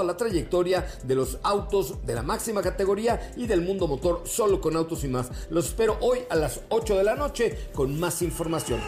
toda 0.00 0.12
la 0.12 0.16
trayectoria 0.16 0.86
de 1.02 1.14
los 1.14 1.38
autos 1.42 2.06
de 2.06 2.14
la 2.14 2.22
máxima 2.22 2.62
categoría 2.62 3.32
y 3.36 3.46
del 3.46 3.60
mundo 3.60 3.86
motor 3.86 4.22
solo 4.24 4.58
con 4.58 4.74
autos 4.74 5.04
y 5.04 5.08
más. 5.08 5.30
Los 5.50 5.66
espero 5.66 5.98
hoy 6.00 6.20
a 6.30 6.36
las 6.36 6.60
8 6.70 6.96
de 6.96 7.04
la 7.04 7.14
noche 7.16 7.68
con 7.74 8.00
más 8.00 8.22
información. 8.22 8.80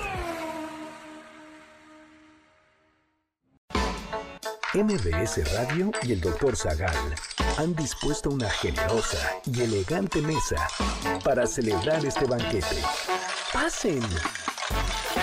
MBS 4.75 5.53
Radio 5.55 5.93
y 6.03 6.13
el 6.13 6.21
Dr. 6.23 6.57
Zagal 6.57 7.15
han 7.59 7.75
dispuesto 7.75 8.31
una 8.31 8.49
generosa 8.49 9.19
y 9.45 9.61
elegante 9.61 10.23
mesa 10.23 10.67
para 11.23 11.47
celebrar 11.47 12.07
este 12.07 12.25
banquete. 12.25 12.83
¡Pasen! 13.53 14.01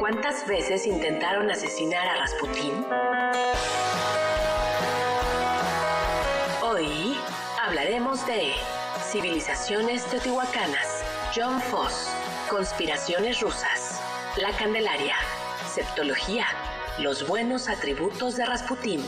¿Cuántas 0.00 0.44
veces 0.44 0.84
intentaron 0.84 1.48
asesinar 1.48 2.04
a 2.04 2.16
Rasputín? 2.16 2.84
Hoy 6.64 7.16
hablaremos 7.62 8.26
de 8.26 8.50
civilizaciones 9.12 10.04
teotihuacanas, 10.06 11.04
John 11.32 11.60
Foss, 11.60 12.08
conspiraciones 12.50 13.40
rusas, 13.40 14.02
la 14.36 14.50
Candelaria, 14.56 15.14
septología, 15.72 16.46
los 16.98 17.24
buenos 17.28 17.68
atributos 17.68 18.36
de 18.36 18.46
Rasputín, 18.46 19.00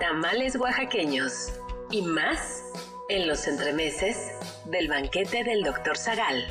tamales 0.00 0.56
oaxaqueños 0.56 1.52
y 1.90 2.00
más 2.00 2.64
en 3.10 3.26
los 3.28 3.46
entremeses 3.46 4.35
del 4.66 4.88
banquete 4.88 5.44
del 5.44 5.62
Dr. 5.62 5.96
Zagal. 5.96 6.44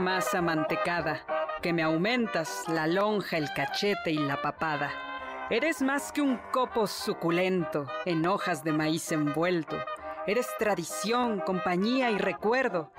Masa 0.00 0.40
mantecada, 0.40 1.24
que 1.62 1.72
me 1.72 1.82
aumentas 1.82 2.64
la 2.68 2.86
lonja, 2.86 3.38
el 3.38 3.52
cachete 3.54 4.12
y 4.12 4.18
la 4.18 4.40
papada 4.40 5.05
Eres 5.48 5.80
más 5.80 6.10
que 6.10 6.20
un 6.20 6.38
copo 6.50 6.88
suculento 6.88 7.86
en 8.04 8.26
hojas 8.26 8.64
de 8.64 8.72
maíz 8.72 9.12
envuelto. 9.12 9.76
Eres 10.26 10.48
tradición, 10.58 11.38
compañía 11.38 12.10
y 12.10 12.18
recuerdo. 12.18 12.92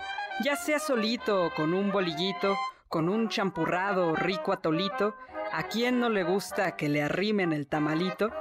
Ya 0.45 0.55
sea 0.55 0.79
solito 0.79 1.43
o 1.43 1.53
con 1.53 1.73
un 1.73 1.91
bolillito, 1.91 2.55
con 2.87 3.09
un 3.09 3.27
champurrado 3.27 4.15
rico 4.15 4.53
atolito, 4.53 5.13
¿a 5.51 5.63
quién 5.63 5.99
no 5.99 6.07
le 6.07 6.23
gusta 6.23 6.77
que 6.77 6.87
le 6.87 7.03
arrimen 7.03 7.51
el 7.51 7.67
tamalito? 7.67 8.31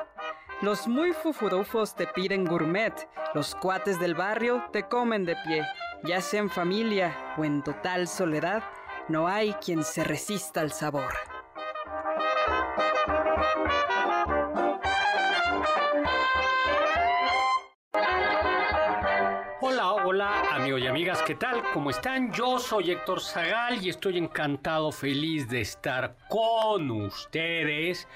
Los 0.62 0.86
muy 0.86 1.12
fufurufos 1.12 1.96
te 1.96 2.06
piden 2.06 2.44
gourmet, 2.44 2.94
los 3.34 3.56
cuates 3.56 3.98
del 3.98 4.14
barrio 4.14 4.62
te 4.72 4.84
comen 4.84 5.24
de 5.24 5.34
pie, 5.44 5.66
ya 6.04 6.20
sea 6.20 6.38
en 6.38 6.50
familia 6.50 7.34
o 7.36 7.44
en 7.44 7.60
total 7.60 8.06
soledad, 8.06 8.62
no 9.08 9.26
hay 9.26 9.54
quien 9.54 9.82
se 9.82 10.04
resista 10.04 10.60
al 10.60 10.70
sabor. 10.70 11.35
Hola 19.78 20.54
amigos 20.54 20.80
y 20.80 20.86
amigas, 20.86 21.22
¿qué 21.26 21.34
tal? 21.34 21.62
¿Cómo 21.74 21.90
están? 21.90 22.32
Yo 22.32 22.58
soy 22.58 22.92
Héctor 22.92 23.20
Zagal 23.20 23.84
y 23.84 23.90
estoy 23.90 24.16
encantado, 24.16 24.90
feliz 24.90 25.50
de 25.50 25.60
estar 25.60 26.16
con 26.30 26.90
ustedes. 26.90 28.08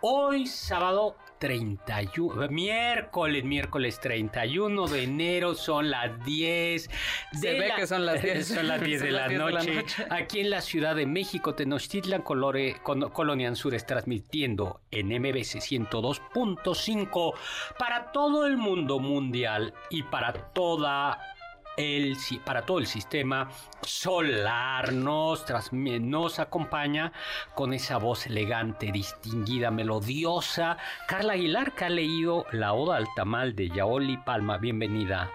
Hoy 0.00 0.46
sábado 0.46 1.16
31, 1.42 2.48
miércoles, 2.50 3.42
miércoles 3.42 3.98
31 3.98 4.86
de 4.86 5.02
enero, 5.02 5.56
son 5.56 5.90
las 5.90 6.24
10. 6.24 6.88
Se 7.32 7.58
ve 7.58 7.72
que 7.74 7.84
son 7.88 8.06
las 8.06 8.22
10. 8.22 8.46
Son 8.52 8.68
las 8.68 8.80
10 8.80 9.02
de, 9.02 9.10
la, 9.10 9.28
noche. 9.28 9.84
Aquí 10.08 10.38
en 10.38 10.50
la 10.50 10.60
Ciudad 10.60 10.94
de 10.94 11.04
México, 11.04 11.56
Tenochtitlan, 11.56 12.22
Colore, 12.22 12.76
Colonia 12.84 13.48
Anzures, 13.48 13.84
transmitiendo 13.84 14.82
en 14.92 15.08
MBC 15.08 15.58
102.5 15.58 17.34
para 17.76 18.12
todo 18.12 18.46
el 18.46 18.56
mundo 18.56 19.00
mundial 19.00 19.74
y 19.90 20.04
para 20.04 20.32
toda 20.32 21.31
el, 21.76 22.16
para 22.44 22.62
todo 22.62 22.78
el 22.78 22.86
sistema 22.86 23.48
solar 23.82 24.92
nos, 24.92 25.44
nos 25.72 26.38
acompaña 26.38 27.12
con 27.54 27.72
esa 27.72 27.98
voz 27.98 28.26
elegante, 28.26 28.92
distinguida, 28.92 29.70
melodiosa. 29.70 30.76
Carla 31.06 31.34
Aguilar, 31.34 31.72
que 31.72 31.84
ha 31.84 31.90
leído 31.90 32.46
la 32.52 32.72
Oda 32.72 32.96
al 32.96 33.08
Tamal 33.14 33.54
de 33.54 33.68
Yaoli 33.68 34.16
Palma. 34.18 34.58
Bienvenida. 34.58 35.30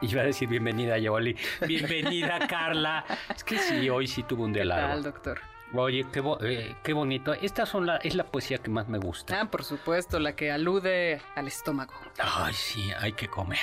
Iba 0.00 0.22
a 0.22 0.24
decir 0.24 0.48
bienvenida, 0.48 0.98
Yaoli. 0.98 1.36
Bienvenida, 1.66 2.38
Carla. 2.48 3.04
Es 3.34 3.44
que 3.44 3.58
sí, 3.58 3.88
hoy 3.88 4.06
sí 4.06 4.22
tuvo 4.22 4.44
un 4.44 4.52
día 4.52 4.64
largo. 4.64 5.02
doctor? 5.02 5.40
Oye, 5.76 6.06
qué, 6.12 6.22
eh, 6.42 6.76
qué, 6.84 6.92
bonito. 6.92 7.32
Esta 7.34 7.66
son 7.66 7.86
la, 7.86 7.96
es 7.96 8.14
la 8.14 8.24
poesía 8.24 8.58
que 8.58 8.70
más 8.70 8.88
me 8.88 8.98
gusta. 8.98 9.40
Ah, 9.40 9.50
por 9.50 9.64
supuesto, 9.64 10.20
la 10.20 10.36
que 10.36 10.52
alude 10.52 11.20
al 11.34 11.48
estómago. 11.48 11.94
Ay, 12.18 12.54
sí, 12.54 12.92
hay 13.00 13.12
que 13.12 13.26
comer. 13.26 13.58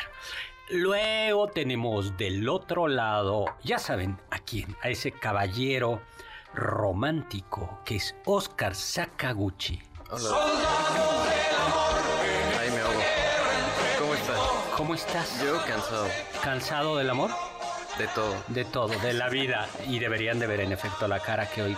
Luego 0.73 1.49
tenemos 1.49 2.15
del 2.15 2.47
otro 2.47 2.87
lado, 2.87 3.43
ya 3.61 3.77
saben 3.77 4.17
a 4.29 4.39
quién, 4.39 4.73
a 4.81 4.87
ese 4.87 5.11
caballero 5.11 6.01
romántico 6.53 7.81
que 7.83 7.97
es 7.97 8.15
Oscar 8.23 8.73
Sakaguchi. 8.73 9.81
Hola. 10.09 10.29
Ahí 12.57 12.71
me 12.71 12.79
ahogo. 12.79 13.01
¿Cómo 13.99 14.13
estás? 14.13 14.39
¿Cómo 14.77 14.95
estás? 14.95 15.43
Yo 15.43 15.57
cansado. 15.65 16.07
¿Cansado 16.41 16.97
del 16.97 17.09
amor? 17.09 17.31
De 17.97 18.07
todo. 18.07 18.33
De 18.47 18.63
todo, 18.63 18.87
de 18.99 19.11
la 19.11 19.27
vida. 19.27 19.67
Y 19.89 19.99
deberían 19.99 20.39
de 20.39 20.47
ver 20.47 20.61
en 20.61 20.71
efecto 20.71 21.05
la 21.09 21.19
cara 21.19 21.49
que 21.49 21.63
hoy 21.63 21.77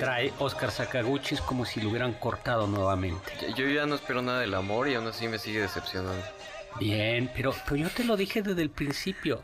trae 0.00 0.32
Oscar 0.40 0.72
Sakaguchi. 0.72 1.36
Es 1.36 1.40
como 1.42 1.64
si 1.64 1.80
lo 1.80 1.90
hubieran 1.90 2.14
cortado 2.14 2.66
nuevamente. 2.66 3.54
Yo 3.54 3.68
ya 3.68 3.86
no 3.86 3.94
espero 3.94 4.20
nada 4.20 4.40
del 4.40 4.54
amor 4.54 4.88
y 4.88 4.96
aún 4.96 5.06
así 5.06 5.28
me 5.28 5.38
sigue 5.38 5.60
decepcionando. 5.60 6.24
Bien, 6.78 7.30
pero, 7.34 7.54
yo 7.76 7.88
te 7.90 8.04
lo 8.04 8.16
dije 8.16 8.42
desde 8.42 8.62
el 8.62 8.70
principio. 8.70 9.42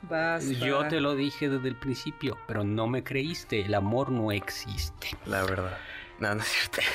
Yo 0.64 0.86
te 0.88 1.00
lo 1.00 1.14
dije 1.14 1.48
desde 1.48 1.68
el 1.68 1.76
principio, 1.76 2.38
pero 2.46 2.64
no 2.64 2.86
me 2.86 3.02
creíste. 3.02 3.60
El 3.60 3.74
amor 3.74 4.10
no 4.10 4.32
existe. 4.32 5.08
La 5.26 5.42
verdad. 5.42 5.78
No, 6.18 6.34
no 6.34 6.42
es 6.42 6.48
cierto. 6.48 6.80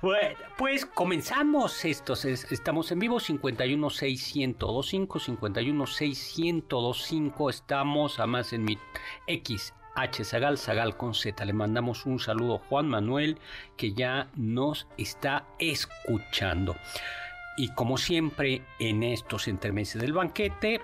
Bueno, 0.00 0.38
pues 0.56 0.86
comenzamos 0.86 1.84
estos. 1.84 2.24
Estamos 2.24 2.92
en 2.92 3.00
vivo 3.00 3.18
5161025, 3.18 5.08
5161025. 5.08 7.50
Estamos 7.50 8.20
además 8.20 8.52
en 8.52 8.64
mi 8.64 8.78
X 9.26 9.74
H 9.96 10.24
Zagal, 10.24 10.56
Zagal 10.56 10.96
con 10.96 11.14
Z. 11.14 11.44
Le 11.44 11.52
mandamos 11.52 12.06
un 12.06 12.20
saludo 12.20 12.56
a 12.56 12.68
Juan 12.68 12.88
Manuel 12.88 13.38
que 13.76 13.92
ya 13.92 14.28
nos 14.36 14.86
está 14.96 15.48
escuchando. 15.58 16.76
Y 17.58 17.74
como 17.74 17.98
siempre 17.98 18.62
en 18.78 19.02
estos 19.02 19.48
entremeses 19.48 20.00
del 20.00 20.12
banquete, 20.12 20.80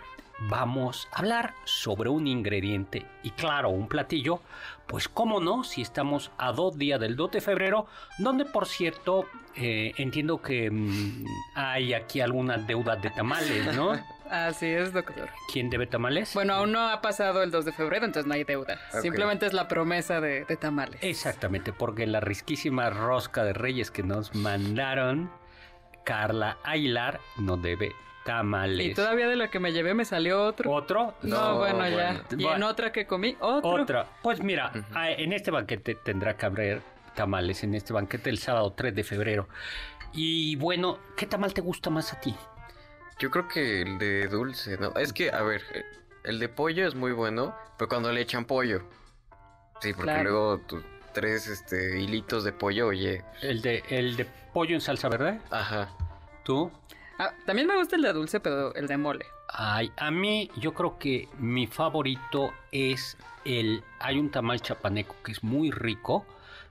vamos 0.49 1.09
a 1.13 1.21
hablar 1.21 1.55
sobre 1.63 2.11
un 2.11 2.27
ingrediente 2.27 3.07
y 3.23 3.31
claro, 3.31 3.71
un 3.71 3.87
platillo, 3.87 4.41
pues 4.89 5.09
cómo 5.09 5.39
no, 5.39 5.63
si 5.63 5.83
estamos 5.83 6.33
a 6.37 6.51
dos 6.51 6.77
días 6.77 6.99
del 6.99 7.15
2 7.15 7.31
de 7.31 7.41
febrero, 7.41 7.87
donde 8.19 8.45
por 8.45 8.67
cierto 8.67 9.27
eh, 9.55 9.93
entiendo 9.99 10.43
que 10.43 10.69
mm, 10.69 11.25
hay 11.55 11.95
aquí 11.95 12.21
algunas 12.21 12.67
deudas 12.67 13.01
de 13.01 13.11
tamales, 13.11 13.75
¿no? 13.77 13.93
Así 14.29 14.67
es, 14.67 14.93
doctor. 14.93 15.29
¿Quién 15.53 15.71
debe 15.71 15.87
tamales? 15.87 16.35
Bueno, 16.35 16.55
aún 16.55 16.73
no 16.73 16.89
ha 16.89 17.01
pasado 17.01 17.45
el 17.45 17.53
2 17.53 17.67
de 17.67 17.73
febrero, 17.73 18.05
entonces 18.05 18.27
no 18.27 18.35
hay 18.35 18.43
deuda. 18.43 18.81
Simplemente 19.01 19.47
es 19.47 19.53
la 19.53 19.69
promesa 19.69 20.21
de, 20.21 20.45
de 20.45 20.57
tamales. 20.57 20.99
Exactamente, 21.03 21.73
porque 21.73 22.05
la 22.09 22.19
risquísima 22.19 22.91
rosca 22.91 23.45
de 23.45 23.53
reyes 23.53 23.93
que 23.93 24.03
nos 24.03 24.35
mandaron, 24.35 25.31
Carla 26.05 26.59
Aguilar, 26.63 27.21
no 27.37 27.57
debe 27.57 27.95
tamales. 28.25 28.87
Y 28.87 28.95
todavía 28.95 29.29
de 29.29 29.37
lo 29.37 29.51
que 29.51 29.59
me 29.61 29.73
llevé 29.73 29.95
me 29.95 30.05
salió 30.05 30.43
otro. 30.45 30.71
¿Otro? 30.71 31.15
No, 31.23 31.37
No, 31.53 31.59
bueno, 31.59 31.89
ya. 31.89 31.95
bueno. 31.95 32.21
Y 32.39 32.47
en 32.47 32.63
otra 32.63 32.93
que 32.93 33.07
comí, 33.07 33.37
otro. 33.41 33.83
Otra. 33.83 34.07
Pues 34.23 34.41
mira, 34.43 34.73
ah, 34.95 35.11
en 35.11 35.33
este 35.33 35.51
banquete 35.51 35.95
tendrá 35.97 36.37
que 36.37 36.47
haber 36.47 36.83
tamales, 37.15 37.63
en 37.65 37.75
este 37.75 37.93
banquete 37.93 38.31
el 38.31 38.39
sábado 38.39 38.73
3 38.73 38.95
de 38.95 39.05
febrero. 39.05 39.49
Y 40.13 40.57
bueno, 40.57 40.99
¿qué 41.17 41.27
tamal 41.27 41.53
te 41.53 41.61
gusta 41.61 41.91
más 41.91 42.13
a 42.13 42.21
ti? 42.21 42.35
Yo 43.19 43.31
creo 43.31 43.47
que 43.49 43.83
el 43.83 43.99
de 43.99 44.27
dulce, 44.29 44.77
¿no? 44.79 44.95
Es 44.97 45.13
que, 45.13 45.31
a 45.31 45.43
ver, 45.43 45.63
el 46.25 46.39
de 46.39 46.49
pollo 46.49 46.87
es 46.87 46.95
muy 46.95 47.13
bueno, 47.13 47.55
pero 47.79 47.89
cuando 47.89 48.11
le 48.11 48.21
echan 48.21 48.45
pollo. 48.45 48.83
Sí, 49.81 49.93
porque 49.93 50.11
Claro. 50.13 50.31
luego 50.31 50.59
tus 50.67 50.83
tres 51.15 51.47
este, 51.47 52.01
hilitos 52.01 52.45
de 52.45 52.53
pollo, 52.53 52.89
oye. 52.89 53.25
El 53.41 53.63
de, 53.63 53.83
el 53.89 54.17
de 54.17 54.27
pollo 54.53 54.75
en 54.75 54.83
salsa, 54.83 55.09
¿verdad? 55.09 55.41
Ajá. 55.51 55.89
¿Tú? 56.43 56.71
Ah, 57.19 57.33
también 57.47 57.67
me 57.67 57.77
gusta 57.77 57.97
el 57.97 58.03
de 58.03 58.13
dulce, 58.13 58.41
pero 58.41 58.75
el 58.75 58.87
de 58.87 58.97
mole. 58.99 59.25
Ay, 59.49 59.91
a 59.97 60.11
mí 60.11 60.51
yo 60.57 60.75
creo 60.75 60.99
que 60.99 61.29
mi 61.39 61.67
favorito 61.67 62.53
es 62.73 63.17
el... 63.45 63.83
Hay 64.01 64.19
un 64.19 64.31
tamal 64.31 64.61
chapaneco 64.61 65.15
que 65.25 65.33
es 65.33 65.43
muy 65.43 65.71
rico, 65.71 66.27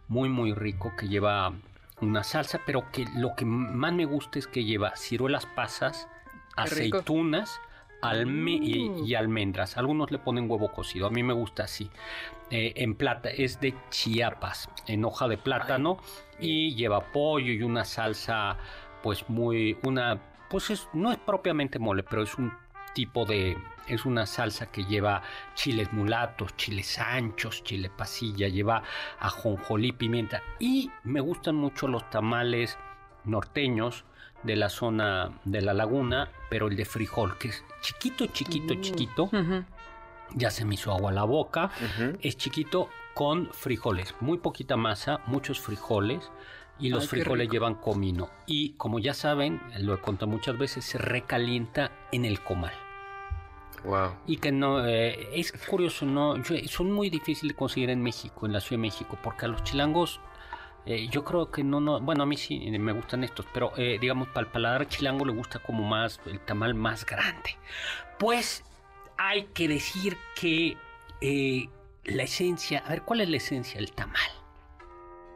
muy 0.08 0.30
muy 0.30 0.54
rico, 0.54 0.94
que 0.98 1.08
lleva 1.08 1.54
una 2.02 2.24
salsa, 2.24 2.60
pero 2.66 2.92
que 2.92 3.08
lo 3.16 3.36
que 3.36 3.46
más 3.46 3.94
me 3.94 4.06
gusta 4.06 4.38
es 4.38 4.48
que 4.48 4.66
lleva 4.66 4.96
ciruelas 4.98 5.46
pasas, 5.46 6.08
aceitunas 6.56 7.60
alme- 8.04 8.60
y, 8.62 8.90
Mm. 8.90 9.04
y 9.06 9.16
almendras. 9.16 9.78
Algunos 9.78 10.12
le 10.12 10.20
ponen 10.20 10.50
huevo 10.50 10.72
cocido, 10.72 11.08
a 11.08 11.10
mí 11.10 11.24
me 11.24 11.34
gusta 11.34 11.64
así. 11.64 11.90
Eh, 12.50 12.74
en 12.78 12.96
plata, 12.96 13.30
es 13.30 13.60
de 13.60 13.74
Chiapas, 13.90 14.70
en 14.88 15.06
hoja 15.06 15.28
de 15.28 15.38
plátano 15.38 15.98
y 16.40 16.76
lleva 16.76 17.12
pollo 17.12 17.52
y 17.52 17.64
una 17.64 17.86
salsa 17.86 18.58
pues 19.02 19.28
muy, 19.30 19.78
una, 19.84 20.20
pues 20.50 20.70
es- 20.70 20.88
no 20.94 21.12
es 21.12 21.18
propiamente 21.18 21.80
mole, 21.80 22.04
pero 22.04 22.22
es 22.24 22.36
un 22.36 22.54
tipo 22.94 23.26
de, 23.26 23.58
es 23.88 24.06
una 24.06 24.26
salsa 24.26 24.68
que 24.72 24.84
lleva 24.86 25.24
chiles 25.56 25.92
mulatos, 25.92 26.56
chiles 26.56 27.00
anchos, 27.00 27.64
chile 27.64 27.90
pasilla, 27.90 28.48
lleva 28.48 28.84
ajonjolí, 29.20 29.92
pimienta 29.94 30.42
y 30.60 30.92
me 31.04 31.20
gustan 31.22 31.56
mucho 31.56 31.88
los 31.88 32.08
tamales 32.10 32.78
norteños 33.26 34.06
de 34.44 34.56
la 34.56 34.70
zona 34.70 35.40
de 35.46 35.62
la 35.62 35.74
laguna, 35.74 36.30
pero 36.50 36.68
el 36.68 36.76
de 36.76 36.86
frijol, 36.86 37.38
que 37.38 37.50
es 37.50 37.64
chiquito, 37.82 38.26
chiquito, 38.28 38.76
Mm. 38.76 38.82
chiquito, 38.82 39.30
ya 40.36 40.50
se 40.52 40.66
me 40.66 40.76
hizo 40.76 40.92
agua 40.92 41.12
la 41.12 41.24
boca, 41.24 41.72
es 42.22 42.36
chiquito 42.38 42.90
con 43.14 43.48
frijoles, 43.54 44.16
muy 44.20 44.40
poquita 44.40 44.76
masa, 44.76 45.22
muchos 45.28 45.60
frijoles 45.60 46.30
y 46.80 46.90
los 46.90 47.04
Ay, 47.04 47.08
frijoles 47.10 47.50
llevan 47.50 47.76
comino 47.76 48.30
y 48.48 48.72
como 48.74 49.00
ya 49.00 49.14
saben, 49.14 49.62
lo 49.80 49.94
he 49.94 50.00
contado 50.00 50.32
muchas 50.32 50.58
veces, 50.58 50.84
se 50.84 50.98
recalienta 50.98 51.92
en 52.12 52.26
el 52.26 52.42
comal. 52.42 52.74
Wow. 53.86 54.12
Y 54.28 54.38
que 54.38 54.52
no, 54.52 54.86
eh, 54.88 55.30
es 55.34 55.52
curioso, 55.70 56.06
no, 56.06 56.36
son 56.68 56.92
muy 56.92 57.10
difíciles 57.10 57.54
de 57.54 57.58
conseguir 57.58 57.90
en 57.90 58.02
México, 58.02 58.46
en 58.46 58.54
la 58.54 58.62
Ciudad 58.62 58.78
de 58.80 58.88
México, 58.88 59.18
porque 59.22 59.46
a 59.46 59.50
los 59.50 59.62
chilangos, 59.64 60.20
eh, 60.86 61.08
yo 61.10 61.24
creo 61.24 61.50
que 61.52 61.64
no, 61.64 61.80
no, 61.80 62.00
bueno, 62.02 62.24
a 62.24 62.26
mí 62.26 62.36
sí 62.38 62.62
eh, 62.66 62.78
me 62.80 62.92
gustan 62.92 63.24
estos, 63.24 63.46
pero 63.54 63.72
eh, 63.78 63.98
digamos, 64.00 64.28
para 64.30 64.46
el 64.48 64.52
paladar 64.52 64.88
chilango 64.88 65.26
le 65.26 65.34
gusta 65.34 65.60
como 65.60 65.84
más, 65.84 66.20
el 66.26 66.40
tamal 66.40 66.74
más 66.76 67.06
grande. 67.06 67.58
Pues 68.20 68.64
hay 69.18 69.46
que 69.54 69.68
decir 69.68 70.18
que 70.40 70.78
eh, 71.22 71.70
la 72.06 72.24
esencia, 72.24 72.84
a 72.86 72.90
ver, 72.90 73.04
¿cuál 73.04 73.22
es 73.22 73.30
la 73.30 73.38
esencia 73.38 73.80
del 73.80 73.92
tamal? 73.94 74.20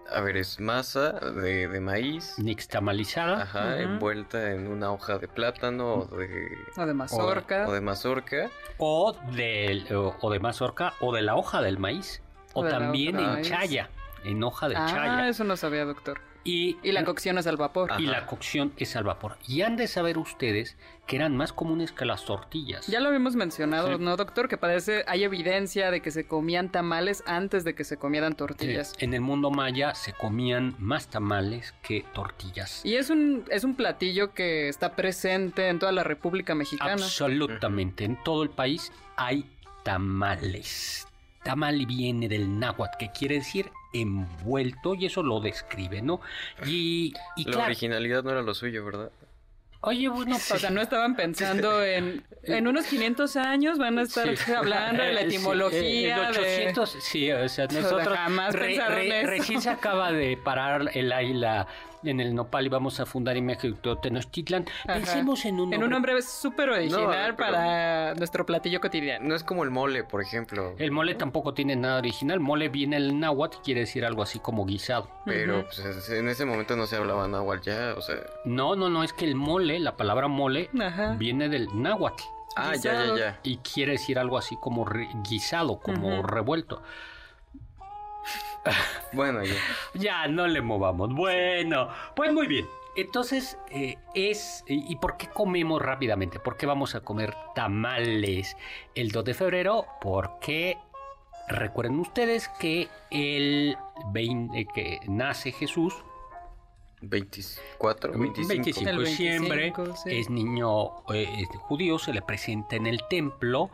A 0.09 0.21
ver, 0.21 0.37
es 0.37 0.59
masa 0.61 1.11
de, 1.11 1.67
de 1.67 1.79
maíz. 1.81 2.35
Nixtamalizada. 2.39 3.41
Ajá, 3.43 3.81
envuelta 3.81 4.51
en 4.53 4.67
una 4.69 4.91
hoja 4.93 5.17
de 5.17 5.27
plátano 5.27 5.93
o 5.95 6.05
de, 6.05 6.47
O 6.77 6.85
de 6.85 6.93
mazorca. 6.93 7.67
o 7.67 7.73
de 7.73 7.81
mazorca. 7.81 8.49
o, 8.77 9.13
del- 9.33 9.93
o, 9.93 10.15
o 10.21 10.31
de 10.31 10.39
mazorca 10.39 10.93
o 11.01 11.13
de 11.13 11.21
la 11.23 11.35
hoja 11.35 11.61
del 11.61 11.77
maíz 11.77 12.21
o, 12.53 12.61
O 12.61 12.63
de 12.63 12.71
la 12.71 12.79
también 12.79 13.19
en 13.19 13.33
maíz. 13.33 13.49
chaya, 13.49 13.89
en 14.23 14.43
hoja 14.43 14.69
de 14.69 14.75
ah, 14.75 14.85
chaya. 14.87 15.29
eso 15.29 15.43
no 15.43 15.55
sabía, 15.57 15.85
doctor. 15.85 16.19
Y, 16.43 16.77
Y 16.81 16.93
la 16.93 17.03
cocción 17.03 17.37
es 17.37 17.45
al 17.45 17.57
vapor. 17.57 17.89
Ah. 17.91 17.97
y 17.99 18.05
Ajá. 18.05 18.21
la 18.21 18.25
cocción 18.25 18.71
es 18.77 18.95
al 18.95 19.03
vapor. 19.03 19.35
Y 19.49 19.63
han 19.63 19.75
de 19.75 19.85
saber 19.87 20.17
ustedes 20.17 20.77
que 21.05 21.17
eran 21.17 21.35
más 21.35 21.51
comunes 21.51 21.91
que 21.91 22.05
las 22.05 22.23
tortillas. 22.23 22.87
Ya 22.87 23.01
lo 23.01 23.07
habíamos 23.09 23.35
mencionado, 23.35 23.97
Sí. 23.97 24.01
¿no, 24.01 24.15
doctor? 24.15 24.47
Que 24.47 24.55
parece, 24.55 25.03
hay 25.07 25.25
evidencia 25.25 25.91
de 25.91 25.99
que 26.01 26.09
se 26.09 26.25
comían 26.25 26.71
tamales 26.71 27.21
antes 27.27 27.65
de 27.65 27.75
que 27.75 27.83
se 27.83 27.97
comieran 27.97 28.35
tortillas. 28.35 28.93
En 28.99 29.13
el 29.13 29.19
mundo 29.19 29.51
maya 29.51 29.93
se 29.93 30.13
comían 30.13 30.73
más 30.79 31.07
tamales 31.07 31.73
que 31.81 32.05
tortillas. 32.13 32.79
Y 32.85 32.95
es 32.95 33.09
un, 33.09 33.43
es 33.49 33.65
un 33.65 33.75
platillo 33.75 34.33
que 34.33 34.69
está 34.69 34.95
presente 34.95 35.67
en 35.67 35.79
toda 35.79 35.91
la 35.91 36.03
República 36.05 36.55
Mexicana. 36.55 36.93
Absolutamente. 36.93 38.05
En 38.05 38.23
todo 38.23 38.43
el 38.43 38.49
país 38.51 38.93
hay 39.17 39.45
tamales. 39.83 41.06
Tamal 41.47 41.85
viene 41.85 42.27
del 42.27 42.59
náhuatl, 42.59 42.97
que 42.97 43.09
quiere 43.11 43.35
decir 43.35 43.71
envuelto, 43.93 44.95
y 44.95 45.05
eso 45.05 45.23
lo 45.23 45.39
describe, 45.39 46.01
¿no? 46.01 46.19
Y, 46.65 47.13
y 47.37 47.45
La 47.45 47.51
claro, 47.51 47.65
originalidad 47.67 48.23
no 48.23 48.31
era 48.31 48.41
lo 48.41 48.53
suyo, 48.53 48.83
¿verdad? 48.83 49.09
oye, 49.79 50.09
bueno, 50.09 50.35
O 50.35 50.39
sea, 50.39 50.69
no 50.71 50.81
estaban 50.81 51.15
pensando 51.15 51.81
en... 51.95 52.23
En 52.43 52.67
unos 52.67 52.85
500 52.87 53.35
años 53.37 53.77
van 53.77 53.97
a 53.99 54.01
estar 54.01 54.35
Sí. 54.35 54.51
hablando 54.51 55.03
de 55.03 55.13
la 55.13 55.21
Eh, 55.21 55.25
sí, 55.29 55.35
etimología, 55.35 56.27
en 56.27 56.33
de... 56.33 56.39
800, 56.39 56.97
sí, 56.99 57.31
o 57.31 57.47
sea, 57.49 57.65
O 57.65 57.69
sea, 57.69 57.81
nosotros 57.81 58.17
jamás 58.17 58.55
pensaron 58.55 58.99
eso. 58.99 59.27
recién 59.29 59.61
se 59.61 59.69
acaba 59.69 60.11
de 60.11 60.35
parar 60.37 60.89
el 60.93 61.11
águila 61.13 61.67
en 62.03 62.19
el 62.19 62.33
nopal 62.35 62.65
y 62.65 62.69
vamos 62.69 62.99
a 62.99 63.05
fundar 63.05 63.37
en 63.37 63.45
México 63.45 63.97
Tenochtitlan. 63.97 64.65
Ajá. 64.83 64.93
Pensemos 64.93 65.43
en 65.45 65.59
un 65.59 65.73
En 65.73 65.83
un 65.83 65.89
nombre 65.89 66.21
súper 66.21 66.69
original 66.69 67.35
para 67.35 68.13
nuestro 68.15 68.45
platillo 68.45 68.79
cotidiano. 68.79 69.27
No 69.27 69.35
es 69.35 69.43
como 69.43 69.63
el 69.63 69.69
mole, 69.71 70.03
por 70.03 70.21
ejemplo. 70.21 70.73
El 70.77 70.91
mole 70.91 71.15
tampoco 71.15 71.53
tiene 71.53 71.75
nada 71.75 71.97
original. 71.97 72.39
Mole 72.39 72.69
viene 72.69 72.97
del 72.99 73.19
náhuatl, 73.19 73.57
quiere 73.63 73.81
decir 73.81 74.05
algo 74.05 74.21
así 74.23 74.39
como 74.39 74.65
guisado. 74.65 75.09
Pero 75.25 75.63
pues, 75.65 75.79
es- 75.79 76.09
en 76.09 76.29
ese 76.29 76.45
momento 76.45 76.75
no 76.75 76.85
se 76.87 76.95
hablaba 76.95 77.27
náhuatl 77.27 77.61
ya, 77.69 77.93
o 77.97 78.01
sea... 78.01 78.15
No, 78.45 78.75
no, 78.75 78.89
no, 78.89 79.03
es 79.03 79.13
que 79.13 79.25
el 79.25 79.35
mole, 79.35 79.79
la 79.79 79.97
palabra 79.97 80.27
mole, 80.27 80.69
Ajá. 80.79 81.15
viene 81.17 81.49
del 81.49 81.67
náhuatl 81.73 82.23
Ah, 82.55 82.73
ya, 82.75 83.05
ya, 83.05 83.15
ya. 83.17 83.39
y 83.43 83.57
quiere 83.57 83.91
decir 83.93 84.17
algo 84.17 84.35
así 84.37 84.55
como 84.59 84.83
re- 84.83 85.09
guisado, 85.29 85.79
como 85.79 86.23
revuelto. 86.23 86.81
Bueno, 89.13 89.43
ya. 89.43 89.55
Ya, 89.93 90.27
no 90.27 90.47
le 90.47 90.61
movamos. 90.61 91.13
Bueno, 91.13 91.89
pues 92.15 92.31
muy 92.33 92.47
bien. 92.47 92.65
Entonces, 92.95 93.57
eh, 93.69 93.97
es... 94.15 94.63
¿Y 94.67 94.95
por 94.97 95.17
qué 95.17 95.27
comemos 95.27 95.81
rápidamente? 95.81 96.39
¿Por 96.39 96.57
qué 96.57 96.65
vamos 96.65 96.95
a 96.95 97.01
comer 97.01 97.33
tamales 97.53 98.57
el 98.95 99.11
2 99.11 99.23
de 99.23 99.33
febrero? 99.33 99.85
Porque 100.01 100.77
recuerden 101.47 101.99
ustedes 101.99 102.49
que 102.59 102.89
el 103.11 103.77
20, 104.11 104.59
eh, 104.59 104.67
que 104.73 104.99
nace 105.07 105.51
Jesús 105.51 105.93
24, 107.01 108.17
25. 108.17 108.47
25 108.47 108.89
El 108.89 108.97
de 108.97 109.09
diciembre 109.09 109.61
25, 109.75 109.95
sí. 109.95 110.17
es 110.17 110.29
niño 110.29 111.03
eh, 111.13 111.29
es 111.39 111.47
judío, 111.59 111.99
se 111.99 112.13
le 112.13 112.21
presenta 112.21 112.75
en 112.75 112.87
el 112.87 113.01
templo 113.09 113.69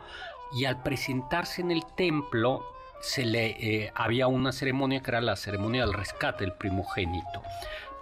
y 0.52 0.66
al 0.66 0.82
presentarse 0.82 1.62
en 1.62 1.70
el 1.70 1.84
templo 1.96 2.73
se 3.04 3.24
le 3.26 3.46
eh, 3.84 3.92
había 3.94 4.26
una 4.28 4.50
ceremonia 4.52 5.00
que 5.02 5.10
era 5.10 5.20
la 5.20 5.36
ceremonia 5.36 5.82
del 5.82 5.92
rescate 5.92 6.44
del 6.44 6.52
primogénito 6.54 7.42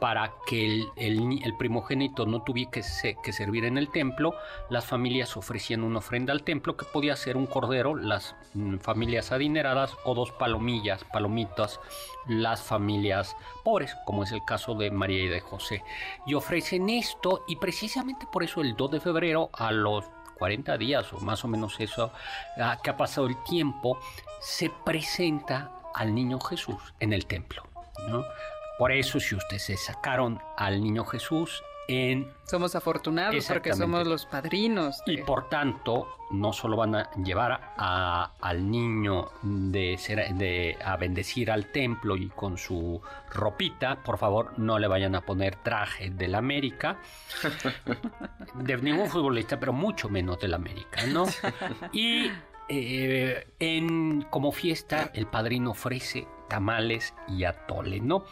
para 0.00 0.32
que 0.46 0.64
el, 0.66 0.84
el 0.96 1.28
ni- 1.28 1.42
el 1.44 1.56
primogénito 1.56 2.26
no 2.26 2.42
tuviera 2.42 2.72
que 2.72 2.82
servir 3.32 3.64
en 3.64 3.78
el 3.78 3.88
templo, 3.88 4.34
las 4.68 4.84
familias 4.84 5.36
ofrecían 5.36 5.84
una 5.84 5.98
ofrenda 6.00 6.32
al 6.32 6.42
templo 6.42 6.76
que 6.76 6.84
podía 6.84 7.14
ser 7.14 7.36
un 7.36 7.46
cordero, 7.46 7.94
las 7.94 8.34
mm, 8.54 8.78
familias 8.78 9.30
adineradas, 9.30 9.92
o 10.04 10.14
dos 10.16 10.32
palomillas, 10.32 11.04
palomitas, 11.12 11.78
las 12.26 12.60
familias 12.62 13.36
pobres, 13.62 13.94
como 14.04 14.24
es 14.24 14.32
el 14.32 14.44
caso 14.44 14.74
de 14.74 14.90
María 14.90 15.22
y 15.22 15.28
de 15.28 15.40
José. 15.40 15.84
Y 16.26 16.34
ofrecen 16.34 16.88
esto, 16.90 17.44
y 17.46 17.54
precisamente 17.56 18.26
por 18.26 18.42
eso 18.42 18.60
el 18.60 18.74
2 18.74 18.90
de 18.90 19.00
febrero, 19.00 19.50
a 19.52 19.70
los 19.70 20.04
40 20.42 20.76
días 20.76 21.12
o 21.12 21.20
más 21.20 21.44
o 21.44 21.48
menos 21.48 21.78
eso, 21.78 22.12
ah, 22.58 22.76
que 22.82 22.90
ha 22.90 22.96
pasado 22.96 23.28
el 23.28 23.40
tiempo, 23.44 24.00
se 24.40 24.70
presenta 24.84 25.70
al 25.94 26.12
niño 26.12 26.40
Jesús 26.40 26.82
en 26.98 27.12
el 27.12 27.26
templo. 27.26 27.62
¿no? 28.08 28.24
Por 28.76 28.90
eso, 28.90 29.20
si 29.20 29.36
ustedes 29.36 29.62
se 29.62 29.76
sacaron 29.76 30.42
al 30.56 30.82
niño 30.82 31.04
Jesús 31.04 31.62
en 31.88 32.32
somos 32.44 32.74
afortunados 32.74 33.46
porque 33.46 33.74
somos 33.74 34.06
los 34.06 34.26
padrinos. 34.26 35.02
Y 35.06 35.18
por 35.18 35.48
tanto, 35.48 36.06
no 36.30 36.52
solo 36.52 36.76
van 36.76 36.94
a 36.94 37.10
llevar 37.12 37.72
a, 37.76 38.32
al 38.40 38.70
niño 38.70 39.30
de, 39.42 39.96
de, 40.34 40.78
a 40.84 40.96
bendecir 40.96 41.50
al 41.50 41.72
templo 41.72 42.16
y 42.16 42.28
con 42.28 42.58
su 42.58 43.00
ropita, 43.30 44.02
por 44.02 44.18
favor, 44.18 44.58
no 44.58 44.78
le 44.78 44.86
vayan 44.86 45.14
a 45.14 45.22
poner 45.22 45.56
traje 45.56 46.10
del 46.10 46.34
América, 46.34 46.98
de 48.54 48.76
ningún 48.78 49.08
futbolista, 49.08 49.58
pero 49.58 49.72
mucho 49.72 50.08
menos 50.08 50.38
del 50.40 50.54
América, 50.54 51.06
¿no? 51.06 51.24
Y 51.92 52.30
eh, 52.68 53.46
en, 53.58 54.22
como 54.30 54.52
fiesta, 54.52 55.10
el 55.14 55.26
padrino 55.26 55.72
ofrece 55.72 56.26
tamales 56.48 57.14
y 57.28 57.44
atole, 57.44 58.00
¿no? 58.00 58.24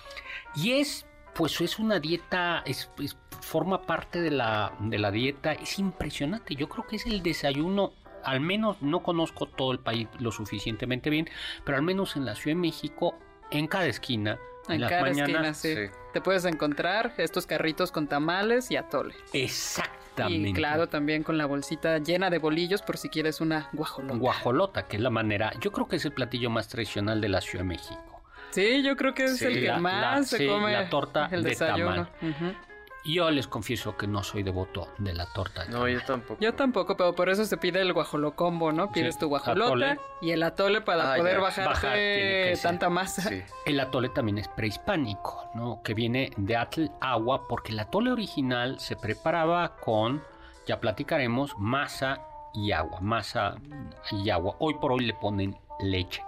Y 0.54 0.73
es 0.73 1.07
pues 1.34 1.60
es 1.60 1.78
una 1.78 2.00
dieta, 2.00 2.62
es, 2.66 2.90
forma 3.40 3.82
parte 3.82 4.20
de 4.20 4.30
la, 4.30 4.72
de 4.80 4.99
la 4.99 5.10
dieta, 5.10 5.52
es 5.52 5.78
impresionante. 5.78 6.54
Yo 6.54 6.68
creo 6.68 6.87
que 6.87 6.96
es 6.96 7.06
el 7.06 7.22
desayuno 7.22 7.92
al 8.25 8.40
menos 8.40 8.80
no 8.82 9.02
conozco 9.02 9.46
todo 9.46 9.72
el 9.72 9.78
país 9.78 10.08
lo 10.18 10.30
suficientemente 10.32 11.10
bien, 11.10 11.28
pero 11.64 11.78
al 11.78 11.82
menos 11.82 12.16
en 12.16 12.25
la 12.25 12.34
Ciudad 12.34 12.56
de 12.56 12.60
México, 12.60 13.14
en 13.50 13.66
cada 13.66 13.87
esquina, 13.87 14.38
en, 14.68 14.80
las 14.80 15.02
mañanas, 15.02 15.58
sí. 15.58 15.75
te 16.12 16.20
puedes 16.20 16.44
encontrar 16.44 17.14
estos 17.18 17.46
carritos 17.46 17.90
con 17.90 18.06
tamales 18.06 18.70
y 18.70 18.76
atole. 18.76 19.14
Exactamente. 19.32 20.50
Y 20.50 20.52
claro, 20.52 20.88
también 20.88 21.22
con 21.22 21.38
la 21.38 21.46
bolsita 21.46 21.99
llena 21.99 22.30
de 22.30 22.38
bolillos 22.38 22.82
por 22.82 22.99
si 22.99 23.08
quieres 23.08 23.40
una 23.40 23.68
guajolota. 23.72 24.18
Guajolota, 24.18 24.87
que 24.87 24.96
es 24.96 25.02
la 25.02 25.10
manera, 25.10 25.52
yo 25.60 25.72
creo 25.72 25.88
que 25.88 25.96
es 25.96 26.04
el 26.04 26.12
platillo 26.12 26.50
más 26.50 26.68
tradicional 26.68 27.20
de 27.20 27.28
la 27.28 27.40
Ciudad 27.40 27.64
de 27.64 27.68
México. 27.68 28.09
Sí, 28.50 28.83
yo 28.83 28.97
creo 28.97 29.14
que 29.14 29.25
es 29.25 29.42
el 29.42 29.61
que 29.61 29.73
más 29.73 30.28
se 30.28 30.47
come. 30.47 30.73
La 30.73 30.88
torta 30.88 31.28
el 31.30 31.42
de 31.42 31.57
tamal. 31.57 32.09
Yo 33.04 33.30
les 33.30 33.49
confieso 33.49 33.97
que 33.97 34.07
no 34.07 34.23
soy 34.23 34.42
devoto 34.42 34.92
de 34.99 35.14
la 35.14 35.25
torta. 35.26 35.64
no, 35.66 35.88
yo 35.88 36.02
tampoco. 36.02 36.40
Yo 36.40 36.54
tampoco, 36.54 36.97
pero 36.97 37.14
por 37.14 37.30
eso 37.30 37.47
se 37.47 37.57
pide 37.57 37.80
el 37.80 37.95
guajolocombo, 37.95 38.73
¿no? 38.73 38.92
Pides 38.92 39.19
tu 39.19 39.28
guajolota 39.28 39.97
y 40.21 40.33
el 40.33 40.42
atole 40.42 40.83
para 40.83 41.14
ah, 41.14 41.16
poder 41.16 41.40
bajarte 41.40 42.59
tanta 42.62 42.90
masa. 42.90 43.30
El 43.64 43.80
atole 43.80 44.11
también 44.11 44.38
es 44.38 44.49
prehispánico, 44.49 45.50
¿no? 45.54 45.80
Que 45.83 45.95
viene 45.95 46.30
de 46.37 46.57
atl 46.57 46.87
agua, 47.00 47.49
porque 47.49 47.73
el 47.73 47.78
atole 47.78 48.12
original 48.12 48.78
se 48.78 48.97
preparaba 48.97 49.76
con, 49.76 50.23
ya 50.66 50.78
platicaremos, 50.78 51.54
masa 51.59 52.21
y 52.52 52.73
agua. 52.73 53.00
Masa 53.00 53.54
y 54.11 54.28
agua. 54.28 54.57
Hoy 54.59 54.75
por 54.75 54.92
hoy 54.92 55.07
le 55.07 55.14
ponen 55.14 55.57
leche. 55.80 56.23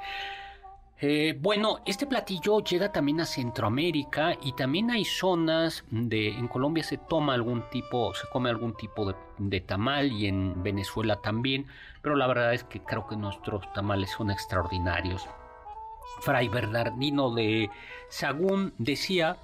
Eh, 1.05 1.37
bueno, 1.37 1.81
este 1.85 2.07
platillo 2.07 2.61
llega 2.61 2.93
también 2.93 3.21
a 3.21 3.27
Centroamérica 3.27 4.37
y 4.41 4.53
también 4.53 4.89
hay 4.93 5.05
zonas 5.05 5.85
de 5.91 6.29
en 6.29 6.47
Colombia 6.47 6.85
se 6.85 6.97
toma 6.97 7.35
algún 7.35 7.69
tipo, 7.71 8.15
se 8.15 8.29
come 8.29 8.51
algún 8.51 8.77
tipo 8.77 9.13
de, 9.39 9.61
tamal 9.63 10.13
y 10.13 10.29
en 10.29 10.63
Venezuela 10.63 11.21
también, 11.21 11.67
pero 12.03 12.15
la 12.15 12.29
verdad 12.29 12.55
es 12.55 12.63
que 12.63 12.85
creo 12.85 13.09
que 13.09 13.17
nuestros 13.17 13.71
tamales 13.73 14.13
son 14.13 14.31
extraordinarios. 14.31 15.29
Fray 16.21 16.47
Bernardino 16.47 17.35
de 17.35 17.69
Sagún 18.09 18.73
decía 18.79 19.39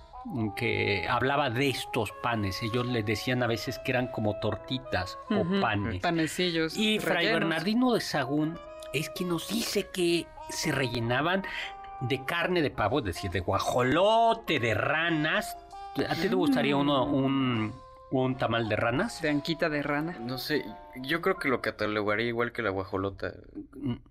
que 0.55 1.09
hablaba 1.09 1.51
de 1.51 1.71
estos 1.71 2.13
panes. 2.23 2.63
Ellos 2.63 2.87
le 2.87 3.03
decían 3.03 3.43
a 3.43 3.49
veces 3.49 3.81
que 3.81 3.91
eran 3.91 4.07
como 4.13 4.39
tortitas 4.39 5.19
o 5.29 5.45
panes. 5.61 6.03
Panecillos. 6.03 6.77
Y 6.77 7.01
Fray 7.01 7.27
Bernardino 7.27 7.95
de 7.95 8.01
Sagún 8.01 8.57
es 8.93 9.11
que 9.11 9.25
nos 9.25 9.49
dice 9.49 9.89
que 9.93 10.27
se 10.49 10.73
rellenaban 10.73 11.45
de 12.01 12.25
carne 12.25 12.63
de 12.63 12.71
pavo, 12.71 13.01
es 13.01 13.05
decir, 13.05 13.31
de 13.31 13.41
guajolote, 13.41 14.61
de 14.61 14.75
ranas. 14.75 15.57
¿A 16.09 16.15
ti 16.15 16.29
te 16.29 16.35
gustaría 16.35 16.77
uno, 16.77 17.05
un, 17.05 17.75
un 18.13 18.37
tamal 18.37 18.69
de 18.69 18.77
ranas? 18.77 19.21
De 19.21 19.31
anquita 19.31 19.69
de 19.69 19.83
rana. 19.83 20.17
No 20.21 20.39
sé, 20.39 20.65
yo 20.97 21.21
creo 21.21 21.37
que 21.37 21.49
lo 21.49 21.61
catalogaría 21.61 22.27
igual 22.27 22.53
que 22.53 22.63
la 22.63 22.71
guajolota. 22.71 23.35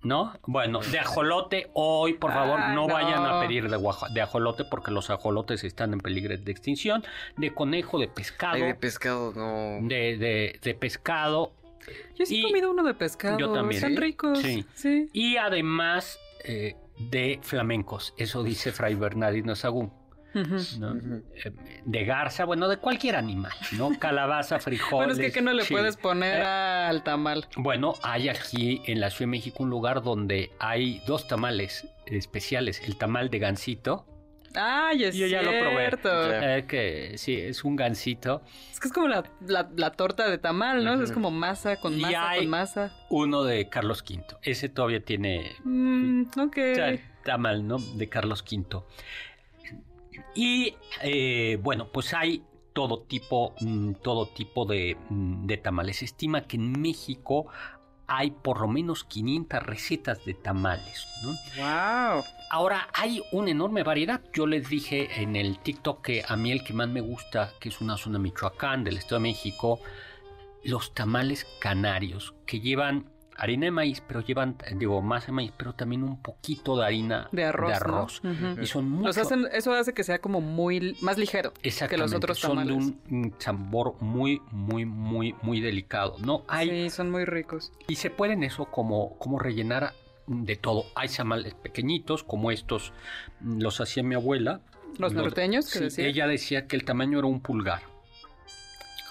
¿No? 0.03 0.33
Bueno, 0.45 0.81
de 0.81 0.99
ajolote, 0.99 1.69
hoy 1.73 2.13
por 2.13 2.33
favor 2.33 2.59
ah, 2.59 2.73
no, 2.73 2.87
vayan 2.87 3.25
a 3.25 3.39
pedir 3.39 3.69
de, 3.69 3.79
de 4.13 4.21
ajolote 4.21 4.65
porque 4.65 4.91
los 4.91 5.09
ajolotes 5.09 5.63
están 5.63 5.93
en 5.93 5.99
peligro 5.99 6.37
de 6.37 6.51
extinción. 6.51 7.05
De 7.37 7.53
conejo, 7.53 7.99
de 7.99 8.09
pescado. 8.09 8.57
de 8.57 8.75
pescado, 8.75 9.31
no. 9.33 9.87
De, 9.87 10.17
de, 10.17 10.59
de 10.61 10.73
pescado. 10.75 11.53
Yo 12.15 12.25
sí 12.25 12.41
he 12.41 12.43
comido 12.43 12.71
uno 12.71 12.83
de 12.83 12.93
pescado. 12.93 13.37
Yo 13.37 13.53
también. 13.53 13.81
Están 13.81 13.95
ricos. 13.95 14.39
Sí. 14.39 15.09
Y 15.13 15.37
además 15.37 16.19
eh, 16.43 16.75
de 16.97 17.39
flamencos, 17.41 18.13
eso 18.17 18.43
dice 18.43 18.71
Fray 18.71 18.95
Bernardino 18.95 19.55
Sagún. 19.55 19.91
Eh, 20.35 21.51
de 21.85 22.05
garza, 22.05 22.45
bueno, 22.45 22.67
de 22.67 22.77
cualquier 22.77 23.15
animal, 23.15 23.53
¿no? 23.77 23.89
Calabaza, 23.99 24.59
frijoles. 24.59 25.15
bueno, 25.15 25.27
es 25.27 25.33
que, 25.33 25.41
no 25.41 25.53
le 25.53 25.65
puedes 25.65 25.97
poner 25.97 26.41
eh, 26.41 26.45
al 26.45 27.03
tamal. 27.03 27.47
Bueno, 27.55 27.95
hay 28.03 28.29
aquí 28.29 28.81
en 28.85 28.99
la 28.99 29.09
Ciudad 29.09 29.21
de 29.21 29.37
México 29.37 29.63
un 29.63 29.69
lugar 29.69 30.03
donde 30.03 30.51
hay 30.59 31.01
dos 31.07 31.27
tamales 31.27 31.87
especiales: 32.05 32.81
el 32.85 32.97
tamal 32.97 33.29
de 33.29 33.39
gansito 33.39 34.05
Ay, 34.57 35.03
es 35.03 35.15
Yo 35.15 35.27
ya 35.27 35.41
lo 35.41 35.51
probé. 35.51 35.89
Eh, 36.57 36.65
que 36.67 37.17
sí, 37.17 37.35
es 37.35 37.63
un 37.63 37.75
gansito. 37.75 38.41
Es 38.71 38.79
que 38.79 38.87
es 38.87 38.93
como 38.93 39.07
la, 39.07 39.23
la, 39.75 39.91
torta 39.91 40.29
de 40.29 40.37
tamal, 40.37 40.83
¿no? 40.83 41.01
Es 41.01 41.11
como 41.11 41.31
masa 41.31 41.77
con 41.77 41.99
masa 41.99 42.35
con 42.37 42.47
masa. 42.47 42.91
Uno 43.09 43.43
de 43.43 43.69
Carlos 43.69 44.03
V. 44.07 44.23
Ese 44.41 44.69
todavía 44.69 45.03
tiene. 45.03 45.55
Mm, 45.63 46.23
ok. 46.39 46.57
tamal, 47.23 47.67
¿no? 47.67 47.77
De 47.95 48.09
Carlos 48.09 48.43
V. 48.49 48.83
Y 50.35 50.75
eh, 51.01 51.57
bueno, 51.61 51.89
pues 51.91 52.13
hay 52.13 52.43
todo 52.73 53.01
tipo, 53.01 53.55
mm, 53.59 53.93
todo 54.03 54.27
tipo 54.27 54.65
de, 54.65 54.97
mm, 55.09 55.45
de 55.47 55.57
tamales. 55.57 55.97
Se 55.97 56.05
estima 56.05 56.41
que 56.41 56.57
en 56.57 56.79
México 56.79 57.47
hay 58.07 58.31
por 58.31 58.61
lo 58.61 58.67
menos 58.67 59.03
500 59.03 59.63
recetas 59.63 60.23
de 60.25 60.33
tamales. 60.33 61.07
¿no? 61.23 61.29
¡Wow! 61.57 62.23
Ahora 62.49 62.87
hay 62.93 63.21
una 63.31 63.51
enorme 63.51 63.83
variedad. 63.83 64.21
Yo 64.33 64.47
les 64.47 64.69
dije 64.69 65.21
en 65.21 65.35
el 65.35 65.59
TikTok 65.59 66.01
que 66.01 66.23
a 66.27 66.35
mí 66.37 66.51
el 66.51 66.63
que 66.63 66.73
más 66.73 66.87
me 66.87 67.01
gusta, 67.01 67.51
que 67.59 67.69
es 67.69 67.81
una 67.81 67.97
zona 67.97 68.19
Michoacán 68.19 68.83
del 68.83 68.97
Estado 68.97 69.17
de 69.17 69.29
México, 69.29 69.79
los 70.63 70.93
tamales 70.93 71.45
canarios, 71.59 72.33
que 72.45 72.61
llevan 72.61 73.09
harina 73.37 73.65
de 73.65 73.71
maíz, 73.71 74.01
pero 74.05 74.21
llevan, 74.21 74.57
digo, 74.75 75.01
masa 75.01 75.27
de 75.27 75.33
maíz, 75.33 75.53
pero 75.55 75.73
también 75.73 76.03
un 76.03 76.21
poquito 76.21 76.77
de 76.77 76.85
harina 76.85 77.29
de 77.31 77.43
arroz. 77.43 78.21
Y 78.61 78.65
son 78.65 78.89
muy... 78.89 79.09
eso 79.09 79.73
hace 79.73 79.93
que 79.93 80.03
sea 80.03 80.19
como 80.19 80.41
muy 80.41 80.97
más 81.01 81.17
ligero 81.17 81.53
que 81.61 81.97
los 81.97 82.13
otros 82.13 82.41
tamales. 82.41 82.73
Son 82.73 82.95
de 83.07 83.13
un, 83.13 83.35
sabor 83.37 83.95
muy, 84.01 84.41
muy, 84.51 84.85
muy, 84.85 85.35
muy 85.41 85.61
delicado. 85.61 86.17
No 86.19 86.43
hay. 86.47 86.69
Sí, 86.69 86.89
son 86.89 87.11
muy 87.11 87.25
ricos. 87.25 87.71
Y 87.87 87.95
se 87.95 88.09
pueden 88.09 88.43
eso 88.43 88.65
como, 88.65 89.17
como 89.17 89.39
rellenar 89.39 89.93
de 90.27 90.55
todo. 90.55 90.85
Hay 90.95 91.09
tamales 91.09 91.53
pequeñitos, 91.53 92.23
como 92.23 92.51
estos, 92.51 92.93
los 93.41 93.79
hacía 93.79 94.03
mi 94.03 94.15
abuela. 94.15 94.61
Los 94.97 95.13
norteños, 95.13 95.71
que 95.71 95.79
decía. 95.79 96.07
Ella 96.07 96.27
decía 96.27 96.67
que 96.67 96.75
el 96.75 96.83
tamaño 96.83 97.19
era 97.19 97.27
un 97.27 97.39
pulgar. 97.41 97.81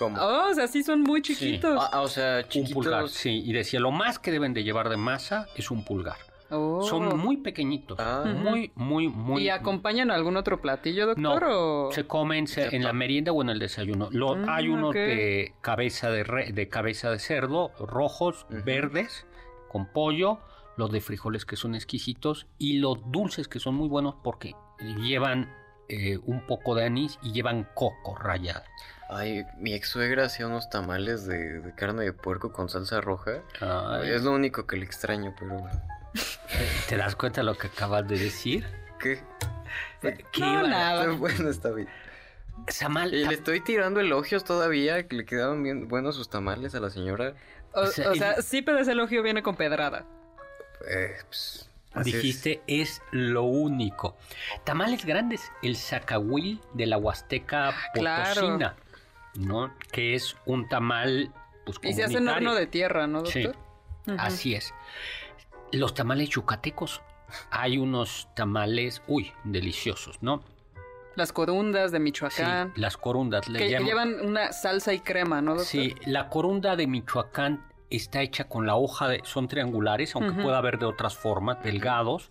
Oh, 0.00 0.48
o 0.50 0.54
sea, 0.54 0.66
sí 0.68 0.82
son 0.82 1.02
muy 1.02 1.22
chiquitos. 1.22 1.88
Ah, 1.92 2.00
o 2.00 2.08
sea, 2.08 2.46
chiquitos. 2.48 2.76
Un 2.76 2.82
pulgar, 2.82 3.08
sí. 3.08 3.42
Y 3.44 3.52
decía, 3.52 3.80
lo 3.80 3.90
más 3.90 4.18
que 4.18 4.30
deben 4.30 4.54
de 4.54 4.64
llevar 4.64 4.88
de 4.88 4.96
masa 4.96 5.46
es 5.56 5.70
un 5.70 5.84
pulgar. 5.84 6.16
Son 6.48 7.08
oh. 7.08 7.16
muy 7.16 7.38
pequeñitos, 7.38 7.98
ah. 8.00 8.24
muy, 8.24 8.70
muy, 8.76 9.08
muy. 9.08 9.42
¿Y 9.42 9.48
acompañan 9.48 10.12
algún 10.12 10.36
otro 10.36 10.60
platillo, 10.60 11.06
doctor? 11.06 11.42
No, 11.42 11.88
se 11.90 12.06
comen 12.06 12.46
en 12.56 12.84
la 12.84 12.92
merienda 12.92 13.32
o 13.32 13.42
en 13.42 13.50
el 13.50 13.58
desayuno. 13.58 14.08
Lo, 14.12 14.36
mm, 14.36 14.48
hay 14.48 14.68
unos 14.68 14.94
de 14.94 15.54
cabeza 15.60 16.08
de, 16.10 16.52
de 16.52 16.68
cabeza 16.68 17.10
de 17.10 17.18
cerdo, 17.18 17.72
rojos, 17.80 18.46
verdes, 18.48 19.26
con 19.68 19.86
pollo, 19.92 20.38
los 20.76 20.92
de 20.92 21.00
frijoles 21.00 21.44
que 21.44 21.56
son 21.56 21.74
exquisitos 21.74 22.46
y 22.58 22.78
los 22.78 22.98
dulces 23.10 23.48
que 23.48 23.58
son 23.58 23.74
muy 23.74 23.88
buenos 23.88 24.14
porque 24.22 24.54
llevan 25.02 25.52
eh, 25.88 26.18
un 26.24 26.46
poco 26.46 26.74
de 26.74 26.84
anís 26.84 27.18
y 27.22 27.32
llevan 27.32 27.68
coco 27.74 28.14
rallado. 28.14 28.62
Ay, 29.08 29.46
mi 29.58 29.72
ex 29.72 29.88
suegra 29.88 30.24
hacía 30.24 30.46
unos 30.46 30.68
tamales 30.68 31.26
de, 31.26 31.72
carne 31.76 32.04
de 32.04 32.12
puerco 32.12 32.52
con 32.52 32.68
salsa 32.68 33.00
roja. 33.00 33.42
Es 34.04 34.22
lo 34.22 34.32
único 34.32 34.66
que 34.66 34.76
le 34.76 34.84
extraño, 34.84 35.34
pero. 35.38 35.64
¿Te 36.88 36.96
das 36.96 37.14
cuenta 37.14 37.42
de 37.42 37.44
lo 37.44 37.56
que 37.56 37.68
acabas 37.68 38.06
de 38.08 38.18
decir? 38.18 38.66
¿Qué? 38.98 39.20
¿Qué 40.32 40.40
no, 40.40 40.66
nada. 40.66 41.10
Bueno, 41.12 41.48
está 41.48 41.70
bien. 41.70 41.88
Samal, 42.68 43.14
y 43.14 43.24
le 43.26 43.34
estoy 43.34 43.60
tirando 43.60 44.00
elogios 44.00 44.44
todavía, 44.44 45.06
que 45.06 45.16
le 45.16 45.24
quedaban 45.24 45.62
bien 45.62 45.88
buenos 45.88 46.16
sus 46.16 46.28
tamales 46.28 46.74
a 46.74 46.80
la 46.80 46.90
señora. 46.90 47.34
O, 47.72 47.86
sea, 47.86 48.40
sí, 48.40 48.62
pero 48.62 48.78
ese 48.78 48.92
elogio 48.92 49.22
viene 49.22 49.42
con 49.42 49.54
pedrada. 49.54 50.06
Eh, 50.88 51.16
pues, 51.28 51.68
Dijiste 52.02 52.62
es. 52.66 53.02
lo 53.10 53.44
único. 53.44 54.16
Tamales 54.64 55.04
grandes, 55.04 55.50
el 55.62 55.76
zacahuil 55.76 56.60
de 56.74 56.86
la 56.86 56.98
Huasteca 56.98 57.74
Potosina. 57.94 58.74
¿No? 59.38 59.72
Que 59.92 60.14
es 60.14 60.36
un 60.46 60.68
tamal 60.68 61.32
pues, 61.64 61.78
Y 61.82 61.92
se 61.92 62.04
hace 62.04 62.18
en 62.18 62.28
horno 62.28 62.54
de 62.54 62.66
tierra, 62.66 63.06
¿no, 63.06 63.22
doctor? 63.22 63.56
Sí, 64.04 64.12
así 64.18 64.54
es. 64.54 64.74
Los 65.72 65.94
tamales 65.94 66.30
yucatecos, 66.30 67.02
hay 67.50 67.78
unos 67.78 68.28
tamales, 68.34 69.02
uy, 69.08 69.32
deliciosos, 69.44 70.22
¿no? 70.22 70.42
Las 71.16 71.32
corundas 71.32 71.92
de 71.92 71.98
Michoacán. 71.98 72.72
Sí, 72.74 72.80
las 72.80 72.96
corundas. 72.96 73.48
Le 73.48 73.58
que 73.58 73.82
llevan 73.82 74.20
una 74.20 74.52
salsa 74.52 74.92
y 74.92 75.00
crema, 75.00 75.40
¿no, 75.40 75.52
doctor? 75.52 75.66
Sí, 75.66 75.94
la 76.04 76.28
corunda 76.28 76.76
de 76.76 76.86
Michoacán 76.86 77.64
está 77.88 78.20
hecha 78.20 78.44
con 78.44 78.66
la 78.66 78.76
hoja 78.76 79.08
de... 79.08 79.22
Son 79.24 79.48
triangulares, 79.48 80.14
aunque 80.14 80.42
pueda 80.42 80.58
haber 80.58 80.78
de 80.78 80.86
otras 80.86 81.16
formas, 81.16 81.62
delgados, 81.62 82.30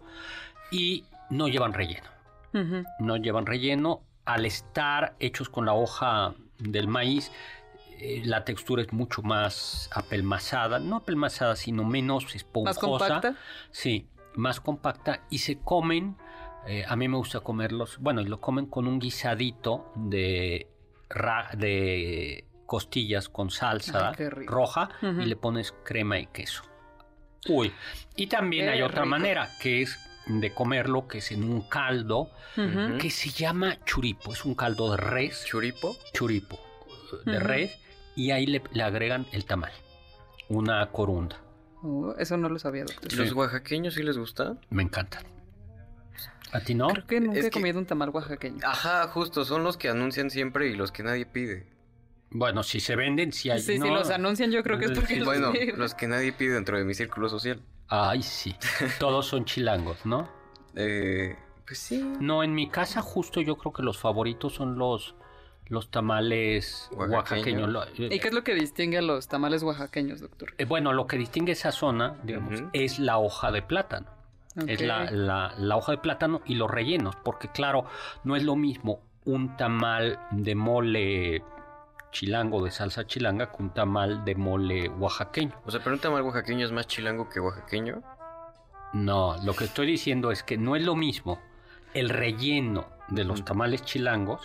y 0.71 1.05
no 1.29 1.47
llevan 1.47 1.73
relleno. 1.73 2.09
No 2.99 3.17
llevan 3.17 3.45
relleno. 3.45 4.01
Al 4.23 4.45
estar 4.45 5.15
hechos 5.19 5.49
con 5.49 5.65
la 5.65 5.73
hoja 5.73 6.35
del 6.59 6.87
maíz, 6.87 7.31
eh, 7.99 8.21
la 8.25 8.43
textura 8.43 8.81
es 8.81 8.91
mucho 8.91 9.21
más 9.21 9.89
apelmazada, 9.93 10.79
no 10.79 10.97
apelmazada, 10.97 11.55
sino 11.55 11.83
menos 11.83 12.35
esponjosa. 12.35 12.69
¿Más 12.69 12.79
compacta? 12.79 13.35
Sí, 13.71 14.09
más 14.35 14.59
compacta 14.59 15.25
y 15.29 15.39
se 15.39 15.59
comen, 15.59 16.17
eh, 16.67 16.83
a 16.87 16.95
mí 16.95 17.07
me 17.07 17.17
gusta 17.17 17.39
comerlos, 17.39 17.97
bueno, 17.99 18.21
y 18.21 18.25
lo 18.25 18.41
comen 18.41 18.65
con 18.65 18.87
un 18.87 18.99
guisadito 18.99 19.91
de, 19.95 20.67
de 21.57 22.45
costillas 22.65 23.29
con 23.29 23.49
salsa 23.49 24.11
roja 24.45 24.89
y 25.01 25.25
le 25.25 25.35
pones 25.35 25.73
crema 25.83 26.19
y 26.19 26.27
queso. 26.27 26.63
Uy, 27.47 27.71
y 28.15 28.27
también 28.27 28.69
hay 28.69 28.81
otra 28.81 29.05
manera 29.05 29.47
que 29.61 29.83
es 29.83 29.97
de 30.27 30.53
comerlo, 30.53 31.07
que 31.07 31.19
es 31.19 31.31
en 31.31 31.43
un 31.43 31.61
caldo 31.61 32.29
que 32.99 33.09
se 33.09 33.29
llama 33.29 33.77
churipo, 33.85 34.33
es 34.33 34.45
un 34.45 34.55
caldo 34.55 34.91
de 34.91 34.97
res. 34.97 35.45
¿Churipo? 35.45 35.95
Churipo, 36.13 36.59
de 37.25 37.39
res, 37.39 37.77
y 38.15 38.31
ahí 38.31 38.45
le, 38.45 38.61
agregan 38.81 39.25
el 39.31 39.45
tamal, 39.45 39.71
una 40.49 40.85
corunda. 40.91 41.37
Oh, 41.83 42.15
eso 42.17 42.37
no 42.37 42.49
lo 42.49 42.57
sabía, 42.57 42.85
doctor. 42.85 43.13
¿Los 43.13 43.33
oaxaqueños 43.33 43.93
sí 43.93 44.03
les 44.03 44.17
gusta? 44.17 44.57
Me 44.69 44.81
encantan. 44.81 45.23
¿A 46.51 46.61
ti 46.61 46.73
no? 46.73 46.87
Creo 46.87 47.05
que 47.05 47.19
nunca 47.19 47.39
he 47.39 47.51
comido 47.51 47.77
un 47.77 47.85
tamal 47.85 48.09
oaxaqueño. 48.09 48.59
Ajá, 48.63 49.07
justo, 49.09 49.43
son 49.45 49.63
los 49.63 49.77
que 49.77 49.89
anuncian 49.89 50.29
siempre 50.29 50.69
y 50.69 50.75
los 50.75 50.91
que 50.91 51.03
nadie 51.03 51.25
pide. 51.25 51.67
Bueno, 52.37 52.63
si 52.63 52.81
se 52.81 52.97
venden, 52.97 53.31
si 53.31 53.49
hay... 53.49 53.61
Sí, 53.61 53.77
si 53.77 53.87
los 53.87 54.09
anuncian 54.09 54.51
yo 54.51 54.61
creo 54.61 54.77
que 54.77 54.85
es 54.85 54.91
porque 54.91 55.15
los 55.15 55.25
Bueno, 55.25 55.53
los 55.77 55.93
que 55.93 56.05
nadie 56.05 56.33
pide 56.33 56.55
dentro 56.55 56.77
de 56.77 56.83
mi 56.83 56.93
círculo 56.93 57.29
social. 57.29 57.61
Ay, 57.87 58.23
sí. 58.23 58.53
Todos 58.99 59.25
son 59.27 59.45
chilangos, 59.45 60.05
¿no? 60.05 60.29
Eh, 60.77 61.37
pues 61.65 61.79
sí. 61.79 62.03
No, 62.19 62.43
en 62.43 62.53
mi 62.53 62.67
casa 62.67 63.01
justo 63.01 63.39
yo 63.39 63.55
creo 63.55 63.71
que 63.71 63.81
los 63.81 63.97
favoritos 63.97 64.53
son 64.53 64.77
los 64.77 65.15
los 65.67 65.89
tamales 65.89 66.89
oaxaqueños. 66.91 67.87
Eh, 67.97 68.09
¿Y 68.11 68.19
qué 68.19 68.27
es 68.27 68.33
lo 68.33 68.43
que 68.43 68.53
distingue 68.53 68.97
a 68.97 69.01
los 69.01 69.29
tamales 69.29 69.63
oaxaqueños, 69.63 70.19
doctor? 70.19 70.53
Eh, 70.57 70.65
bueno, 70.65 70.91
lo 70.91 71.07
que 71.07 71.17
distingue 71.17 71.53
esa 71.53 71.71
zona, 71.71 72.17
digamos, 72.23 72.61
es 72.73 72.99
la 72.99 73.19
hoja 73.19 73.53
de 73.53 73.61
plátano. 73.61 74.07
Es 74.67 74.81
la, 74.81 75.09
la, 75.57 75.77
hoja 75.77 75.93
de 75.93 75.99
plátano 75.99 76.41
y 76.45 76.55
los 76.55 76.69
rellenos, 76.69 77.15
porque 77.15 77.47
claro, 77.47 77.85
no 78.25 78.35
es 78.35 78.43
lo 78.43 78.57
mismo 78.57 78.99
un 79.23 79.55
tamal 79.55 80.19
de 80.31 80.55
mole 80.55 81.41
chilango 82.15 82.63
de 82.63 82.71
salsa 82.71 83.05
chilanga 83.05 83.51
un 83.59 83.73
tamal 83.73 84.23
de 84.23 84.35
mole 84.35 84.87
oaxaqueño. 84.87 85.51
O 85.65 85.71
sea, 85.71 85.81
pero 85.83 85.95
un 85.95 86.01
tamal 86.01 86.21
oaxaqueño 86.21 86.65
es 86.65 86.71
más 86.71 86.87
chilango 86.87 87.27
que 87.27 87.41
oaxaqueño. 87.41 88.01
No, 88.93 89.35
lo 89.43 89.53
que 89.53 89.65
estoy 89.65 89.85
diciendo 89.85 90.31
es 90.31 90.41
que 90.41 90.57
no 90.57 90.77
es 90.77 90.83
lo 90.83 90.95
mismo 90.95 91.41
el 91.93 92.07
relleno 92.07 92.87
de 93.09 93.25
los 93.25 93.43
tamales 93.43 93.83
chilangos 93.83 94.41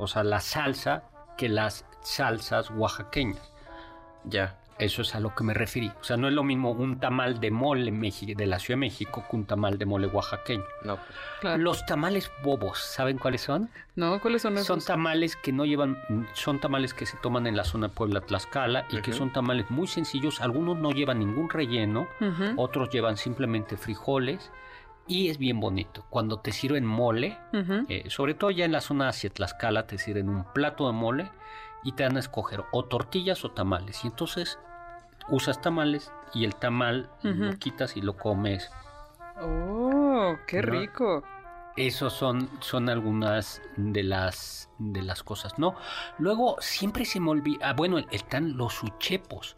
o 0.00 0.06
sea, 0.06 0.24
la 0.24 0.40
salsa 0.40 1.04
que 1.36 1.48
las 1.50 1.84
salsas 2.00 2.70
oaxaqueñas. 2.70 3.52
Ya. 4.24 4.58
Eso 4.80 5.02
es 5.02 5.14
a 5.14 5.20
lo 5.20 5.34
que 5.34 5.44
me 5.44 5.54
referí. 5.54 5.92
O 6.00 6.04
sea, 6.04 6.16
no 6.16 6.28
es 6.28 6.34
lo 6.34 6.42
mismo 6.42 6.70
un 6.70 6.98
tamal 6.98 7.40
de 7.40 7.50
mole 7.50 7.90
de 7.90 8.46
la 8.46 8.58
Ciudad 8.58 8.76
de 8.76 8.80
México 8.80 9.24
que 9.28 9.36
un 9.36 9.44
tamal 9.44 9.78
de 9.78 9.86
mole 9.86 10.06
oaxaqueño. 10.06 10.64
No. 10.84 10.98
Pues. 11.42 11.58
Los 11.58 11.84
tamales 11.86 12.30
bobos, 12.42 12.78
¿saben 12.78 13.18
cuáles 13.18 13.42
son? 13.42 13.70
No, 13.96 14.20
¿cuáles 14.20 14.42
son 14.42 14.54
esos? 14.54 14.66
Son 14.66 14.80
tamales 14.80 15.36
que 15.36 15.52
no 15.52 15.64
llevan, 15.64 15.98
son 16.32 16.60
tamales 16.60 16.94
que 16.94 17.06
se 17.06 17.16
toman 17.18 17.46
en 17.46 17.56
la 17.56 17.64
zona 17.64 17.88
de 17.88 17.94
Puebla 17.94 18.20
Tlaxcala 18.20 18.86
y 18.90 19.00
que 19.02 19.12
son 19.12 19.32
tamales 19.32 19.70
muy 19.70 19.86
sencillos. 19.86 20.40
Algunos 20.40 20.78
no 20.78 20.90
llevan 20.90 21.18
ningún 21.18 21.50
relleno, 21.50 22.08
otros 22.56 22.90
llevan 22.90 23.16
simplemente 23.16 23.76
frijoles 23.76 24.50
y 25.06 25.28
es 25.28 25.38
bien 25.38 25.60
bonito. 25.60 26.04
Cuando 26.08 26.38
te 26.38 26.52
sirven 26.52 26.86
mole, 26.86 27.38
eh, 27.88 28.04
sobre 28.08 28.34
todo 28.34 28.50
ya 28.50 28.64
en 28.64 28.72
la 28.72 28.80
zona 28.80 29.08
hacia 29.08 29.30
Tlaxcala, 29.30 29.86
te 29.86 29.98
sirven 29.98 30.28
un 30.28 30.44
plato 30.52 30.86
de 30.86 30.92
mole 30.92 31.30
y 31.82 31.92
te 31.92 32.02
dan 32.04 32.16
a 32.16 32.20
escoger 32.20 32.64
o 32.72 32.84
tortillas 32.84 33.44
o 33.44 33.50
tamales. 33.50 34.04
Y 34.04 34.08
entonces 34.08 34.58
usas 35.30 35.60
tamales 35.60 36.12
y 36.34 36.44
el 36.44 36.54
tamal 36.54 37.10
lo 37.22 37.56
quitas 37.58 37.96
y 37.96 38.02
lo 38.02 38.16
comes. 38.16 38.70
¡Oh, 39.40 40.36
qué 40.46 40.62
rico! 40.62 41.22
Esos 41.76 42.12
son, 42.12 42.50
son 42.60 42.88
algunas 42.88 43.62
de 43.76 44.02
las, 44.02 44.68
de 44.78 45.02
las 45.02 45.22
cosas, 45.22 45.58
¿no? 45.58 45.76
Luego 46.18 46.56
siempre 46.60 47.04
se 47.04 47.20
me 47.20 47.30
olvida, 47.30 47.70
ah, 47.70 47.72
bueno, 47.74 47.98
están 48.10 48.56
los 48.56 48.82
uchepos. 48.82 49.56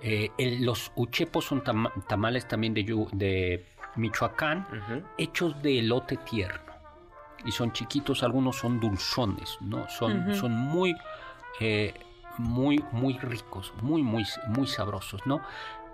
Eh, 0.00 0.30
los 0.60 0.92
uchepos 0.96 1.46
son 1.46 1.64
tamales 2.06 2.46
también 2.46 2.74
de, 2.74 2.84
de 3.12 3.66
Michoacán, 3.96 4.66
hechos 5.16 5.60
de 5.62 5.78
elote 5.78 6.18
tierno. 6.18 6.74
Y 7.46 7.50
son 7.50 7.72
chiquitos, 7.72 8.22
algunos 8.22 8.56
son 8.56 8.80
dulzones, 8.80 9.56
¿no? 9.60 9.88
Son, 9.88 10.34
son 10.34 10.52
muy, 10.52 10.94
eh, 11.60 11.94
muy, 12.38 12.84
muy 12.92 13.18
ricos, 13.18 13.72
muy, 13.82 14.02
muy, 14.02 14.24
muy 14.48 14.66
sabrosos, 14.66 15.26
¿no? 15.26 15.40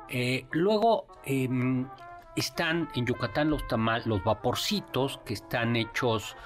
Eh, 0.09 0.47
luego 0.51 1.07
em, 1.25 1.89
están 2.37 2.89
en 2.95 3.07
Yucatán 3.07 3.51
los 3.51 3.67
tamal, 3.69 4.03
los 4.07 4.23
vaporcitos 4.25 5.21
que 5.25 5.35
están 5.35 5.77
hechos 5.77 6.37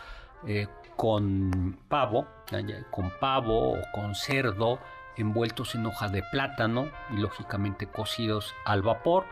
eh, 0.47 0.67
con 0.97 1.79
pavo, 1.89 2.27
con 2.91 3.13
pavo 3.21 3.73
o 3.73 3.79
con 3.93 4.15
cerdo, 4.15 4.79
envueltos 5.17 5.75
en 5.75 5.87
hoja 5.87 6.09
de 6.09 6.23
plátano 6.31 6.89
y 7.11 7.17
lógicamente 7.17 7.87
cocidos 7.87 8.55
al 8.65 8.83
vapor. 8.83 9.25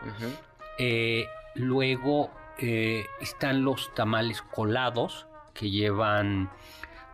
Luego 1.55 2.31
eh, 2.57 3.05
están 3.19 3.63
los 3.63 3.93
tamales 3.93 4.41
colados 4.41 5.27
que 5.53 5.69
llevan, 5.69 6.49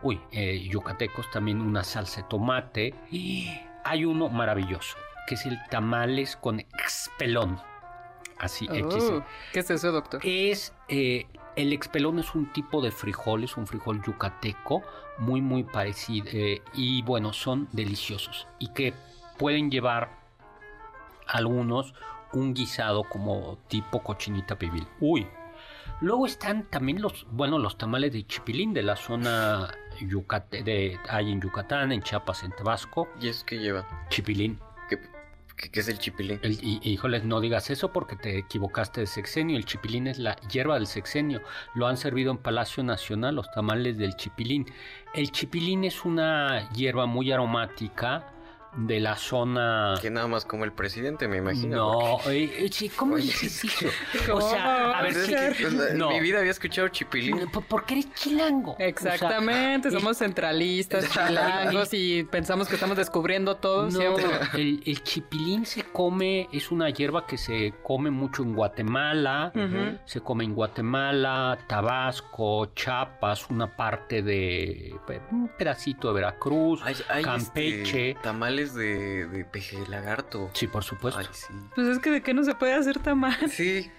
uy, 0.02 0.20
eh, 0.32 0.60
yucatecos 0.68 1.30
también 1.30 1.60
una 1.60 1.84
salsa 1.84 2.22
de 2.22 2.28
tomate. 2.28 2.94
Y 3.10 3.50
hay 3.84 4.04
uno 4.04 4.28
maravilloso, 4.28 4.96
que 5.26 5.34
es 5.34 5.46
el 5.46 5.58
tamales 5.70 6.36
con 6.36 6.60
expelón. 6.60 7.60
Así, 8.38 8.66
oh, 8.70 9.22
¿Qué 9.52 9.60
es 9.60 9.70
eso, 9.70 9.92
doctor? 9.92 10.20
Es, 10.24 10.72
eh, 10.88 11.26
el 11.56 11.74
expelón 11.74 12.18
es 12.18 12.34
un 12.34 12.50
tipo 12.52 12.80
de 12.80 12.90
frijol, 12.90 13.44
es 13.44 13.56
un 13.58 13.66
frijol 13.66 14.02
yucateco, 14.02 14.82
muy, 15.18 15.42
muy 15.42 15.64
parecido. 15.64 16.26
y 16.72 17.02
bueno, 17.02 17.34
son 17.34 17.68
deliciosos. 17.72 18.48
Y 18.58 18.68
que 18.72 18.94
pueden 19.36 19.70
llevar 19.70 20.20
algunos 21.26 21.94
un 22.32 22.54
guisado 22.54 23.04
como 23.04 23.58
tipo 23.68 24.02
cochinita 24.02 24.58
pibil. 24.58 24.86
Uy. 25.00 25.26
Luego 26.00 26.26
están 26.26 26.64
también 26.70 27.02
los, 27.02 27.26
bueno, 27.30 27.58
los 27.58 27.76
tamales 27.76 28.12
de 28.12 28.26
chipilín 28.26 28.72
de 28.72 28.82
la 28.82 28.96
zona 28.96 29.70
Yucate, 30.08 30.62
de, 30.62 30.98
hay 31.08 31.30
en 31.30 31.40
Yucatán, 31.40 31.92
en 31.92 32.02
Chiapas, 32.02 32.42
en 32.44 32.52
Tabasco. 32.52 33.08
¿Y 33.20 33.28
es 33.28 33.44
que 33.44 33.58
lleva? 33.58 33.86
Chipilín. 34.08 34.58
¿Qué, 34.88 34.98
qué, 35.70 35.80
es 35.80 35.88
el 35.88 35.98
chipilín? 35.98 36.40
y, 36.42 36.80
híjoles, 36.82 37.24
no 37.24 37.40
digas 37.40 37.70
eso 37.70 37.92
porque 37.92 38.16
te 38.16 38.38
equivocaste 38.38 39.02
de 39.02 39.06
sexenio. 39.06 39.56
El 39.56 39.64
chipilín 39.64 40.06
es 40.06 40.18
la 40.18 40.36
hierba 40.50 40.74
del 40.74 40.86
sexenio. 40.86 41.42
Lo 41.74 41.86
han 41.86 41.96
servido 41.96 42.30
en 42.32 42.38
Palacio 42.38 42.82
Nacional 42.82 43.34
los 43.34 43.50
tamales 43.50 43.98
del 43.98 44.16
chipilín. 44.16 44.66
El 45.14 45.30
chipilín 45.30 45.84
es 45.84 46.04
una 46.04 46.70
hierba 46.70 47.06
muy 47.06 47.30
aromática 47.32 48.32
de 48.76 49.00
la 49.00 49.16
zona. 49.16 49.94
Que 50.00 50.10
nada 50.10 50.26
más 50.26 50.44
como 50.44 50.64
el 50.64 50.72
presidente, 50.72 51.28
me 51.28 51.38
imagino. 51.38 51.76
No, 51.76 52.30
eh, 52.30 52.68
eh, 52.70 52.90
¿cómo 52.96 53.16
dices 53.16 53.64
eso? 53.64 53.86
O 54.32 54.40
sea, 54.40 54.98
a 54.98 55.02
ver, 55.02 55.14
si 55.14 55.32
pues, 55.32 55.94
no. 55.94 56.10
mi 56.10 56.20
vida 56.20 56.38
había 56.38 56.50
escuchado 56.50 56.88
chipilín. 56.88 57.50
Porque 57.68 57.94
eres 57.94 58.12
chilango. 58.14 58.76
Exactamente, 58.78 59.90
somos 59.90 60.18
centralistas, 60.18 61.08
chilangos 61.10 61.92
y 61.92 62.24
pensamos 62.24 62.68
que 62.68 62.74
estamos 62.74 62.96
descubriendo 62.96 63.56
todo. 63.56 63.90
No, 63.90 64.16
el, 64.54 64.82
el, 64.84 65.02
chipilín 65.02 65.66
se 65.66 65.84
come, 65.84 66.48
es 66.52 66.70
una 66.70 66.90
hierba 66.90 67.26
que 67.26 67.38
se 67.38 67.74
come 67.82 68.10
mucho 68.10 68.42
en 68.42 68.54
Guatemala, 68.54 69.52
se 70.04 70.20
come 70.20 70.44
en 70.44 70.54
Guatemala, 70.54 71.58
Tabasco, 71.66 72.66
Chiapas, 72.74 73.48
una 73.50 73.76
parte 73.76 74.22
de 74.22 74.94
un 75.30 75.48
pedacito 75.58 76.08
de 76.08 76.14
Veracruz, 76.14 76.82
este, 76.86 77.22
Campeche. 77.22 78.16
tamales 78.22 78.59
de, 78.66 79.26
de 79.26 79.44
peje 79.44 79.78
lagarto. 79.88 80.50
Sí, 80.54 80.66
por 80.66 80.84
supuesto. 80.84 81.20
Pues 81.74 81.86
es 81.86 81.98
que 81.98 82.10
de 82.10 82.22
qué 82.22 82.34
no 82.34 82.44
se 82.44 82.54
puede 82.54 82.74
hacer 82.74 82.98
tamal. 82.98 83.50
Sí, 83.50 83.90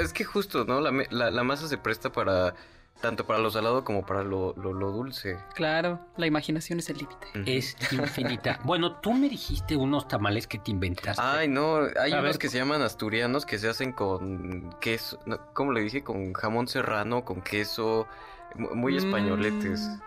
es 0.00 0.12
que 0.12 0.24
justo, 0.24 0.64
¿no? 0.64 0.80
La, 0.80 1.44
masa 1.44 1.68
se 1.68 1.78
presta 1.78 2.12
para 2.12 2.54
tanto 3.00 3.26
para 3.26 3.38
lo 3.38 3.48
salado 3.50 3.84
como 3.84 4.04
para 4.04 4.24
lo, 4.24 4.54
dulce. 4.54 5.38
Claro, 5.54 6.00
la 6.16 6.26
imaginación 6.26 6.80
es 6.80 6.90
el 6.90 6.98
límite. 6.98 7.26
Es 7.46 7.76
infinita. 7.92 8.58
bueno, 8.64 8.96
tú 8.96 9.12
me 9.12 9.28
dijiste 9.28 9.76
unos 9.76 10.08
tamales 10.08 10.46
que 10.46 10.58
te 10.58 10.72
inventaste. 10.72 11.22
Ay, 11.24 11.48
no, 11.48 11.80
hay 12.00 12.12
unos 12.12 12.38
que 12.38 12.48
se 12.48 12.58
llaman 12.58 12.82
asturianos 12.82 13.46
que 13.46 13.58
se 13.58 13.68
hacen 13.68 13.92
con 13.92 14.74
queso, 14.80 15.20
¿cómo 15.54 15.72
le 15.72 15.82
dije? 15.82 16.02
Con 16.02 16.32
jamón 16.32 16.66
serrano, 16.66 17.24
con 17.24 17.40
queso, 17.40 18.08
muy 18.56 18.96
españoletes. 18.96 19.80
Mm, 19.80 20.00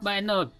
bueno, 0.00 0.52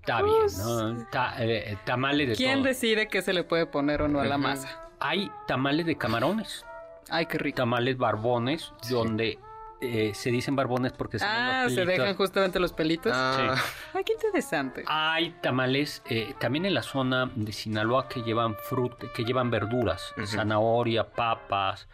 está 0.00 0.22
bien, 0.22 0.36
Pues, 0.40 0.58
¿no? 0.58 1.06
Ta- 1.10 1.34
eh, 1.38 1.76
tamales 1.84 2.28
de 2.28 2.34
¿Quién 2.36 2.58
todo. 2.60 2.68
decide 2.68 3.08
qué 3.08 3.22
se 3.22 3.32
le 3.32 3.44
puede 3.44 3.66
poner 3.66 4.02
o 4.02 4.08
no 4.08 4.20
a 4.20 4.24
la 4.24 4.38
masa? 4.38 4.90
Hay 4.98 5.30
tamales 5.46 5.86
de 5.86 5.96
camarones, 5.96 6.64
Ay, 7.10 7.26
qué 7.26 7.38
rico. 7.38 7.56
tamales 7.56 7.96
barbones, 7.96 8.72
donde 8.90 9.38
eh, 9.82 10.12
se 10.14 10.30
dicen 10.30 10.54
barbones 10.56 10.92
porque 10.92 11.18
se 11.18 11.24
Ah, 11.24 11.62
los 11.64 11.72
se 11.72 11.80
pelitos. 11.80 11.98
dejan 12.04 12.16
justamente 12.16 12.60
los 12.60 12.72
pelitos. 12.74 13.12
Ah, 13.14 13.54
Ay, 13.94 14.04
qué 14.04 14.12
interesante. 14.12 14.84
Hay 14.86 15.30
tamales 15.40 16.02
eh, 16.10 16.34
también 16.38 16.66
en 16.66 16.74
la 16.74 16.82
zona 16.82 17.30
de 17.34 17.50
Sinaloa 17.52 18.06
que 18.06 18.20
llevan 18.22 18.56
fruta, 18.56 19.06
que 19.14 19.24
llevan 19.24 19.50
verduras, 19.50 20.14
zanahoria, 20.26 21.10
papas 21.10 21.88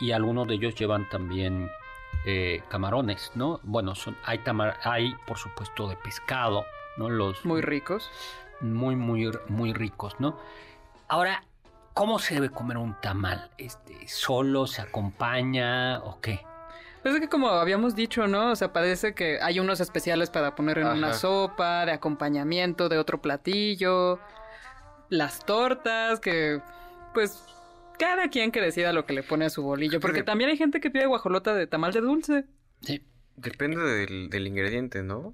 y 0.00 0.12
algunos 0.12 0.48
de 0.48 0.54
ellos 0.56 0.74
llevan 0.74 1.08
también 1.08 1.70
eh, 2.26 2.62
camarones, 2.68 3.32
¿no? 3.34 3.58
Bueno, 3.62 3.94
son, 3.94 4.18
hay 4.24 4.38
tamar, 4.40 4.78
hay 4.84 5.14
por 5.26 5.38
supuesto 5.38 5.88
de 5.88 5.96
pescado, 5.96 6.66
¿no? 6.96 7.08
Los 7.10 7.44
Muy 7.44 7.60
ricos. 7.62 8.10
muy 8.60 8.96
muy 8.96 9.30
muy 9.48 9.72
ricos, 9.72 10.14
¿no? 10.20 10.38
Ahora, 11.08 11.42
¿cómo 11.94 12.18
se 12.18 12.34
debe 12.34 12.50
comer 12.50 12.76
un 12.78 12.94
tamal? 13.00 13.50
Este, 13.58 14.06
solo 14.08 14.66
se 14.66 14.82
acompaña 14.82 16.00
o 16.00 16.20
qué? 16.20 16.40
Pues 17.02 17.14
es 17.14 17.20
que 17.22 17.28
como 17.28 17.48
habíamos 17.48 17.94
dicho, 17.96 18.26
¿no? 18.26 18.50
O 18.50 18.56
sea, 18.56 18.72
parece 18.74 19.14
que 19.14 19.40
hay 19.40 19.58
unos 19.58 19.80
especiales 19.80 20.28
para 20.28 20.54
poner 20.54 20.78
en 20.78 20.86
una 20.88 21.14
sopa, 21.14 21.86
de 21.86 21.92
acompañamiento 21.92 22.88
de 22.90 22.98
otro 22.98 23.22
platillo, 23.22 24.18
las 25.08 25.44
tortas, 25.46 26.20
que 26.20 26.60
pues 27.14 27.42
cada 27.98 28.28
quien 28.28 28.52
que 28.52 28.60
decida 28.60 28.92
lo 28.92 29.06
que 29.06 29.14
le 29.14 29.22
pone 29.22 29.46
a 29.46 29.50
su 29.50 29.62
bolillo, 29.62 29.98
porque 30.00 30.18
que- 30.18 30.24
también 30.24 30.50
hay 30.50 30.56
gente 30.58 30.80
que 30.80 30.90
pide 30.90 31.06
guajolota 31.06 31.54
de 31.54 31.66
tamal 31.66 31.92
de 31.92 32.00
dulce. 32.02 32.44
Sí. 32.82 33.02
depende 33.36 33.80
del, 33.82 34.28
del 34.28 34.46
ingrediente, 34.46 35.02
¿no? 35.02 35.32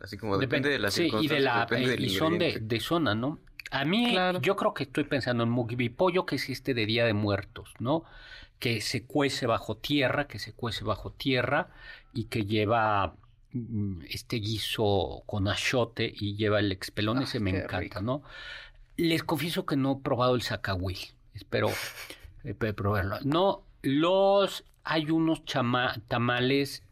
Así 0.00 0.16
como 0.16 0.38
depende, 0.38 0.68
de 0.70 0.78
las 0.78 0.94
sí, 0.94 1.10
y 1.20 1.28
de 1.28 1.40
la 1.40 1.60
depende 1.60 1.88
eh, 1.88 1.90
del 1.92 2.04
y 2.06 2.10
son 2.10 2.38
de, 2.38 2.58
de 2.60 2.80
zona, 2.80 3.14
¿no? 3.14 3.38
A 3.70 3.84
mí, 3.84 4.10
Claro. 4.12 4.40
yo 4.40 4.56
creo 4.56 4.74
que 4.74 4.84
estoy 4.84 5.04
pensando 5.04 5.44
en 5.44 5.50
mugibipollo, 5.50 6.26
que 6.26 6.36
es 6.36 6.48
este 6.48 6.74
de 6.74 6.86
Día 6.86 7.04
de 7.04 7.12
Muertos, 7.14 7.72
¿no? 7.78 8.04
Que 8.58 8.80
se 8.80 9.04
cuece 9.04 9.46
bajo 9.46 9.76
tierra, 9.76 10.26
que 10.26 10.38
se 10.38 10.52
cuece 10.52 10.84
bajo 10.84 11.12
tierra 11.12 11.68
y 12.12 12.24
que 12.24 12.46
lleva 12.46 13.14
mm, 13.52 14.02
este 14.08 14.36
guiso 14.36 15.22
con 15.26 15.46
achote 15.48 16.12
y 16.14 16.34
lleva 16.36 16.58
el 16.58 16.72
expelón, 16.72 17.18
Ay, 17.18 17.24
ese 17.24 17.38
me 17.40 17.50
encanta, 17.50 17.78
rico. 17.80 18.00
¿no? 18.02 18.22
Les 18.96 19.22
confieso 19.22 19.64
que 19.66 19.76
no 19.76 19.92
he 19.98 20.02
probado 20.02 20.34
el 20.34 20.42
zacahuil, 20.42 20.98
espero 21.34 21.68
eh, 22.44 22.54
probarlo. 22.54 23.18
No, 23.22 23.62
los 23.82 24.64
hay 24.82 25.10
unos 25.10 25.44
chama- 25.44 26.00
tamales 26.08 26.82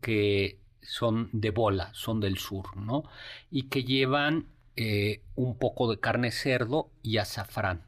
que 0.00 0.58
son 0.86 1.28
de 1.32 1.50
bola, 1.50 1.90
son 1.92 2.20
del 2.20 2.38
sur, 2.38 2.76
¿no? 2.76 3.04
Y 3.50 3.64
que 3.64 3.84
llevan 3.84 4.46
eh, 4.76 5.22
un 5.34 5.58
poco 5.58 5.90
de 5.90 5.98
carne 5.98 6.30
cerdo 6.30 6.90
y 7.02 7.18
azafrán, 7.18 7.86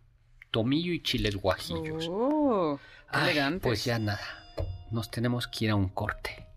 tomillo 0.50 0.92
y 0.92 1.02
chiles 1.02 1.36
guajillos. 1.36 2.08
Oh, 2.10 2.78
qué 3.10 3.18
Ay, 3.18 3.30
elegante. 3.30 3.68
Pues 3.68 3.84
ya 3.84 3.98
nada, 3.98 4.20
nos 4.90 5.10
tenemos 5.10 5.46
que 5.46 5.66
ir 5.66 5.70
a 5.70 5.76
un 5.76 5.88
corte. 5.88 6.47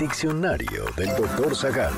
Diccionario 0.00 0.86
del 0.96 1.14
doctor 1.14 1.54
Zagal. 1.54 1.92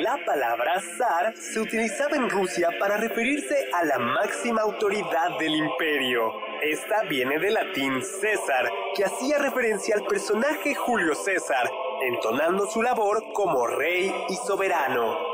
La 0.00 0.16
palabra 0.24 0.80
zar 0.96 1.36
se 1.36 1.58
utilizaba 1.58 2.14
en 2.14 2.30
Rusia 2.30 2.68
para 2.78 2.98
referirse 2.98 3.68
a 3.74 3.84
la 3.84 3.98
máxima 3.98 4.62
autoridad 4.62 5.36
del 5.40 5.56
imperio. 5.56 6.32
Esta 6.62 7.02
viene 7.02 7.40
del 7.40 7.54
latín 7.54 8.00
César, 8.04 8.70
que 8.94 9.04
hacía 9.04 9.38
referencia 9.38 9.96
al 9.96 10.04
personaje 10.04 10.72
Julio 10.76 11.16
César, 11.16 11.68
entonando 12.02 12.64
su 12.66 12.80
labor 12.80 13.24
como 13.34 13.66
rey 13.66 14.14
y 14.28 14.36
soberano. 14.36 15.25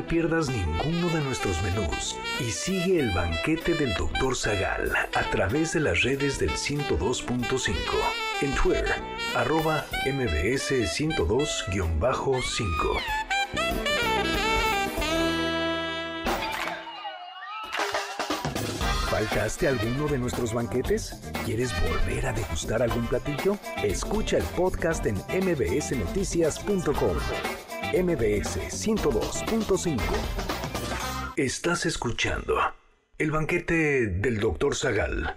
Te 0.00 0.06
pierdas 0.06 0.48
ninguno 0.48 1.08
de 1.08 1.20
nuestros 1.20 1.60
menús 1.62 2.16
y 2.38 2.44
sigue 2.50 3.00
el 3.00 3.10
banquete 3.10 3.74
del 3.74 3.92
Dr. 3.94 4.36
Zagal 4.36 4.92
a 5.14 5.22
través 5.30 5.74
de 5.74 5.80
las 5.80 6.02
redes 6.02 6.38
del 6.38 6.50
102.5. 6.50 7.74
En 8.40 8.54
Twitter, 8.54 8.94
arroba 9.34 9.84
mbs 10.06 10.70
102-5. 10.70 13.00
¿Faltaste 19.10 19.66
alguno 19.68 20.06
de 20.06 20.18
nuestros 20.18 20.54
banquetes? 20.54 21.20
¿Quieres 21.44 21.74
volver 21.82 22.26
a 22.26 22.32
degustar 22.32 22.82
algún 22.82 23.06
platillo? 23.06 23.58
Escucha 23.82 24.38
el 24.38 24.44
podcast 24.44 25.04
en 25.04 25.16
mbsnoticias.com. 25.16 27.18
MBS 27.92 28.70
102.5. 28.70 30.00
Estás 31.36 31.86
escuchando 31.86 32.54
el 33.18 33.32
banquete 33.32 34.06
del 34.06 34.38
Dr. 34.38 34.76
Zagal. 34.76 35.36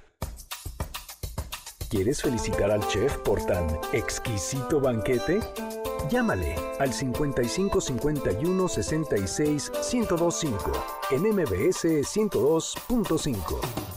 ¿Quieres 1.89 2.21
felicitar 2.21 2.69
al 2.69 2.87
chef 2.87 3.17
por 3.17 3.43
tan 3.45 3.67
exquisito 3.91 4.79
banquete? 4.79 5.39
Llámale 6.11 6.55
al 6.79 6.93
55 6.93 7.81
51 7.81 8.67
66 8.67 9.71
1025 9.91 10.71
en 11.11 11.23
MBS 11.23 11.85
102.5. 11.85 13.92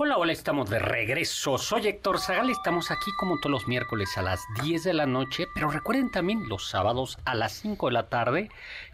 Hola, 0.00 0.16
hola, 0.16 0.30
estamos 0.30 0.70
de 0.70 0.78
regreso. 0.78 1.58
Soy 1.58 1.88
Héctor 1.88 2.20
Zagal, 2.20 2.50
estamos 2.50 2.92
aquí 2.92 3.10
como 3.18 3.40
todos 3.40 3.50
los 3.50 3.66
miércoles 3.66 4.16
a 4.16 4.22
las 4.22 4.40
10 4.62 4.84
de 4.84 4.94
la 4.94 5.06
noche, 5.06 5.48
pero 5.52 5.72
recuerden 5.72 6.12
también 6.12 6.48
los 6.48 6.68
sábados 6.70 7.18
a 7.24 7.34
las 7.34 7.50
5 7.54 7.88
de 7.88 7.92
la 7.92 8.08
tarde 8.08 8.48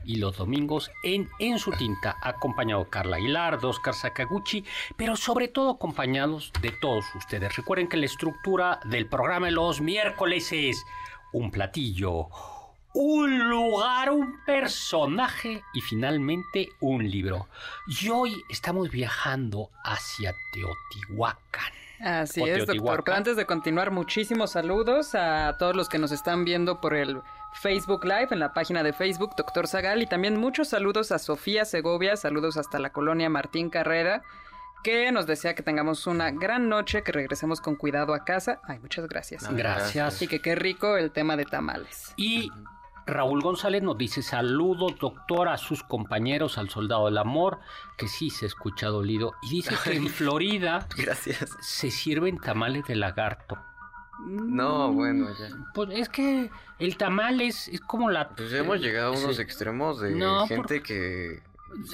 y 0.07 0.17
los 0.17 0.39
domingos 0.39 0.91
en 1.03 1.29
En 1.39 1.59
su 1.59 1.73
tinta, 1.73 2.17
acompañado 2.23 2.85
de 2.85 2.89
Carla 2.89 3.17
Aguilar, 3.17 3.61
de 3.61 3.67
Oscar 3.67 3.93
Sakaguchi, 3.93 4.65
pero 4.97 5.15
sobre 5.15 5.49
todo 5.49 5.73
acompañados 5.73 6.51
de 6.63 6.71
todos 6.71 7.05
ustedes. 7.15 7.55
Recuerden 7.55 7.87
que 7.87 7.99
la 7.99 8.07
estructura 8.07 8.81
del 8.87 9.07
programa 9.07 9.51
los 9.51 9.83
miércoles 9.83 10.51
es 10.53 10.87
un 11.35 11.51
platillo, 11.51 12.29
un 12.95 13.51
lugar, 13.51 14.11
un 14.11 14.39
personaje 14.47 15.63
y 15.75 15.81
finalmente 15.81 16.71
un 16.81 17.09
libro. 17.11 17.49
Y 17.87 18.09
hoy 18.09 18.45
estamos 18.49 18.89
viajando 18.89 19.71
hacia 19.83 20.33
Teotihuacán. 20.53 21.73
Así 22.01 22.41
o 22.41 22.47
es, 22.47 22.67
doctor. 22.67 23.03
Pero 23.05 23.17
antes 23.17 23.37
de 23.37 23.47
continuar, 23.47 23.91
muchísimos 23.91 24.53
saludos 24.53 25.15
a 25.15 25.57
todos 25.59 25.75
los 25.75 25.89
que 25.89 25.99
nos 25.99 26.13
están 26.13 26.45
viendo 26.45 26.81
por 26.81 26.95
el 26.95 27.21
Facebook 27.61 28.05
Live, 28.05 28.29
en 28.31 28.39
la 28.39 28.53
página 28.53 28.83
de 28.83 28.93
Facebook, 28.93 29.35
doctor 29.37 29.67
Zagal, 29.67 30.03
y 30.03 30.07
también 30.07 30.39
muchos 30.39 30.69
saludos 30.69 31.13
a 31.13 31.19
Sofía 31.19 31.65
Segovia, 31.65 32.17
saludos 32.17 32.57
hasta 32.57 32.79
la 32.79 32.91
colonia 32.91 33.29
Martín 33.29 33.71
Carrera, 33.71 34.23
que 34.85 35.11
nos 35.13 35.27
desea 35.27 35.55
que 35.55 35.63
tengamos 35.63 36.07
una 36.07 36.31
gran 36.31 36.69
noche, 36.69 37.03
que 37.03 37.11
regresemos 37.11 37.61
con 37.61 37.75
cuidado 37.75 38.13
a 38.13 38.25
casa. 38.25 38.61
Ay, 38.65 38.79
muchas 38.81 39.09
gracias. 39.09 39.49
Gracias. 39.53 40.21
Y 40.23 40.29
que 40.29 40.41
qué 40.41 40.55
rico 40.55 40.97
el 40.97 41.11
tema 41.11 41.37
de 41.37 41.45
tamales. 41.45 42.13
Y 42.17 42.51
Raúl 43.07 43.43
González 43.43 43.83
nos 43.83 43.99
dice 43.99 44.23
saludos, 44.23 44.95
doctor, 44.99 45.49
a 45.49 45.59
sus 45.59 45.83
compañeros, 45.83 46.57
al 46.59 46.71
soldado 46.71 47.07
del 47.07 47.19
amor, 47.19 47.59
que 47.99 48.09
sí 48.09 48.31
se 48.31 48.47
escucha 48.47 48.89
dolido. 48.89 49.35
Y 49.43 49.51
dice 49.51 49.75
que 49.85 49.97
en 49.97 50.09
Florida 50.09 50.87
Gracias. 50.97 51.51
se 51.61 51.91
sirven 51.91 52.39
tamales 52.39 52.85
de 52.87 52.97
lagarto. 52.97 53.59
No, 54.27 54.93
bueno, 54.93 55.27
ya. 55.39 55.49
Pues 55.75 55.91
es 55.93 56.09
que 56.09 56.51
el 56.79 56.97
tamal 56.97 57.41
es, 57.41 57.69
es 57.69 57.81
como 57.81 58.11
la... 58.11 58.31
Pues 58.31 58.51
ya 58.51 58.59
hemos 58.59 58.81
llegado 58.81 59.13
a 59.15 59.19
unos 59.19 59.37
Sí. 59.37 59.43
extremos 59.43 60.01
de 60.01 60.13
No, 60.15 60.47
gente 60.47 60.77
por- 60.79 60.83
que 60.87 61.43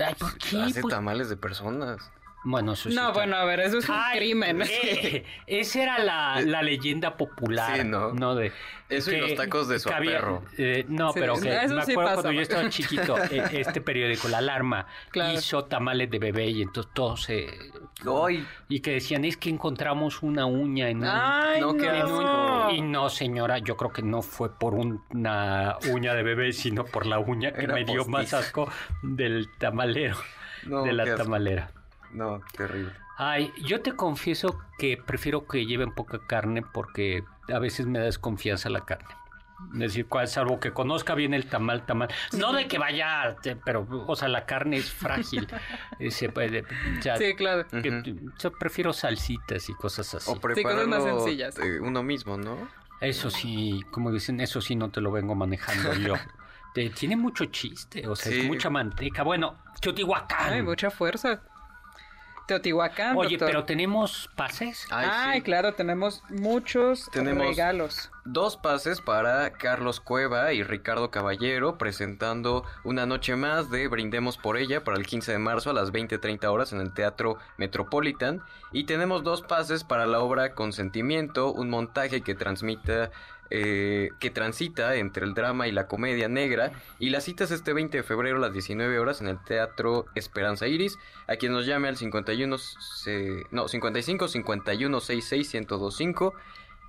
Ay, 0.07 0.15
¿por 0.15 0.37
qué? 0.39 0.61
hace 0.63 0.83
Pues- 0.83 0.95
tamales 0.95 1.29
de 1.31 1.37
personas. 1.37 2.13
Bueno, 2.43 2.73
eso 2.73 2.89
sí 2.89 2.95
No, 2.95 3.03
está- 3.09 3.13
bueno, 3.13 3.37
a 3.37 3.45
ver, 3.45 3.61
eso 3.61 3.79
es 3.79 3.89
un 3.89 3.95
Ay, 3.99 4.19
crimen. 4.19 4.63
eh, 4.63 5.25
esa 5.47 5.83
era 5.83 5.99
la, 5.99 6.41
la 6.41 6.63
leyenda 6.63 7.17
popular. 7.19 7.77
Sí, 7.81 7.85
¿no? 7.87 8.35
De, 8.35 8.51
Eso 8.89 9.13
y 9.13 9.21
los 9.21 9.35
tacos 9.35 9.69
de 9.69 9.79
su 9.79 9.91
había- 9.91 10.13
perro. 10.13 10.43
eh, 10.57 10.87
no, 10.89 11.13
Sí, 11.13 11.21
pero 11.21 11.35
que 11.39 11.55
eso 11.55 11.75
me 11.75 11.85
sí 11.85 11.93
acuerdo 11.93 12.11
pasa. 12.11 12.23
cuando 12.23 12.33
yo 12.33 12.41
estaba 12.41 12.69
chiquito, 12.71 13.19
eh, 13.31 13.45
este 13.53 13.83
periódico, 13.83 14.29
La 14.29 14.39
Alarma, 14.39 14.87
Claro. 15.11 15.35
hizo 15.35 15.65
tamales 15.67 16.11
de 16.11 16.19
bebé 16.19 16.47
y 16.49 16.63
entonces 16.63 16.91
todos 16.95 17.23
se... 17.25 17.47
Ay, 18.27 18.47
Y 18.71 18.81
que 18.81 18.93
decían, 18.93 19.27
es 19.27 19.37
que 19.37 19.51
encontramos 19.51 20.23
una 20.23 20.47
uña 20.47 20.89
en 20.89 21.01
un... 21.01 21.09
Ay, 21.09 21.61
No, 21.61 21.75
en 21.75 21.85
asco. 21.85 22.69
un- 22.71 22.75
y 22.75 22.81
no, 22.81 23.11
señora, 23.11 23.59
yo 23.59 23.77
creo 23.77 23.93
que 23.93 24.03
no 24.03 24.23
fue 24.23 24.59
por 24.59 24.73
una 24.75 25.77
uña 25.93 26.15
de 26.15 26.23
bebé, 26.23 26.55
sino 26.55 26.87
por 26.87 27.05
la 27.05 27.19
uña 27.19 27.53
que 27.53 27.65
Era 27.65 27.75
me 27.75 27.85
dio 27.85 28.07
más 28.07 28.33
asco 28.33 28.67
del 29.03 29.51
tamalero, 29.59 30.17
No, 30.65 30.83
de 30.85 30.93
la 30.95 31.15
tamalera. 31.17 31.71
No, 32.13 32.41
terrible. 32.57 32.93
Ay, 33.17 33.53
yo 33.63 33.83
te 33.83 33.95
confieso 33.95 34.59
que 34.79 34.97
prefiero 34.97 35.47
que 35.47 35.67
lleven 35.67 35.93
poca 35.95 36.21
carne 36.27 36.63
porque 36.63 37.23
a 37.53 37.59
veces 37.59 37.87
me 37.87 37.99
da 37.99 38.07
desconfianza 38.07 38.71
la 38.71 38.81
carne. 38.87 39.09
Es 39.75 39.79
decir, 39.79 40.07
cual- 40.07 40.27
salvo 40.27 40.59
que 40.59 40.73
conozca 40.73 41.15
bien 41.15 41.35
el 41.35 41.45
tamal, 41.45 41.85
tamal. 41.85 42.09
No 42.33 42.55
de 42.55 42.67
que 42.67 42.79
vaya, 42.79 43.37
te- 43.43 43.57
pero, 43.57 43.87
o 44.07 44.17
sea, 44.17 44.29
la 44.29 44.47
carne 44.47 44.79
es 44.79 44.91
frágil. 44.91 45.47
Eh, 45.99 46.11
se 46.11 46.31
puede- 46.31 46.65
Sí, 47.19 47.35
claro. 47.35 47.67
que- 47.69 48.15
yo 48.39 48.53
prefiero 48.53 48.95
salsitas 48.95 49.69
y 49.69 49.75
cosas 49.75 50.15
así. 50.15 50.31
O 50.31 50.41
cosas 50.41 50.87
más 50.89 51.05
sencillas. 51.05 51.59
eh, 51.59 51.79
uno 51.81 52.03
mismo, 52.03 52.39
¿no? 52.39 52.57
Eso 53.03 53.29
sí, 53.29 53.83
como 53.91 54.11
dicen, 54.13 54.41
eso 54.41 54.63
sí 54.63 54.77
no 54.77 54.91
te 54.91 55.03
lo 55.03 55.13
vengo 55.13 55.35
manejando 55.35 55.93
yo. 55.95 56.15
Te- 56.75 56.89
tiene 56.91 57.17
mucho 57.17 57.45
chiste, 57.47 58.07
o 58.07 58.15
sea, 58.17 58.33
es 58.33 58.45
mucha 58.45 58.71
manteca. 58.71 59.25
Bueno, 59.25 59.57
Teotihuacán. 59.81 60.53
Ay, 60.55 60.63
mucha 60.63 60.89
fuerza. 60.91 61.43
Teotihuacán, 62.51 63.17
Oye, 63.17 63.31
doctor. 63.37 63.47
pero 63.49 63.65
tenemos 63.65 64.29
pases. 64.35 64.85
Ay, 64.91 65.07
Ay, 65.09 65.39
sí. 65.39 65.45
claro, 65.45 65.75
tenemos 65.75 66.25
muchos 66.31 67.09
Tenemos- 67.13 67.47
regalos. 67.47 68.11
Dos 68.25 68.57
pases 68.57 69.01
para 69.01 69.53
Carlos 69.53 70.01
Cueva 70.01 70.53
y 70.53 70.65
Ricardo 70.65 71.13
Caballero 71.13 71.79
presentando 71.79 72.65
una 72.83 73.07
noche 73.07 73.37
más 73.37 73.71
de 73.71 73.87
Brindemos 73.87 74.37
por 74.37 74.57
ella 74.57 74.83
para 74.83 74.99
el 74.99 75.07
15 75.07 75.31
de 75.31 75.39
marzo 75.39 75.71
a 75.71 75.75
las 75.75 75.93
20.30 75.93 76.51
horas 76.51 76.73
en 76.73 76.81
el 76.81 76.93
Teatro 76.93 77.39
Metropolitan. 77.57 78.43
Y 78.73 78.83
tenemos 78.85 79.23
dos 79.23 79.43
pases 79.43 79.85
para 79.85 80.07
la 80.07 80.19
obra 80.19 80.55
Consentimiento, 80.55 81.53
un 81.53 81.71
montaje 81.71 82.21
que 82.23 82.35
transmita... 82.35 83.11
eh, 83.51 84.11
que 84.21 84.31
transita 84.31 84.95
entre 84.97 85.27
el 85.27 85.35
drama 85.35 85.67
y 85.69 85.73
la 85.73 85.87
comedia 85.89 86.29
negra 86.29 86.73
y 86.99 87.11
la 87.11 87.21
cita 87.21 87.45
es 87.45 87.51
este 87.51 87.73
20 87.73 87.97
de 87.99 88.03
febrero 88.03 88.37
a 88.37 88.41
las 88.41 88.53
19 88.53 88.99
horas 88.99 89.21
en 89.21 89.27
el 89.29 89.43
Teatro 89.45 90.07
Esperanza 90.15 90.67
Iris 90.69 90.97
a 91.27 91.37
quien 91.37 91.53
nos 91.53 91.67
llame 91.67 91.89
al 91.89 91.97
51 91.97 92.57
se- 92.59 93.43
no 93.51 93.69
55 93.69 94.29
51 94.29 95.01
66 95.01 95.55
1025 95.55 96.35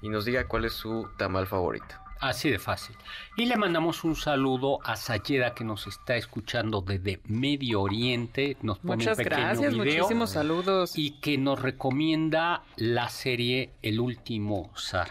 y 0.04 0.10
nos 0.10 0.26
diga 0.26 0.47
cuál 0.47 0.65
es 0.65 0.74
su 0.74 1.08
tamal 1.17 1.47
favorito. 1.47 1.95
Así 2.19 2.52
de 2.52 2.60
fácil. 2.60 2.95
Y 3.36 3.45
le 3.45 3.56
mandamos 3.58 4.04
un 4.04 4.15
saludo 4.15 4.78
a 4.84 4.95
Sayeda 4.95 5.56
que 5.56 5.63
nos 5.63 5.88
está 5.88 6.15
escuchando 6.17 6.82
desde 6.82 7.19
Medio 7.26 7.82
Oriente. 7.82 8.58
Nos 8.62 8.78
pone 8.78 8.97
Muchas 8.97 9.17
un 9.17 9.24
pequeño 9.24 9.41
gracias, 9.47 9.74
video. 9.74 9.95
muchísimos 10.04 10.30
saludos. 10.30 10.95
Y 10.95 11.19
que 11.19 11.39
nos 11.39 11.60
recomienda 11.60 12.62
la 12.76 13.10
serie 13.10 13.71
El 13.82 14.00
último 14.00 14.71
zar. 14.78 15.10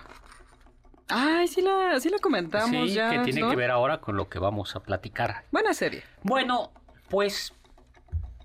Ay, 1.10 1.48
sí 1.48 1.60
la, 1.62 1.98
sí 2.00 2.08
la 2.08 2.18
comentamos 2.18 2.88
Sí, 2.88 2.94
ya. 2.94 3.10
que 3.10 3.18
tiene 3.20 3.40
¿no? 3.40 3.50
que 3.50 3.56
ver 3.56 3.70
ahora 3.70 4.00
con 4.00 4.16
lo 4.16 4.28
que 4.28 4.38
vamos 4.38 4.76
a 4.76 4.80
platicar. 4.80 5.44
Buena 5.50 5.74
serie. 5.74 6.02
Bueno, 6.22 6.72
pues 7.08 7.52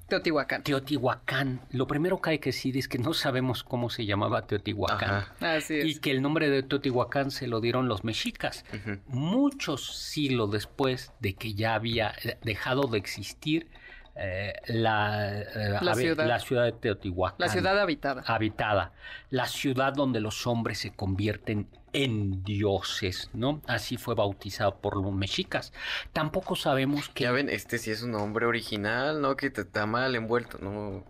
Teotihuacán. 0.08 0.62
Teotihuacán. 0.64 1.62
Lo 1.72 1.88
primero 1.88 2.22
que 2.22 2.30
hay 2.32 2.40
que 2.40 2.50
decir 2.50 2.78
es 2.78 2.88
que 2.88 3.00
no 3.00 3.14
sabemos 3.14 3.64
cómo 3.64 3.90
se 3.90 4.06
llamaba 4.06 4.46
Teotihuacán. 4.46 5.10
Ajá. 5.10 5.56
Así 5.56 5.80
es. 5.80 5.86
Y 5.86 6.00
que 6.00 6.12
el 6.12 6.22
nombre 6.22 6.50
de 6.50 6.62
Teotihuacán 6.62 7.32
se 7.32 7.48
lo 7.48 7.60
dieron 7.60 7.88
los 7.88 8.04
mexicas. 8.04 8.66
Muchos 9.08 9.96
siglos 9.98 10.52
después 10.52 11.12
de 11.22 11.34
que 11.34 11.56
ya 11.56 11.74
había 11.74 12.14
eh, 12.24 12.38
dejado 12.44 12.84
de 12.84 13.00
existir 13.00 13.68
eh, 14.16 14.54
la, 14.68 15.42
eh, 15.42 15.78
La 15.82 15.96
ciudad. 15.96 16.28
la 16.28 16.40
ciudad 16.40 16.64
de 16.66 16.72
Teotihuacán. 16.74 17.38
La 17.40 17.50
ciudad 17.50 17.80
habitada. 17.80 18.22
habitada. 18.28 18.94
La 19.32 19.48
ciudad 19.48 19.94
donde 19.94 20.20
los 20.20 20.46
hombres 20.46 20.78
se 20.78 20.92
convierten 20.92 21.60
en 21.60 21.68
dioses, 22.44 23.30
¿no? 23.34 23.62
Así 23.68 23.98
fue 23.98 24.16
bautizado 24.16 24.76
por 24.78 24.96
los 25.02 25.14
mexicas. 25.14 25.74
Tampoco 26.14 26.56
sabemos 26.56 27.10
que... 27.10 27.24
Ya 27.24 27.32
ven, 27.32 27.50
este 27.50 27.78
sí 27.78 27.92
es 27.92 28.02
un 28.04 28.12
nombre 28.12 28.46
original, 28.46 29.22
¿no? 29.22 29.36
Que 29.36 29.50
te 29.50 29.62
está 29.62 29.86
mal 29.86 30.16
envuelto, 30.16 30.58
¿no? 30.60 31.04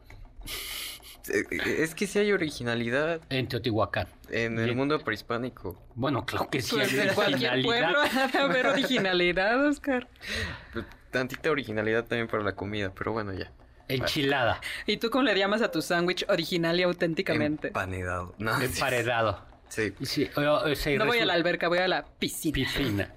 Eh, 1.27 1.43
eh, 1.49 1.75
Es 1.79 1.95
que 1.95 2.05
sí 2.05 2.19
hay 2.19 2.31
originalidad 2.31 3.19
En 3.29 3.47
Teotihuacán. 3.47 4.07
en 4.29 4.59
el 4.59 4.75
mundo 4.75 4.99
prehispánico. 4.99 5.81
Bueno, 5.95 6.25
claro 6.25 6.49
que 6.49 6.61
sí 6.61 6.75
Pues 6.75 6.93
hay 6.93 6.99
en 7.09 7.17
originalidad. 7.17 7.63
pueblo 7.63 8.43
haber 8.45 8.67
originalidad, 8.67 9.65
Oscar. 9.67 10.07
Pues, 10.73 10.85
Tantita 11.11 11.49
originalidad 11.49 12.03
también 12.05 12.27
para 12.27 12.43
la 12.43 12.55
comida, 12.55 12.91
pero 12.93 13.13
bueno, 13.13 13.33
ya. 13.33 13.51
Enchilada, 13.87 14.59
¿Y 14.87 14.97
tú 14.97 15.09
cómo 15.11 15.23
le 15.23 15.37
llamas 15.37 15.61
a 15.61 15.71
tu 15.71 15.81
sándwich 15.81 16.25
original 16.27 16.79
y 16.79 16.83
auténticamente? 16.83 17.67
Emparedado. 17.67 18.33
No, 18.39 18.59
emparedado. 18.59 19.45
Sí. 19.69 19.93
Sí, 20.03 20.29
o- 20.35 20.41
o 20.41 20.75
sea, 20.75 20.97
No 20.97 21.05
voy 21.05 21.19
a 21.19 21.25
la 21.25 21.33
alberca, 21.33 21.67
voy 21.67 21.79
a 21.79 21.87
la 21.87 22.05
piscina. 22.05 23.11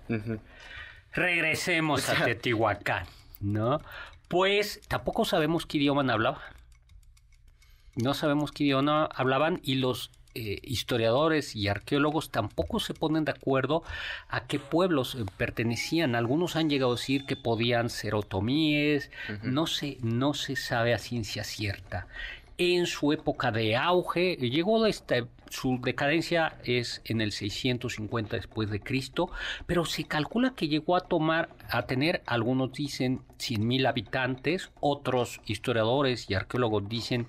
Regresemos 1.12 2.08
a 2.08 2.24
Teotihuacán, 2.24 3.06
¿no? 3.40 3.80
Pues 4.28 4.80
tampoco 4.88 5.24
sabemos 5.24 5.66
qué 5.66 5.78
idioma 5.78 6.10
hablaba. 6.12 6.42
No 7.96 8.14
sabemos 8.14 8.52
qué 8.52 8.64
idioma 8.64 9.06
hablaban 9.06 9.60
y 9.64 9.76
los 9.76 10.10
eh, 10.34 10.58
historiadores 10.62 11.56
y 11.56 11.66
arqueólogos 11.66 12.30
tampoco 12.30 12.78
se 12.78 12.94
ponen 12.94 13.24
de 13.24 13.32
acuerdo 13.32 13.82
a 14.28 14.46
qué 14.46 14.58
pueblos 14.60 15.14
eh, 15.16 15.24
pertenecían. 15.36 16.14
Algunos 16.14 16.54
han 16.54 16.68
llegado 16.70 16.92
a 16.92 16.96
decir 16.96 17.24
que 17.24 17.34
podían 17.34 17.88
ser 17.90 18.14
otomíes, 18.14 19.10
no, 19.42 19.66
se, 19.66 19.96
no 20.02 20.34
se 20.34 20.54
sabe 20.54 20.94
a 20.94 20.98
ciencia 20.98 21.42
cierta. 21.42 22.06
En 22.58 22.86
su 22.86 23.12
época 23.12 23.50
de 23.50 23.74
auge, 23.76 24.36
llegó 24.36 24.82
de 24.84 24.90
esta, 24.90 25.16
su 25.50 25.78
decadencia 25.82 26.58
es 26.64 27.00
en 27.04 27.20
el 27.20 27.32
650 27.32 28.36
después 28.36 28.70
de 28.70 28.80
Cristo, 28.80 29.30
pero 29.66 29.84
se 29.84 30.04
calcula 30.04 30.54
que 30.54 30.68
llegó 30.68 30.96
a 30.96 31.00
tomar, 31.00 31.48
a 31.70 31.82
tener, 31.82 32.22
algunos 32.26 32.72
dicen 32.72 33.20
100.000 33.38 33.88
habitantes, 33.88 34.70
otros 34.80 35.40
historiadores 35.46 36.28
y 36.28 36.34
arqueólogos 36.34 36.88
dicen 36.88 37.26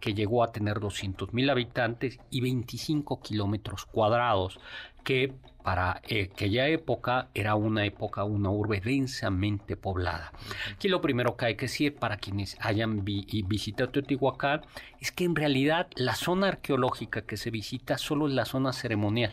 que 0.00 0.14
llegó 0.14 0.42
a 0.42 0.52
tener 0.52 0.78
200.000 0.78 1.50
habitantes 1.50 2.18
y 2.30 2.40
25 2.40 3.20
kilómetros 3.20 3.86
cuadrados, 3.86 4.58
que 5.04 5.34
para 5.62 6.00
eh, 6.08 6.30
aquella 6.32 6.66
época 6.68 7.28
era 7.34 7.54
una 7.54 7.84
época, 7.84 8.24
una 8.24 8.50
urbe 8.50 8.80
densamente 8.80 9.76
poblada. 9.76 10.32
Aquí 10.72 10.88
lo 10.88 11.00
primero 11.00 11.36
que 11.36 11.46
hay 11.46 11.54
que 11.56 11.66
decir 11.66 11.94
para 11.96 12.16
quienes 12.16 12.56
hayan 12.60 13.04
vi- 13.04 13.26
visitado 13.46 13.90
Teotihuacán 13.90 14.62
es 15.00 15.12
que 15.12 15.24
en 15.24 15.36
realidad 15.36 15.86
la 15.96 16.14
zona 16.14 16.48
arqueológica 16.48 17.22
que 17.22 17.36
se 17.36 17.50
visita 17.50 17.98
solo 17.98 18.26
es 18.28 18.34
la 18.34 18.44
zona 18.44 18.72
ceremonial. 18.72 19.32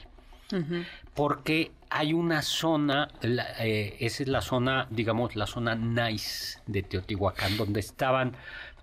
Porque 1.13 1.71
hay 1.89 2.13
una 2.13 2.41
zona, 2.41 3.09
la- 3.21 3.47
eh, 3.65 3.97
esa 3.99 4.23
es 4.23 4.29
la 4.29 4.41
zona, 4.41 4.87
digamos, 4.89 5.35
la 5.35 5.47
zona 5.47 5.75
nice 5.75 6.59
de 6.67 6.83
Teotihuacán, 6.83 7.57
donde 7.57 7.79
estaban 7.79 8.33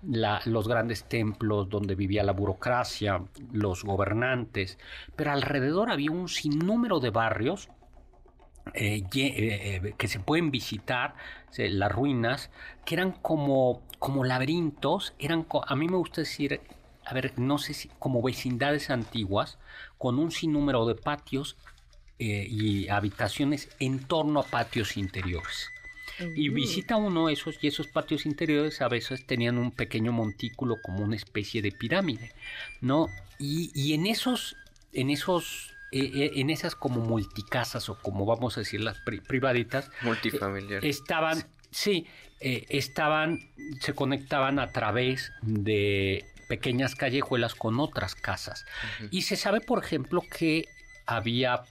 los 0.01 0.67
grandes 0.67 1.05
templos, 1.05 1.69
donde 1.69 1.95
vivía 1.95 2.23
la 2.23 2.33
burocracia, 2.33 3.21
los 3.51 3.83
gobernantes, 3.83 4.77
pero 5.15 5.31
alrededor 5.31 5.89
había 5.89 6.11
un 6.11 6.27
sinnúmero 6.27 6.99
de 6.99 7.09
barrios 7.09 7.69
eh, 8.73 9.03
eh, 9.13 9.81
eh, 9.85 9.93
que 9.97 10.07
se 10.07 10.19
pueden 10.19 10.49
visitar, 10.51 11.15
las 11.57 11.91
ruinas, 11.91 12.49
que 12.83 12.95
eran 12.95 13.13
como, 13.13 13.81
como 13.99 14.25
laberintos, 14.25 15.13
eran, 15.19 15.45
a 15.65 15.75
mí 15.75 15.87
me 15.87 15.95
gusta 15.95 16.21
decir, 16.21 16.59
a 17.05 17.13
ver, 17.13 17.37
no 17.37 17.57
sé 17.57 17.73
si 17.73 17.89
como 17.99 18.21
vecindades 18.21 18.89
antiguas, 18.89 19.57
con 19.97 20.19
un 20.19 20.31
sinnúmero 20.31 20.85
de 20.85 20.95
patios 20.95 21.57
y 22.17 22.89
habitaciones 22.89 23.69
en 23.79 23.99
torno 24.05 24.41
a 24.41 24.43
patios 24.43 24.97
interiores. 24.97 25.69
Y 26.35 26.49
visita 26.49 26.95
uno 26.95 27.29
esos 27.29 27.57
y 27.61 27.67
esos 27.67 27.87
patios 27.87 28.25
interiores 28.25 28.81
a 28.81 28.87
veces 28.87 29.25
tenían 29.25 29.57
un 29.57 29.71
pequeño 29.71 30.11
montículo 30.11 30.77
como 30.81 31.03
una 31.03 31.15
especie 31.15 31.61
de 31.61 31.71
pirámide, 31.71 32.33
¿no? 32.81 33.07
Y, 33.39 33.71
y 33.73 33.93
en 33.93 34.05
esos, 34.05 34.55
en 34.93 35.09
esos, 35.09 35.73
eh, 35.91 36.09
eh, 36.15 36.31
en 36.35 36.49
esas 36.49 36.75
como 36.75 37.01
multicasas 37.01 37.89
o 37.89 37.97
como 38.01 38.25
vamos 38.25 38.57
a 38.57 38.61
decir 38.61 38.81
las 38.81 38.97
pri- 38.99 39.19
privaditas, 39.21 39.91
Multifamiliar. 40.01 40.85
estaban, 40.85 41.45
sí, 41.71 42.05
eh, 42.39 42.65
estaban, 42.69 43.49
se 43.81 43.93
conectaban 43.93 44.59
a 44.59 44.71
través 44.71 45.31
de 45.41 46.25
pequeñas 46.47 46.95
callejuelas 46.95 47.55
con 47.55 47.79
otras 47.79 48.15
casas. 48.15 48.65
Y 49.11 49.23
se 49.23 49.35
sabe, 49.35 49.61
por 49.61 49.83
ejemplo, 49.83 50.21
que 50.21 50.67
había 51.07 51.63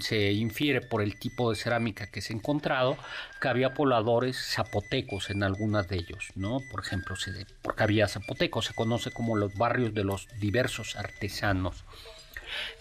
se 0.00 0.32
infiere 0.32 0.80
por 0.80 1.02
el 1.02 1.18
tipo 1.18 1.50
de 1.50 1.56
cerámica 1.56 2.06
que 2.06 2.20
se 2.20 2.32
ha 2.32 2.36
encontrado 2.36 2.96
que 3.40 3.48
había 3.48 3.74
pobladores 3.74 4.36
zapotecos 4.36 5.30
en 5.30 5.42
algunas 5.42 5.88
de 5.88 5.96
ellos, 5.96 6.30
¿no? 6.34 6.60
Por 6.70 6.80
ejemplo, 6.80 7.16
se, 7.16 7.46
porque 7.62 7.82
había 7.82 8.08
zapotecos, 8.08 8.66
se 8.66 8.74
conoce 8.74 9.10
como 9.10 9.36
los 9.36 9.54
barrios 9.54 9.94
de 9.94 10.04
los 10.04 10.28
diversos 10.38 10.96
artesanos. 10.96 11.84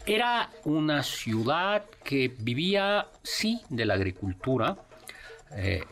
Era 0.05 0.49
una 0.65 1.03
ciudad 1.03 1.85
que 2.03 2.27
vivía, 2.39 3.07
sí, 3.23 3.61
de 3.69 3.85
la 3.85 3.93
agricultura, 3.95 4.77
eh, 5.51 5.83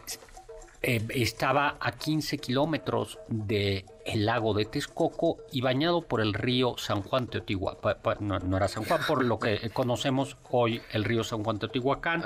eh, 0.82 1.06
estaba 1.10 1.76
a 1.82 1.92
15 1.92 2.38
kilómetros 2.38 3.20
del 3.28 3.84
lago 4.14 4.54
de 4.54 4.64
Texcoco 4.64 5.38
y 5.52 5.60
bañado 5.60 6.02
por 6.02 6.22
el 6.22 6.34
río 6.34 6.76
San 6.78 7.02
Juan 7.02 7.28
Teotihuacán. 7.28 7.98
No, 8.22 8.56
era 8.56 8.70
San 8.70 8.86
Juan, 8.86 9.02
por 9.06 9.26
lo 9.26 9.40
que 9.40 9.70
conocemos 9.74 10.38
hoy 10.50 10.82
el 10.92 11.04
río 11.04 11.26
San 11.26 11.44
Juan 11.44 11.60
Teotihuacán, 11.60 12.24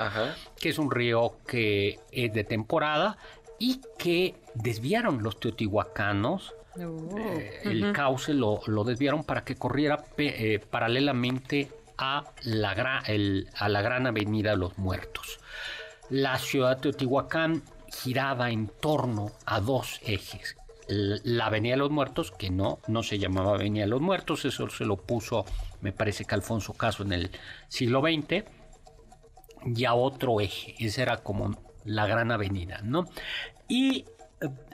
que 0.60 0.68
es 0.68 0.78
un 0.78 0.92
río 0.92 1.38
que 1.48 1.98
es 2.12 2.32
de 2.32 2.44
temporada 2.44 3.18
y 3.58 3.80
que 3.98 4.36
desviaron 4.54 5.22
los 5.24 5.40
teotihuacanos. 5.40 6.54
Eh, 6.76 7.60
el 7.64 7.92
cauce 7.92 8.34
lo, 8.34 8.60
desviaron 8.84 9.24
para 9.24 9.44
que 9.44 9.56
corriera 9.56 10.04
eh, 10.16 10.60
paralelamente 10.70 11.70
a 11.98 12.24
la, 12.42 12.70
a 12.70 13.68
la 13.68 13.82
gran 13.82 14.06
avenida 14.06 14.50
de 14.50 14.56
los 14.58 14.78
muertos. 14.78 15.40
La 16.10 16.38
ciudad 16.38 16.76
de 16.76 16.82
Teotihuacán 16.82 17.62
giraba 18.02 18.50
en 18.50 18.68
torno 18.68 19.32
a 19.46 19.60
dos 19.60 20.00
ejes. 20.02 20.56
La 20.86 21.46
Avenida 21.46 21.74
de 21.74 21.78
los 21.78 21.90
Muertos, 21.90 22.30
que 22.30 22.50
no, 22.50 22.78
no 22.88 23.02
se 23.02 23.18
llamaba 23.18 23.54
Avenida 23.54 23.84
de 23.84 23.90
los 23.90 24.02
Muertos, 24.02 24.44
eso 24.44 24.68
se 24.68 24.84
lo 24.84 24.96
puso, 24.96 25.46
me 25.80 25.92
parece 25.92 26.24
que 26.24 26.34
Alfonso 26.34 26.74
Caso 26.74 27.02
en 27.04 27.12
el 27.12 27.30
siglo 27.68 28.02
XX, 28.02 28.44
y 29.64 29.84
a 29.86 29.94
otro 29.94 30.40
eje, 30.40 30.74
esa 30.78 31.02
era 31.02 31.16
como 31.18 31.56
la 31.84 32.06
gran 32.06 32.30
avenida, 32.30 32.80
¿no? 32.82 33.06
Y 33.66 34.04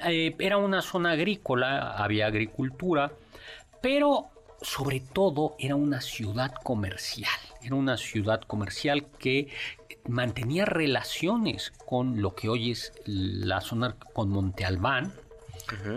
eh, 0.04 0.34
era 0.38 0.56
una 0.56 0.82
zona 0.82 1.12
agrícola, 1.12 1.92
había 1.92 2.26
agricultura, 2.26 3.12
pero 3.80 4.29
sobre 4.62 5.00
todo 5.00 5.56
era 5.58 5.74
una 5.74 6.00
ciudad 6.00 6.54
comercial, 6.62 7.38
era 7.62 7.74
una 7.74 7.96
ciudad 7.96 8.42
comercial 8.42 9.06
que 9.18 9.48
mantenía 10.08 10.64
relaciones 10.64 11.72
con 11.86 12.20
lo 12.20 12.34
que 12.34 12.48
hoy 12.48 12.70
es 12.72 12.92
la 13.04 13.60
zona 13.60 13.96
con 14.12 14.30
Monte 14.30 14.64
Albán 14.64 15.12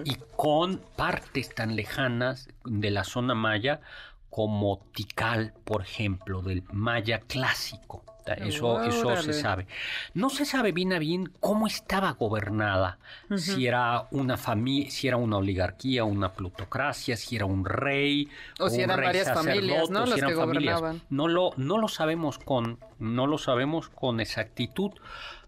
y 0.03 0.15
con 0.35 0.81
partes 0.95 1.53
tan 1.53 1.75
lejanas 1.75 2.49
de 2.63 2.91
la 2.91 3.03
zona 3.03 3.33
maya 3.33 3.81
como 4.29 4.79
Tikal, 4.93 5.53
por 5.63 5.81
ejemplo, 5.81 6.41
del 6.41 6.63
maya 6.71 7.19
clásico. 7.19 8.03
Eso, 8.31 8.81
eso 8.83 9.17
se 9.21 9.33
sabe. 9.33 9.67
No 10.13 10.29
se 10.29 10.45
sabe 10.45 10.71
bien 10.71 10.93
a 10.93 10.99
bien 10.99 11.31
cómo 11.39 11.67
estaba 11.67 12.11
gobernada, 12.11 12.97
si 13.35 13.67
era 13.67 14.07
una 14.11 14.37
familia, 14.37 14.89
si 14.89 15.07
era 15.07 15.17
una 15.17 15.37
oligarquía, 15.37 16.03
una 16.03 16.31
plutocracia, 16.31 17.17
si 17.17 17.35
era 17.35 17.45
un 17.45 17.65
rey, 17.65 18.29
o 18.59 18.69
si 18.69 18.81
eran 18.81 19.01
varias 19.01 19.33
familias, 19.33 19.89
¿no? 19.89 20.05
Que 20.05 20.33
gobernaban. 20.33 21.01
No 21.09 21.27
lo, 21.27 21.51
no 21.57 21.77
lo 21.77 21.87
sabemos 21.87 22.39
con, 22.39 22.79
no 22.99 23.27
lo 23.27 23.37
sabemos 23.37 23.89
con 23.89 24.19
exactitud. 24.19 24.91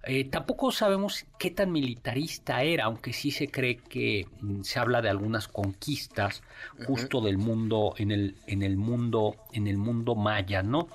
Eh, 0.07 0.25
tampoco 0.25 0.71
sabemos 0.71 1.25
qué 1.39 1.49
tan 1.49 1.71
militarista 1.71 2.61
era, 2.61 2.85
aunque 2.85 3.11
sí 3.11 3.31
se 3.31 3.47
cree 3.47 3.77
que 3.77 4.27
mm, 4.39 4.61
se 4.61 4.77
habla 4.77 5.01
de 5.01 5.09
algunas 5.09 5.47
conquistas 5.47 6.43
justo 6.85 7.21
del 7.21 7.39
mundo 7.39 7.95
en 7.97 8.11
el 8.11 8.35
en 8.45 8.61
el 8.61 8.77
mundo 8.77 9.35
en 9.51 9.65
el 9.65 9.77
mundo 9.77 10.13
maya, 10.13 10.61
¿no? 10.61 10.89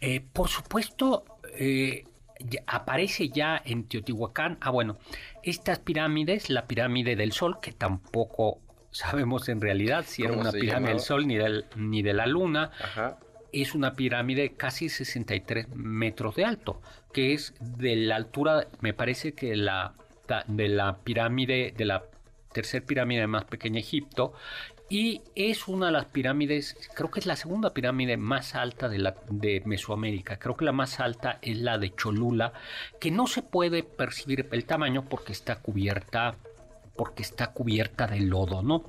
Eh, 0.00 0.20
por 0.32 0.48
supuesto, 0.48 1.24
eh, 1.58 2.04
aparece 2.66 3.28
ya 3.28 3.60
en 3.64 3.84
Teotihuacán, 3.88 4.58
ah 4.60 4.70
bueno, 4.70 4.98
estas 5.42 5.78
pirámides, 5.80 6.50
la 6.50 6.66
pirámide 6.66 7.16
del 7.16 7.32
Sol, 7.32 7.58
que 7.60 7.72
tampoco 7.72 8.60
sabemos 8.90 9.48
en 9.48 9.60
realidad 9.60 10.04
si 10.06 10.22
era 10.22 10.32
una 10.32 10.52
pirámide 10.52 10.90
del 10.90 11.00
Sol 11.00 11.26
ni, 11.26 11.36
ni 11.76 12.02
de 12.02 12.14
la 12.14 12.26
Luna, 12.26 12.70
es 13.52 13.74
una 13.74 13.94
pirámide 13.94 14.54
casi 14.54 14.88
63 14.88 15.68
metros 15.74 16.36
de 16.36 16.44
alto, 16.44 16.80
que 17.12 17.32
es 17.32 17.54
de 17.60 17.96
la 17.96 18.16
altura, 18.16 18.68
me 18.80 18.92
parece 18.92 19.32
que 19.32 19.56
la, 19.56 19.94
de 20.46 20.68
la 20.68 20.98
pirámide, 20.98 21.72
de 21.76 21.84
la 21.84 22.04
tercer 22.52 22.84
pirámide 22.84 23.26
más 23.26 23.44
pequeña 23.44 23.74
de 23.74 23.80
Egipto, 23.80 24.32
y 24.90 25.22
es 25.34 25.68
una 25.68 25.86
de 25.86 25.92
las 25.92 26.06
pirámides, 26.06 26.76
creo 26.94 27.10
que 27.10 27.20
es 27.20 27.26
la 27.26 27.36
segunda 27.36 27.74
pirámide 27.74 28.16
más 28.16 28.54
alta 28.54 28.88
de, 28.88 28.98
la, 28.98 29.14
de 29.28 29.62
Mesoamérica. 29.66 30.38
Creo 30.38 30.56
que 30.56 30.64
la 30.64 30.72
más 30.72 30.98
alta 30.98 31.38
es 31.42 31.58
la 31.58 31.76
de 31.76 31.94
Cholula, 31.94 32.54
que 32.98 33.10
no 33.10 33.26
se 33.26 33.42
puede 33.42 33.82
percibir 33.82 34.48
el 34.50 34.64
tamaño 34.64 35.04
porque 35.04 35.32
está 35.32 35.56
cubierta, 35.56 36.36
porque 36.96 37.22
está 37.22 37.52
cubierta 37.52 38.06
de 38.06 38.20
lodo, 38.20 38.62
¿no? 38.62 38.84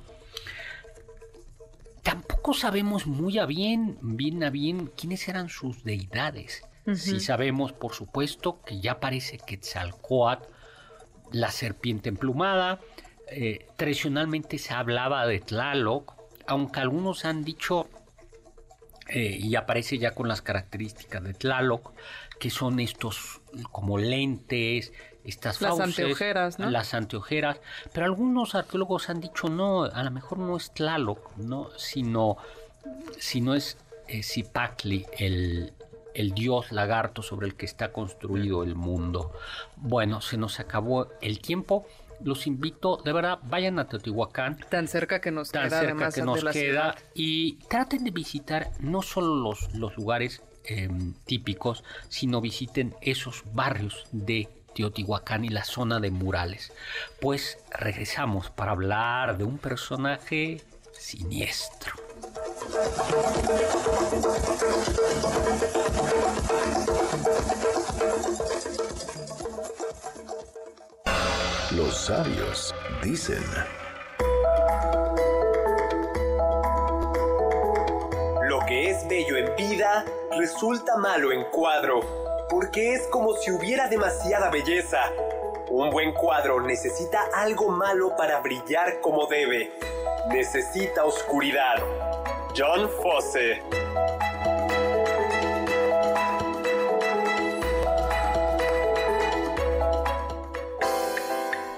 Tampoco 2.02 2.54
sabemos 2.54 3.06
muy 3.06 3.38
a 3.38 3.44
bien, 3.44 3.98
bien 4.00 4.42
a 4.42 4.48
bien, 4.48 4.90
quiénes 4.96 5.28
eran 5.28 5.50
sus 5.50 5.84
deidades. 5.84 6.62
Si 6.94 7.20
sabemos, 7.20 7.72
por 7.72 7.92
supuesto, 7.92 8.62
que 8.62 8.80
ya 8.80 8.98
parece 8.98 9.38
Quetzalcoatl, 9.38 10.48
la 11.30 11.50
serpiente 11.50 12.08
emplumada, 12.08 12.80
eh, 13.30 13.68
tradicionalmente 13.76 14.58
se 14.58 14.74
hablaba 14.74 15.26
de 15.26 15.40
Tlaloc, 15.40 16.14
aunque 16.46 16.80
algunos 16.80 17.24
han 17.24 17.44
dicho, 17.44 17.88
eh, 19.08 19.38
y 19.40 19.54
aparece 19.56 19.98
ya 19.98 20.12
con 20.12 20.28
las 20.28 20.42
características 20.42 21.22
de 21.22 21.34
Tlaloc, 21.34 21.92
que 22.38 22.50
son 22.50 22.80
estos 22.80 23.40
como 23.70 23.98
lentes, 23.98 24.92
estas 25.24 25.60
las 25.60 25.78
anteojeras, 25.78 26.58
¿no? 26.58 26.70
Las 26.70 26.94
anteojeras, 26.94 27.60
pero 27.92 28.06
algunos 28.06 28.54
arqueólogos 28.54 29.10
han 29.10 29.20
dicho 29.20 29.48
no, 29.48 29.84
a 29.84 30.02
lo 30.02 30.10
mejor 30.10 30.38
no 30.38 30.56
es 30.56 30.72
Tlaloc, 30.72 31.36
¿no? 31.36 31.70
sino, 31.76 32.36
sino 33.18 33.54
es 33.54 33.76
eh, 34.08 34.22
Zipacli, 34.22 35.06
el, 35.18 35.72
el 36.14 36.32
dios 36.32 36.72
lagarto 36.72 37.22
sobre 37.22 37.46
el 37.46 37.54
que 37.54 37.66
está 37.66 37.92
construido 37.92 38.62
el 38.62 38.74
mundo. 38.74 39.32
Bueno, 39.76 40.20
se 40.20 40.36
nos 40.36 40.58
acabó 40.58 41.08
el 41.20 41.40
tiempo 41.40 41.86
los 42.24 42.46
invito, 42.46 43.00
de 43.04 43.12
verdad, 43.12 43.38
vayan 43.44 43.78
a 43.78 43.88
Teotihuacán. 43.88 44.58
Tan 44.68 44.88
cerca 44.88 45.20
que 45.20 45.30
nos 45.30 45.50
tan 45.50 45.68
queda, 45.68 45.80
cerca 45.80 46.10
que 46.10 46.22
nos 46.22 46.44
queda. 46.44 46.94
Y 47.14 47.54
traten 47.68 48.04
de 48.04 48.10
visitar 48.10 48.70
no 48.80 49.02
solo 49.02 49.36
los, 49.36 49.74
los 49.74 49.96
lugares 49.96 50.42
em, 50.64 51.14
típicos, 51.24 51.84
sino 52.08 52.40
visiten 52.40 52.94
esos 53.00 53.44
barrios 53.52 54.06
de 54.12 54.48
Teotihuacán 54.74 55.44
y 55.44 55.48
la 55.48 55.64
zona 55.64 56.00
de 56.00 56.10
murales. 56.10 56.72
Pues 57.20 57.58
regresamos 57.70 58.50
para 58.50 58.72
hablar 58.72 59.38
de 59.38 59.44
un 59.44 59.58
personaje 59.58 60.62
siniestro. 60.92 61.94
Los 71.80 71.96
sabios 71.96 72.74
dicen. 73.02 73.42
Lo 78.42 78.58
que 78.68 78.90
es 78.90 79.08
bello 79.08 79.38
en 79.38 79.56
vida 79.56 80.04
resulta 80.36 80.98
malo 80.98 81.32
en 81.32 81.42
cuadro, 81.44 82.00
porque 82.50 82.92
es 82.92 83.06
como 83.06 83.32
si 83.32 83.50
hubiera 83.50 83.88
demasiada 83.88 84.50
belleza. 84.50 85.10
Un 85.70 85.88
buen 85.88 86.12
cuadro 86.12 86.60
necesita 86.60 87.22
algo 87.34 87.70
malo 87.70 88.14
para 88.14 88.40
brillar 88.40 89.00
como 89.00 89.26
debe. 89.26 89.72
Necesita 90.28 91.06
oscuridad. 91.06 91.76
John 92.54 92.90
Fosse. 93.02 93.62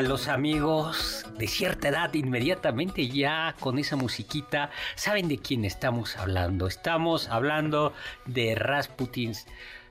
Los 0.00 0.28
amigos 0.28 1.26
de 1.38 1.46
cierta 1.46 1.88
edad, 1.88 2.12
inmediatamente 2.14 3.08
ya 3.08 3.54
con 3.60 3.78
esa 3.78 3.96
musiquita, 3.96 4.70
saben 4.94 5.28
de 5.28 5.38
quién 5.38 5.64
estamos 5.64 6.16
hablando. 6.16 6.66
Estamos 6.66 7.28
hablando 7.28 7.92
de 8.26 8.54
Rasputin. 8.54 9.34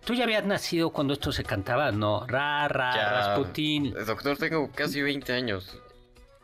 ¿Tú 0.05 0.13
ya 0.13 0.23
habías 0.23 0.45
nacido 0.45 0.91
cuando 0.91 1.13
esto 1.13 1.31
se 1.31 1.43
cantaba? 1.43 1.91
No, 1.91 2.25
ra, 2.25 2.67
ra, 2.67 2.91
Rasputin. 3.11 3.93
Doctor, 4.05 4.37
tengo 4.37 4.71
casi 4.71 5.01
20 5.01 5.33
años. 5.33 5.77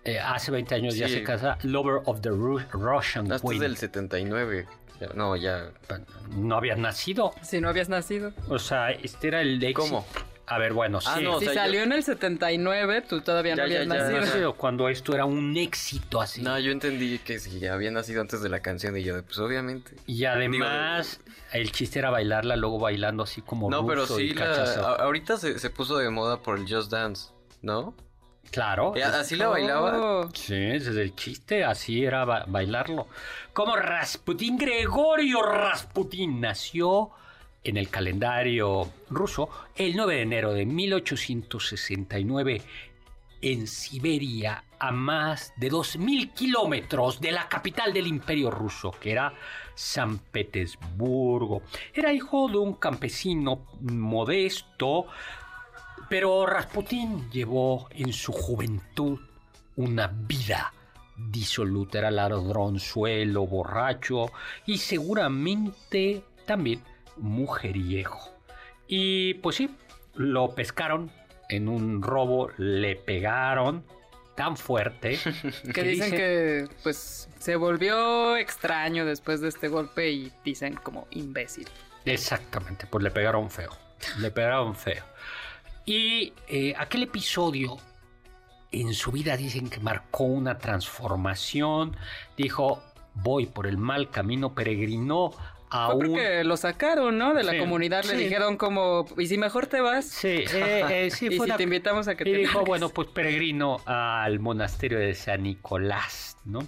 Eh, 0.03 0.19
hace 0.19 0.51
20 0.51 0.75
años 0.75 0.95
ya 0.95 1.07
se 1.07 1.23
casa 1.23 1.57
Lover 1.63 2.01
of 2.05 2.21
the 2.21 2.29
Russian 2.29 3.27
no, 3.27 3.39
Queen. 3.39 3.59
del 3.59 3.77
79. 3.77 4.67
No, 5.15 5.35
ya. 5.35 5.71
¿No 6.29 6.55
habías 6.55 6.77
nacido? 6.77 7.33
Si 7.41 7.59
no 7.59 7.69
habías 7.69 7.89
nacido. 7.89 8.31
O 8.49 8.59
sea, 8.59 8.91
este 8.91 9.27
era 9.29 9.41
el 9.41 9.59
de 9.59 9.73
¿Cómo? 9.73 10.05
A 10.47 10.59
ver, 10.59 10.73
bueno, 10.73 10.99
ah, 11.05 11.17
sí. 11.17 11.25
si 11.39 11.53
salió 11.53 11.81
en 11.81 11.91
el 11.91 12.03
79, 12.03 13.01
tú 13.01 13.21
todavía 13.21 13.55
no 13.55 13.63
habías 13.63 13.87
nacido. 13.87 14.53
Cuando 14.53 14.89
esto 14.89 15.13
era 15.13 15.25
un 15.25 15.57
éxito 15.57 16.21
así. 16.21 16.41
No, 16.41 16.57
yo 16.59 16.71
entendí 16.71 17.17
que 17.19 17.39
si 17.39 17.59
ya 17.59 17.73
había 17.73 17.91
nacido 17.91 18.21
antes 18.21 18.41
de 18.41 18.49
la 18.49 18.59
canción 18.59 18.95
y 18.97 19.03
yo, 19.03 19.21
pues 19.23 19.39
obviamente. 19.39 19.95
Y 20.05 20.25
además, 20.25 21.19
el 21.51 21.71
chiste 21.71 21.99
era 21.99 22.11
bailarla, 22.11 22.55
luego 22.55 22.79
bailando 22.79 23.23
así 23.23 23.41
como 23.41 23.69
No, 23.69 23.85
pero 23.87 24.05
sí, 24.05 24.35
ahorita 24.99 25.37
se, 25.37 25.57
se 25.57 25.69
puso 25.69 25.97
de 25.97 26.09
moda 26.09 26.41
por 26.41 26.59
el 26.59 26.71
Just 26.71 26.91
Dance, 26.91 27.31
¿no? 27.61 27.95
Claro. 28.51 28.93
¿Así 29.03 29.35
la 29.35 29.47
bailaba? 29.47 29.99
Oh. 29.99 30.29
Sí, 30.33 30.55
desde 30.55 31.01
el 31.01 31.15
chiste, 31.15 31.63
así 31.63 32.05
era 32.05 32.25
bailarlo. 32.25 33.07
Como 33.53 33.75
Rasputín, 33.75 34.57
Gregorio 34.57 35.41
Rasputín 35.41 36.39
nació 36.39 37.11
en 37.65 37.75
el 37.77 37.89
calendario 37.89 38.89
ruso 39.09 39.49
el 39.75 39.95
9 39.95 40.15
de 40.15 40.21
enero 40.21 40.53
de 40.53 40.65
1869 40.65 42.61
en 43.41 43.67
Siberia, 43.67 44.63
a 44.79 44.91
más 44.91 45.53
de 45.57 45.71
2.000 45.71 46.33
kilómetros 46.33 47.19
de 47.19 47.31
la 47.31 47.47
capital 47.47 47.93
del 47.93 48.07
imperio 48.07 48.49
ruso, 48.49 48.91
que 48.91 49.11
era 49.11 49.33
San 49.75 50.17
Petersburgo. 50.17 51.61
Era 51.93 52.13
hijo 52.13 52.47
de 52.47 52.57
un 52.57 52.73
campesino 52.73 53.65
modesto, 53.81 55.07
pero 56.09 56.45
Rasputín 56.45 57.29
llevó 57.29 57.87
en 57.91 58.13
su 58.13 58.31
juventud 58.31 59.19
una 59.75 60.07
vida 60.07 60.73
disoluta, 61.17 61.99
era 61.99 62.11
ladronzuelo, 62.11 63.45
borracho 63.45 64.31
y 64.65 64.77
seguramente 64.77 66.23
también 66.45 66.81
mujeriego. 67.17 68.19
Y 68.87 69.35
pues 69.35 69.57
sí, 69.57 69.69
lo 70.13 70.53
pescaron 70.55 71.11
en 71.49 71.67
un 71.67 72.01
robo, 72.01 72.49
le 72.57 72.95
pegaron 72.95 73.83
tan 74.35 74.57
fuerte 74.57 75.17
que, 75.73 75.83
dicen 75.83 76.11
que 76.11 76.67
pues 76.83 77.29
se 77.39 77.55
volvió 77.55 78.35
extraño 78.37 79.05
después 79.05 79.41
de 79.41 79.47
este 79.47 79.67
golpe 79.67 80.11
y 80.11 80.31
dicen 80.43 80.75
como 80.75 81.07
imbécil. 81.11 81.67
Exactamente, 82.05 82.85
pues 82.87 83.03
le 83.03 83.11
pegaron 83.11 83.49
feo, 83.49 83.71
le 84.19 84.29
pegaron 84.31 84.75
feo. 84.75 85.03
Y 85.85 86.33
eh, 86.47 86.73
aquel 86.77 87.03
episodio 87.03 87.77
en 88.71 88.93
su 88.93 89.11
vida 89.11 89.37
dicen 89.37 89.69
que 89.69 89.79
marcó 89.79 90.23
una 90.23 90.57
transformación. 90.57 91.95
Dijo, 92.35 92.83
voy 93.13 93.45
por 93.45 93.67
el 93.67 93.77
mal 93.77 94.09
camino, 94.09 94.53
peregrinó 94.53 95.31
a 95.75 95.91
Fue 95.91 96.05
porque 96.05 96.43
lo 96.43 96.57
sacaron, 96.57 97.17
¿no? 97.17 97.33
De 97.33 97.43
la 97.43 97.57
comunidad 97.57 98.03
le 98.05 98.15
dijeron 98.15 98.57
como, 98.57 99.05
¿y 99.17 99.27
si 99.27 99.37
mejor 99.37 99.67
te 99.67 99.81
vas? 99.81 100.05
Sí, 100.05 100.27
eh, 100.27 100.85
eh, 100.89 101.11
sí 101.11 101.27
y 101.31 101.39
si 101.39 101.51
te 101.51 101.63
invitamos 101.63 102.07
a 102.07 102.15
que 102.15 102.27
y 102.27 102.31
te 102.31 102.37
dijo, 102.39 102.63
bueno, 102.63 102.89
pues 102.89 103.07
peregrino 103.09 103.81
al 103.85 104.39
monasterio 104.39 104.99
de 104.99 105.13
San 105.13 105.43
Nicolás, 105.43 106.37
¿no? 106.45 106.59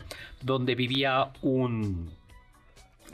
Donde 0.41 0.75
vivía 0.75 1.31
un 1.41 2.11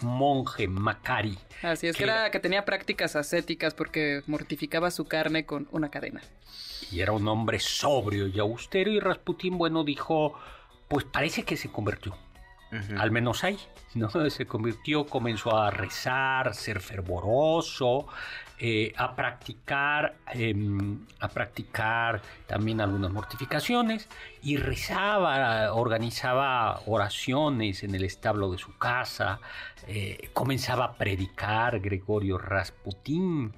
monje 0.01 0.67
Macari. 0.67 1.37
Así 1.61 1.87
es 1.87 1.95
que, 1.95 2.03
era 2.03 2.29
que 2.31 2.39
tenía 2.39 2.65
prácticas 2.65 3.15
ascéticas 3.15 3.73
porque 3.73 4.21
mortificaba 4.27 4.91
su 4.91 5.05
carne 5.05 5.45
con 5.45 5.67
una 5.71 5.89
cadena. 5.89 6.21
Y 6.91 6.99
era 7.01 7.11
un 7.11 7.27
hombre 7.27 7.59
sobrio 7.59 8.27
y 8.27 8.39
austero 8.39 8.91
y 8.91 8.99
Rasputín, 8.99 9.57
bueno, 9.57 9.83
dijo, 9.83 10.37
pues 10.87 11.05
parece 11.05 11.43
que 11.43 11.57
se 11.57 11.71
convirtió. 11.71 12.15
Al 12.97 13.11
menos 13.11 13.43
ahí, 13.43 13.57
¿no? 13.95 14.09
Se 14.29 14.45
convirtió, 14.45 15.05
comenzó 15.05 15.57
a 15.57 15.69
rezar, 15.69 16.53
ser 16.53 16.79
fervoroso, 16.79 18.07
eh, 18.59 18.93
a 18.97 19.15
practicar, 19.15 20.15
em, 20.33 21.05
a 21.19 21.27
practicar 21.27 22.21
también 22.47 22.81
algunas 22.81 23.11
mortificaciones 23.11 24.07
y 24.41 24.57
rezaba, 24.57 25.73
organizaba 25.73 26.81
oraciones 26.85 27.83
en 27.83 27.95
el 27.95 28.03
establo 28.05 28.51
de 28.51 28.57
su 28.57 28.77
casa, 28.77 29.39
eh, 29.87 30.29
comenzaba 30.33 30.85
a 30.85 30.93
predicar 30.93 31.79
Gregorio 31.79 32.37
Rasputín. 32.37 33.53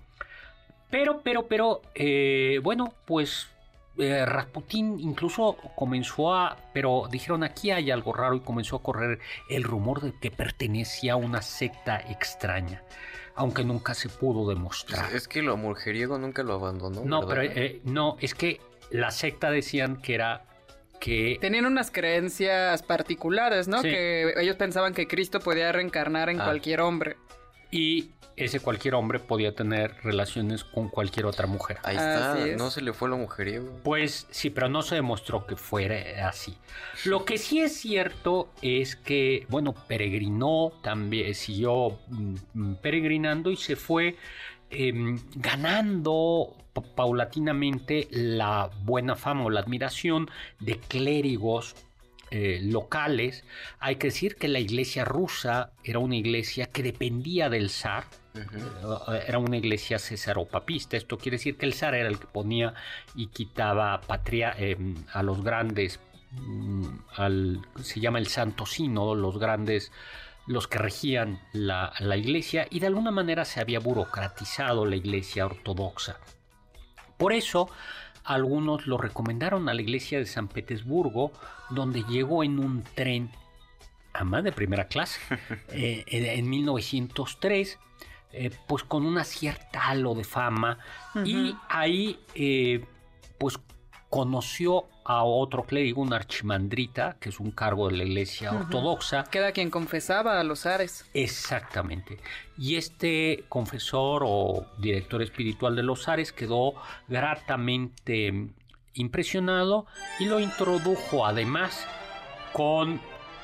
Pero, 0.90 1.22
pero, 1.24 1.48
pero, 1.48 1.82
eh, 1.94 2.60
bueno, 2.64 2.94
pues 3.06 3.50
Rasputín 3.98 5.00
incluso 5.00 5.58
comenzó 5.76 6.34
a, 6.34 6.58
pero 6.74 7.08
dijeron 7.10 7.44
aquí 7.44 7.72
hay 7.72 7.92
algo 7.92 8.14
raro 8.14 8.36
y 8.36 8.42
comenzó 8.42 8.78
a 8.78 8.84
correr 8.84 9.20
el 9.50 9.64
rumor 9.64 10.02
de 10.02 10.14
que 10.20 10.32
pertenecía 10.32 11.14
a 11.14 11.16
una 11.16 11.42
secta 11.42 11.98
extraña 12.10 12.84
aunque 13.36 13.64
nunca 13.64 13.94
se 13.94 14.10
pudo 14.10 14.50
demostrar. 14.50 15.14
Es 15.14 15.28
que 15.28 15.42
lo 15.42 15.58
mujeriego 15.58 16.18
nunca 16.18 16.42
lo 16.42 16.54
abandonó. 16.54 17.04
No, 17.04 17.28
pero 17.28 17.42
eh, 17.42 17.82
no, 17.84 18.18
es 18.22 18.34
que 18.34 18.62
la 18.90 19.12
secta 19.12 19.52
decían 19.52 20.02
que 20.02 20.16
era 20.16 20.46
que... 21.00 21.38
Tenían 21.42 21.66
unas 21.66 21.92
creencias 21.92 22.82
particulares, 22.84 23.68
¿no? 23.68 23.82
Que 23.82 24.34
ellos 24.38 24.56
pensaban 24.56 24.94
que 24.94 25.08
Cristo 25.08 25.40
podía 25.40 25.72
reencarnar 25.72 26.30
en 26.30 26.40
ah. 26.40 26.46
cualquier 26.46 26.82
hombre. 26.82 27.18
Y 27.72 28.12
ese 28.38 28.60
cualquier 28.60 28.96
hombre 28.96 29.20
podía 29.20 29.56
tener 29.56 29.96
relaciones 30.04 30.64
con 30.64 30.90
cualquier 30.90 31.26
otra 31.26 31.48
mujer. 31.48 31.78
Ahí 31.84 31.96
está, 31.96 32.36
no 32.58 32.70
se 32.70 32.82
le 32.82 32.94
fue 32.94 33.10
lo 33.10 33.18
mujeriego. 33.18 33.80
Pues 33.84 34.28
sí, 34.30 34.50
pero 34.50 34.68
no 34.68 34.82
se 34.82 34.96
demostró 34.96 35.46
que 35.46 35.56
fuera 35.56 36.28
así. 36.28 36.58
Lo 37.06 37.24
que 37.24 37.38
sí 37.38 37.62
es 37.62 37.78
cierto 37.78 38.50
es 38.62 38.96
que, 38.96 39.46
bueno, 39.50 39.74
peregrinó 39.74 40.74
también, 40.82 41.34
siguió 41.34 42.00
mm, 42.10 42.74
peregrinando 42.82 43.52
y 43.52 43.56
se 43.56 43.76
fue 43.76 44.18
em, 44.70 45.20
ganando 45.36 46.56
paulatinamente 46.96 48.10
la 48.12 48.70
buena 48.84 49.16
fama 49.16 49.46
o 49.46 49.50
la 49.50 49.62
admiración 49.62 50.30
de 50.60 50.78
clérigos 50.78 51.76
eh, 52.32 52.60
locales. 52.62 53.46
Hay 53.80 53.96
que 53.96 54.08
decir 54.08 54.36
que 54.36 54.50
la 54.50 54.60
iglesia 54.60 55.06
rusa 55.06 55.72
era 55.84 56.00
una 56.00 56.18
iglesia 56.18 56.66
que 56.66 56.84
dependía 56.84 57.50
del 57.50 57.70
zar, 57.70 58.06
eh, 58.36 59.24
era 59.28 59.38
una 59.38 59.58
iglesia 59.58 60.00
cesaropapista. 60.00 60.98
Esto 60.98 61.18
quiere 61.18 61.38
decir 61.38 61.58
que 61.58 61.66
el 61.66 61.74
zar 61.74 61.96
era 61.96 62.08
el 62.08 62.20
que 62.20 62.28
ponía 62.28 62.74
y 63.16 63.28
quitaba 63.28 64.02
patria, 64.02 64.54
em, 64.58 64.96
a 65.14 65.24
los 65.24 65.44
grandes, 65.44 66.00
mm, 66.32 66.88
al, 67.16 67.62
se 67.82 68.00
llama 68.00 68.20
el 68.20 68.28
santo 68.28 68.66
sínodo, 68.66 69.16
los 69.16 69.38
grandes 69.38 69.92
los 70.48 70.68
que 70.68 70.78
regían 70.78 71.40
la, 71.54 71.92
la, 72.00 72.18
iglesia 72.18 72.68
y 72.70 72.80
de 72.80 72.86
alguna 72.88 73.10
manera 73.10 73.46
se 73.46 73.62
había 73.62 73.80
burocratizado 73.80 74.86
la 74.86 74.96
iglesia 74.96 75.48
ortodoxa. 75.48 76.20
Por 77.18 77.34
eso 77.34 77.68
algunos 78.24 78.86
lo 78.86 78.98
recomendaron 78.98 79.70
a 79.70 79.74
la 79.74 79.82
iglesia 79.82 80.20
de 80.20 80.26
San 80.26 80.48
Petersburgo, 80.48 81.32
donde 81.70 82.04
llegó 82.04 82.44
en 82.44 82.60
un 82.60 82.84
tren, 82.84 83.32
además 84.14 84.44
de 84.44 84.52
primera 84.52 84.88
clase, 84.88 85.20
eh, 85.70 86.04
en 86.08 86.50
1903 86.50 87.80
eh, 88.38 88.52
pues 88.68 88.84
con 88.84 89.06
una 89.06 89.24
cierta 89.24 89.88
halo 89.88 90.14
de 90.14 90.24
fama 90.24 90.78
y 91.24 91.56
ahí 91.70 92.20
eh, 92.34 92.86
pues 93.38 93.60
conoció 94.10 94.86
a 95.04 95.24
otro 95.24 95.64
clérigo, 95.64 96.02
un 96.02 96.14
archimandrita, 96.14 97.18
que 97.20 97.30
es 97.30 97.40
un 97.40 97.52
cargo 97.52 97.90
de 97.90 97.98
la 97.98 98.04
iglesia 98.04 98.52
ortodoxa. 98.52 99.24
Que 99.26 99.38
era 99.38 99.52
quien 99.52 99.70
confesaba 99.70 100.40
a 100.40 100.44
los 100.44 100.66
ares. 100.66 101.06
Exactamente. 101.14 102.20
Y 102.58 102.76
este 102.76 103.46
confesor 103.48 104.24
o 104.26 104.66
director 104.80 105.22
espiritual 105.22 105.76
de 105.76 105.84
los 105.84 106.08
ares 106.08 106.32
quedó 106.32 106.74
gratamente 107.08 108.50
impresionado 108.94 109.86
y 110.20 110.26
lo 110.26 110.40
introdujo 110.40 111.26
además 111.26 111.88
con 112.52 113.00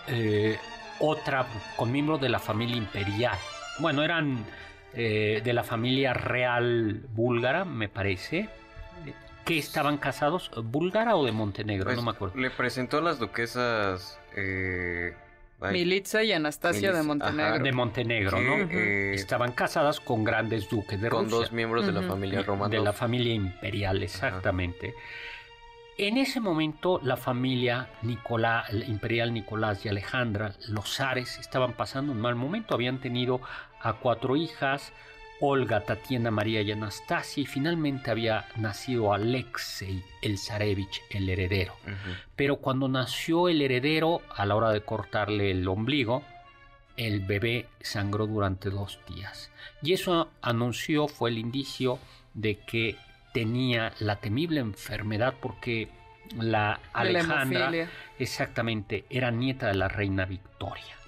eh, 0.08 0.58
otra, 1.00 1.46
con 1.76 1.92
miembros 1.92 2.20
de 2.22 2.30
la 2.30 2.40
familia 2.40 2.76
imperial. 2.76 3.38
Bueno, 3.80 4.04
eran 4.04 4.46
eh, 4.94 5.42
de 5.44 5.54
la 5.54 5.64
familia 5.64 6.14
real 6.14 7.02
búlgara, 7.14 7.66
me 7.66 7.90
parece. 7.90 8.50
que 9.46 9.58
estaban 9.58 9.98
casados? 9.98 10.52
¿Búlgara 10.64 11.16
o 11.16 11.26
de 11.26 11.32
Montenegro? 11.32 11.86
Pues, 11.86 11.98
no 11.98 12.04
me 12.04 12.12
acuerdo. 12.12 12.38
Le 12.40 12.50
presentó 12.52 12.98
a 13.00 13.02
las 13.02 13.20
duquesas. 13.20 14.20
Eh, 14.36 15.14
Militza 15.72 16.24
y 16.24 16.32
Anastasia 16.32 16.92
de 16.92 17.04
Montenegro. 17.04 17.64
de 17.64 17.72
Montenegro, 17.72 18.42
¿no? 18.42 18.56
Eh, 18.70 19.14
estaban 19.14 19.52
casadas 19.52 20.00
con 20.00 20.24
grandes 20.24 20.68
duques 20.70 21.00
de 21.00 21.10
Rusia. 21.10 21.22
Con 21.22 21.30
dos 21.30 21.52
miembros 21.52 21.86
de 21.86 21.92
la 21.92 22.02
familia 22.02 22.42
romana. 22.42 22.70
De 22.70 22.80
la 22.80 22.94
familia 22.94 23.34
imperial, 23.34 24.02
exactamente. 24.02 24.96
En 25.98 26.18
ese 26.18 26.40
momento 26.40 27.00
la 27.04 27.16
familia 27.16 27.90
Nicolás, 28.02 28.74
imperial 28.88 29.34
Nicolás 29.34 29.86
y 29.86 29.90
Alejandra, 29.90 30.54
los 30.68 30.96
zares, 30.96 31.38
estaban 31.38 31.74
pasando 31.74 32.12
un 32.12 32.20
mal 32.20 32.34
momento. 32.36 32.74
Habían 32.74 33.00
tenido 33.00 33.40
a 33.84 33.94
cuatro 33.94 34.36
hijas, 34.36 34.94
Olga, 35.40 35.82
Tatiana, 35.82 36.30
María 36.30 36.62
y 36.62 36.72
Anastasia, 36.72 37.42
y 37.42 37.46
finalmente 37.46 38.12
había 38.12 38.48
nacido 38.58 39.14
Alexei, 39.14 40.04
el 40.22 40.38
zarevich, 40.38 41.02
el 41.10 41.28
heredero. 41.30 41.76
Pero 42.36 42.58
cuando 42.58 42.88
nació 42.88 43.50
el 43.50 43.62
heredero, 43.62 44.22
a 44.36 44.46
la 44.46 44.56
hora 44.56 44.72
de 44.72 44.82
cortarle 44.82 45.52
el 45.52 45.68
ombligo, 45.68 46.24
el 46.96 47.22
bebé 47.22 47.68
sangró 47.82 48.28
durante 48.28 48.70
dos 48.70 49.00
días. 49.08 49.52
Y 49.82 49.94
eso 49.94 50.30
anunció, 50.42 51.08
fue 51.08 51.32
el 51.32 51.40
indicio 51.40 51.98
de 52.36 52.60
que 52.60 52.98
tenía 53.34 53.94
la 54.00 54.18
temible 54.18 54.60
enfermedad 54.60 55.34
porque 55.42 55.90
la 56.38 56.80
Alejandra 56.94 57.72
exactamente 58.20 59.06
era 59.10 59.32
nieta 59.32 59.68
de 59.68 59.76
la 59.76 59.88
reina 59.88 60.26
Victoria. 60.26 61.01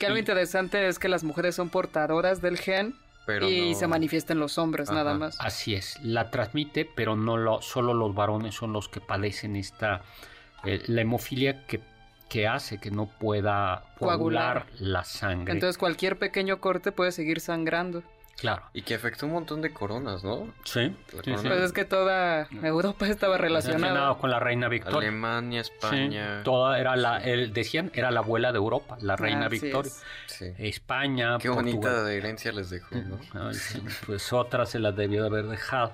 Que 0.00 0.06
algo 0.06 0.18
interesante 0.18 0.88
es 0.88 0.98
que 0.98 1.08
las 1.08 1.22
mujeres 1.22 1.54
son 1.54 1.68
portadoras 1.68 2.40
del 2.40 2.58
gen 2.58 2.94
y 3.46 3.74
se 3.74 3.86
manifiesta 3.86 4.32
en 4.32 4.40
los 4.40 4.58
hombres 4.58 4.90
nada 4.90 5.14
más. 5.14 5.36
Así 5.40 5.74
es, 5.74 5.98
la 6.02 6.30
transmite, 6.30 6.84
pero 6.84 7.14
no 7.16 7.36
lo, 7.36 7.62
solo 7.62 7.94
los 7.94 8.14
varones 8.14 8.54
son 8.54 8.72
los 8.72 8.88
que 8.88 9.00
padecen 9.00 9.56
esta 9.56 10.02
eh, 10.64 10.82
la 10.86 11.02
hemofilia 11.02 11.66
que 11.66 11.80
que 12.30 12.46
hace 12.46 12.78
que 12.78 12.92
no 12.92 13.06
pueda 13.06 13.82
coagular 13.98 14.66
la 14.78 15.04
sangre. 15.04 15.52
Entonces 15.52 15.76
cualquier 15.76 16.16
pequeño 16.16 16.60
corte 16.60 16.92
puede 16.92 17.10
seguir 17.10 17.40
sangrando. 17.40 18.04
Claro. 18.40 18.62
Y 18.72 18.80
que 18.82 18.94
afectó 18.94 19.26
un 19.26 19.32
montón 19.32 19.60
de 19.60 19.70
coronas, 19.70 20.24
¿no? 20.24 20.50
Sí. 20.64 20.96
Pues 21.12 21.44
es 21.44 21.72
que 21.72 21.84
toda 21.84 22.48
Europa 22.62 23.06
estaba 23.06 23.36
relacionada. 23.36 24.14
con 24.14 24.30
la 24.30 24.38
reina 24.38 24.68
Victoria. 24.68 25.10
Alemania, 25.10 25.60
España. 25.60 26.42
toda 26.42 26.80
era 26.80 26.96
la, 26.96 27.18
el, 27.18 27.52
decían, 27.52 27.90
era 27.92 28.10
la 28.10 28.20
abuela 28.20 28.50
de 28.50 28.56
Europa, 28.56 28.96
la 29.02 29.16
reina 29.16 29.48
Victoria. 29.48 29.92
España, 30.56 31.36
Qué 31.38 31.50
bonita 31.50 32.10
herencia 32.10 32.50
les 32.52 32.70
dejó, 32.70 32.96
¿no? 32.96 33.20
pues 34.06 34.32
otras 34.32 34.70
se 34.70 34.78
las 34.78 34.96
debió 34.96 35.20
de 35.20 35.28
haber 35.28 35.46
dejado. 35.46 35.92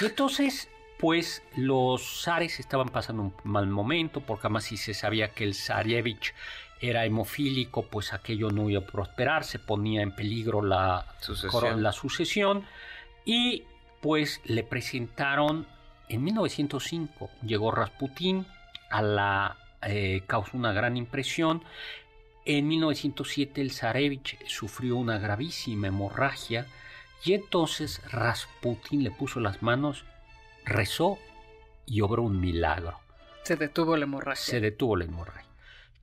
Y 0.00 0.04
entonces, 0.04 0.68
pues 1.00 1.42
los 1.56 2.22
zares 2.22 2.60
estaban 2.60 2.90
pasando 2.90 3.22
un 3.22 3.34
mal 3.42 3.66
momento, 3.66 4.20
porque 4.20 4.46
además 4.46 4.62
si 4.64 4.76
se 4.76 4.94
sabía 4.94 5.30
que 5.30 5.42
el 5.42 5.54
Zarevich 5.54 6.34
era 6.80 7.04
hemofílico, 7.04 7.82
pues 7.86 8.12
aquello 8.12 8.50
no 8.50 8.70
iba 8.70 8.80
a 8.80 8.86
prosperar, 8.86 9.44
se 9.44 9.58
ponía 9.58 10.02
en 10.02 10.12
peligro 10.12 10.62
la 10.62 11.06
sucesión, 11.20 11.82
la 11.82 11.92
sucesión 11.92 12.64
y 13.24 13.64
pues 14.00 14.40
le 14.44 14.64
presentaron, 14.64 15.66
en 16.08 16.24
1905 16.24 17.30
llegó 17.44 17.70
Rasputín, 17.70 18.46
a 18.90 19.02
la 19.02 19.56
eh, 19.82 20.22
causó 20.26 20.56
una 20.56 20.72
gran 20.72 20.96
impresión, 20.96 21.62
en 22.46 22.66
1907 22.66 23.60
el 23.60 23.72
Zarevich 23.72 24.38
sufrió 24.46 24.96
una 24.96 25.18
gravísima 25.18 25.88
hemorragia 25.88 26.66
y 27.22 27.34
entonces 27.34 28.00
Rasputín 28.10 29.04
le 29.04 29.10
puso 29.10 29.40
las 29.40 29.62
manos, 29.62 30.06
rezó 30.64 31.18
y 31.84 32.00
obró 32.00 32.22
un 32.22 32.40
milagro. 32.40 32.98
Se 33.42 33.56
detuvo 33.56 33.96
la 33.96 34.04
hemorragia. 34.04 34.42
Se 34.42 34.60
detuvo 34.60 34.96
la 34.96 35.04
hemorragia. 35.04 35.49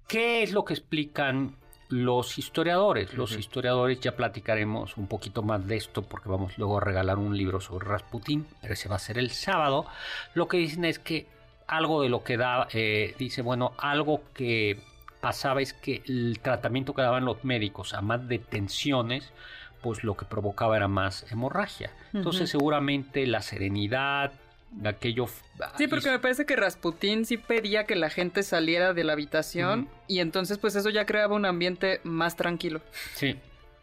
¿Qué 0.07 0.41
es 0.41 0.53
lo 0.53 0.63
que 0.63 0.73
explican 0.73 1.55
los 1.89 2.37
historiadores? 2.37 3.13
Los 3.13 3.33
historiadores, 3.33 3.99
ya 3.99 4.15
platicaremos 4.15 4.95
un 4.95 5.07
poquito 5.07 5.43
más 5.43 5.67
de 5.67 5.75
esto 5.75 6.01
porque 6.01 6.29
vamos 6.29 6.57
luego 6.57 6.77
a 6.77 6.81
regalar 6.81 7.17
un 7.17 7.35
libro 7.35 7.59
sobre 7.59 7.87
Rasputín, 7.87 8.47
pero 8.61 8.73
ese 8.73 8.87
va 8.87 8.95
a 8.95 8.99
ser 8.99 9.17
el 9.17 9.31
sábado. 9.31 9.85
Lo 10.33 10.47
que 10.47 10.57
dicen 10.57 10.85
es 10.85 10.97
que 10.97 11.27
algo 11.67 12.01
de 12.01 12.09
lo 12.09 12.23
que 12.23 12.37
da, 12.37 12.67
eh, 12.71 13.15
dice, 13.19 13.41
bueno, 13.41 13.73
algo 13.77 14.21
que 14.33 14.79
pasaba 15.19 15.61
es 15.61 15.73
que 15.73 16.01
el 16.05 16.39
tratamiento 16.41 16.93
que 16.93 17.01
daban 17.01 17.25
los 17.25 17.43
médicos 17.43 17.93
a 17.93 18.01
más 18.01 18.27
de 18.29 18.39
tensiones, 18.39 19.33
pues 19.81 20.05
lo 20.05 20.15
que 20.15 20.25
provocaba 20.25 20.77
era 20.77 20.87
más 20.87 21.29
hemorragia. 21.31 21.91
Entonces 22.13 22.49
seguramente 22.49 23.27
la 23.27 23.41
serenidad, 23.41 24.31
aquello... 24.85 25.27
Sí, 25.77 25.87
porque 25.87 26.09
me 26.09 26.19
parece 26.19 26.45
que 26.45 26.55
Rasputín 26.55 27.25
sí 27.25 27.37
pedía 27.37 27.85
que 27.85 27.95
la 27.95 28.09
gente 28.09 28.43
saliera 28.43 28.93
de 28.93 29.03
la 29.03 29.13
habitación 29.13 29.89
y 30.07 30.19
entonces 30.19 30.57
pues 30.57 30.75
eso 30.75 30.89
ya 30.89 31.05
creaba 31.05 31.35
un 31.35 31.45
ambiente 31.45 31.99
más 32.03 32.35
tranquilo. 32.35 32.81
Sí. 33.15 33.35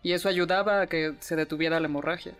Y 0.03 0.13
eso 0.13 0.29
ayudaba 0.29 0.83
a 0.83 0.87
que 0.87 1.15
se 1.21 1.37
detuviera 1.37 1.81
la 1.81 1.87
hemorragia. 1.87 2.35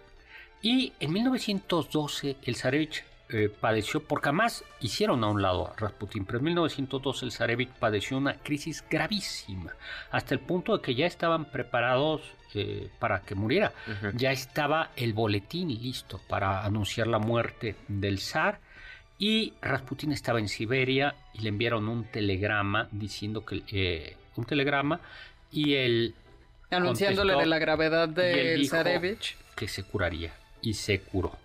Y 0.63 0.93
en 1.01 1.13
1912 1.13 2.37
el 2.43 2.57
Zarevich 2.57 3.05
eh, 3.31 3.49
padeció, 3.49 4.03
porque 4.03 4.29
además 4.29 4.65
hicieron 4.81 5.25
a 5.25 5.29
un 5.29 5.41
lado 5.41 5.69
a 5.69 5.77
Rasputín, 5.77 6.25
pero 6.25 6.39
en 6.39 6.45
1912 6.45 7.25
el 7.25 7.33
Zarevich 7.33 7.71
padeció 7.71 8.19
una 8.19 8.35
crisis 8.35 8.85
gravísima, 8.89 9.73
hasta 10.11 10.35
el 10.35 10.41
punto 10.41 10.77
de 10.77 10.83
que 10.83 10.95
ya 10.95 11.07
estaban 11.07 11.47
preparados 11.47 12.21
eh, 12.55 12.89
para 12.99 13.23
que 13.23 13.35
muriera. 13.35 13.73
Ya 14.15 14.31
estaba 14.31 14.91
el 14.95 15.13
boletín 15.13 15.69
listo 15.69 16.21
para 16.29 16.65
anunciar 16.65 17.07
la 17.07 17.19
muerte 17.19 17.77
del 17.89 18.21
zar 18.21 18.61
y 19.19 19.55
Rasputin 19.61 20.13
estaba 20.13 20.39
en 20.39 20.49
Siberia 20.49 21.15
y 21.33 21.41
le 21.41 21.49
enviaron 21.49 21.89
un 21.89 22.05
telegrama 22.05 22.89
diciendo 22.93 23.45
que 23.45 23.63
eh, 23.73 24.17
un 24.37 24.45
telegrama 24.45 25.01
y 25.51 25.75
él 25.75 26.15
anunciándole 26.71 27.35
de 27.35 27.47
la 27.47 27.59
gravedad 27.59 28.09
del 28.09 28.69
Zarevich 28.69 29.37
que 29.57 29.67
se 29.67 29.83
curaría 29.83 30.33
y 30.61 30.75
se 30.75 31.01
curó. 31.01 31.44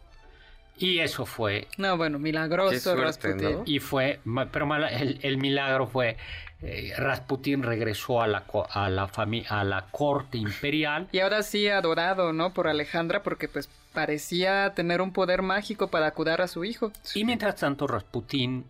Y 0.79 0.99
eso 0.99 1.25
fue. 1.25 1.67
No, 1.77 1.97
bueno, 1.97 2.19
milagroso 2.19 2.95
Rasputin. 2.95 3.63
Y 3.65 3.79
fue, 3.79 4.19
pero 4.51 4.75
el, 4.75 5.19
el 5.21 5.37
milagro 5.37 5.87
fue 5.87 6.17
eh, 6.61 6.93
Rasputin 6.97 7.63
regresó 7.63 8.21
a 8.21 8.27
la, 8.27 8.43
a, 8.71 8.89
la 8.89 9.09
a 9.49 9.63
la 9.63 9.85
corte 9.91 10.37
imperial. 10.37 11.07
Y 11.11 11.19
ahora 11.19 11.41
sí 11.43 11.69
adorado, 11.69 12.33
¿no? 12.33 12.53
Por 12.53 12.67
Alejandra, 12.67 13.23
porque 13.23 13.47
pues 13.47 13.69
parecía 13.93 14.73
tener 14.75 15.01
un 15.01 15.13
poder 15.13 15.41
mágico 15.41 15.87
para 15.87 16.11
cuidar 16.11 16.41
a 16.41 16.47
su 16.47 16.65
hijo. 16.65 16.91
Y 17.15 17.23
mientras 17.23 17.55
tanto 17.55 17.87
Rasputin 17.87 18.65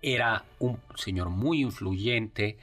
era 0.00 0.44
un 0.60 0.78
señor 0.96 1.30
muy 1.30 1.62
influyente 1.62 2.56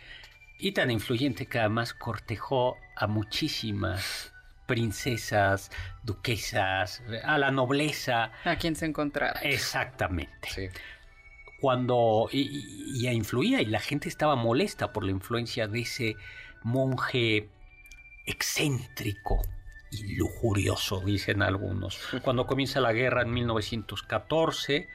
y 0.58 0.72
tan 0.72 0.90
influyente 0.90 1.48
que 1.48 1.60
además 1.60 1.94
cortejó 1.94 2.78
a 2.96 3.08
muchísimas 3.08 4.31
princesas, 4.72 5.70
duquesas, 6.04 7.04
a 7.24 7.38
la 7.38 7.52
nobleza. 7.52 8.32
A 8.46 8.56
quien 8.56 8.76
se 8.76 8.86
encontrara. 8.86 9.40
Exactamente. 9.42 10.50
Sí 10.50 10.70
cuando 11.62 12.28
y, 12.32 13.08
influía 13.08 13.62
y 13.62 13.66
la 13.66 13.80
gente 13.80 14.10
estaba 14.10 14.36
molesta 14.36 14.92
por 14.92 15.06
la 15.06 15.12
influencia 15.12 15.68
de 15.68 15.82
ese 15.82 16.16
monje 16.64 17.50
excéntrico 18.26 19.40
y 19.92 20.16
lujurioso, 20.16 21.02
dicen 21.02 21.44
algunos. 21.44 22.00
Cuando 22.24 22.48
comienza 22.48 22.80
la 22.80 22.94
guerra 22.94 23.22
en 23.22 23.34
1914, 23.34 24.90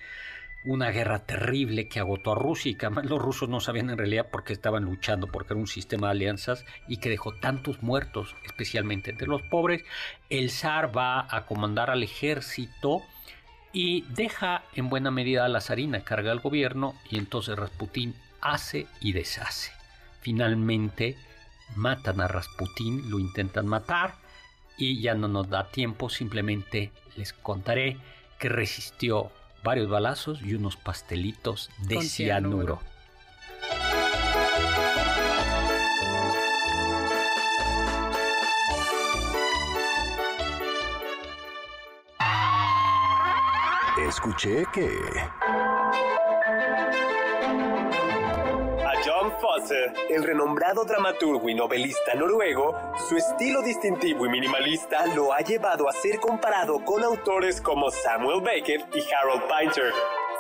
una 0.66 0.90
guerra 0.90 1.20
terrible 1.20 1.88
que 1.88 2.00
agotó 2.00 2.32
a 2.32 2.34
Rusia 2.34 2.72
y 2.72 2.74
que 2.74 2.86
además 2.86 3.06
los 3.06 3.22
rusos 3.22 3.48
no 3.48 3.60
sabían 3.60 3.88
en 3.88 3.98
realidad 3.98 4.30
por 4.30 4.42
qué 4.42 4.52
estaban 4.52 4.84
luchando, 4.84 5.28
porque 5.28 5.52
era 5.52 5.60
un 5.60 5.68
sistema 5.68 6.08
de 6.08 6.12
alianzas 6.12 6.64
y 6.88 6.96
que 6.96 7.08
dejó 7.08 7.32
tantos 7.34 7.82
muertos, 7.82 8.34
especialmente 8.44 9.12
entre 9.12 9.28
los 9.28 9.42
pobres, 9.42 9.84
el 10.28 10.50
zar 10.50 10.96
va 10.96 11.26
a 11.30 11.46
comandar 11.46 11.88
al 11.88 12.02
ejército 12.02 13.02
y 13.72 14.02
deja 14.08 14.64
en 14.74 14.88
buena 14.88 15.12
medida 15.12 15.44
a 15.44 15.48
la 15.48 15.60
zarina 15.60 16.02
carga 16.02 16.32
al 16.32 16.40
gobierno 16.40 16.94
y 17.10 17.18
entonces 17.18 17.56
Rasputín 17.56 18.16
hace 18.40 18.86
y 19.00 19.12
deshace. 19.12 19.70
Finalmente 20.20 21.16
matan 21.76 22.20
a 22.20 22.26
Rasputín, 22.26 23.08
lo 23.08 23.20
intentan 23.20 23.66
matar 23.66 24.16
y 24.76 25.00
ya 25.00 25.14
no 25.14 25.28
nos 25.28 25.48
da 25.48 25.68
tiempo, 25.70 26.10
simplemente 26.10 26.90
les 27.16 27.32
contaré 27.32 27.98
que 28.40 28.48
resistió 28.48 29.30
varios 29.66 29.88
balazos 29.88 30.40
y 30.42 30.54
unos 30.54 30.76
pastelitos 30.76 31.70
de 31.78 32.00
cianuro. 32.00 32.78
Escuché 44.08 44.64
que... 44.72 44.88
El 50.08 50.22
renombrado 50.22 50.84
dramaturgo 50.84 51.48
y 51.48 51.54
novelista 51.54 52.14
noruego, 52.14 52.74
su 53.08 53.16
estilo 53.16 53.60
distintivo 53.60 54.26
y 54.26 54.28
minimalista 54.28 55.06
lo 55.14 55.32
ha 55.32 55.40
llevado 55.40 55.88
a 55.88 55.92
ser 55.92 56.20
comparado 56.20 56.84
con 56.84 57.02
autores 57.02 57.60
como 57.60 57.90
Samuel 57.90 58.40
Beckett 58.40 58.86
y 58.94 59.02
Harold 59.12 59.42
Pinter. 59.42 59.92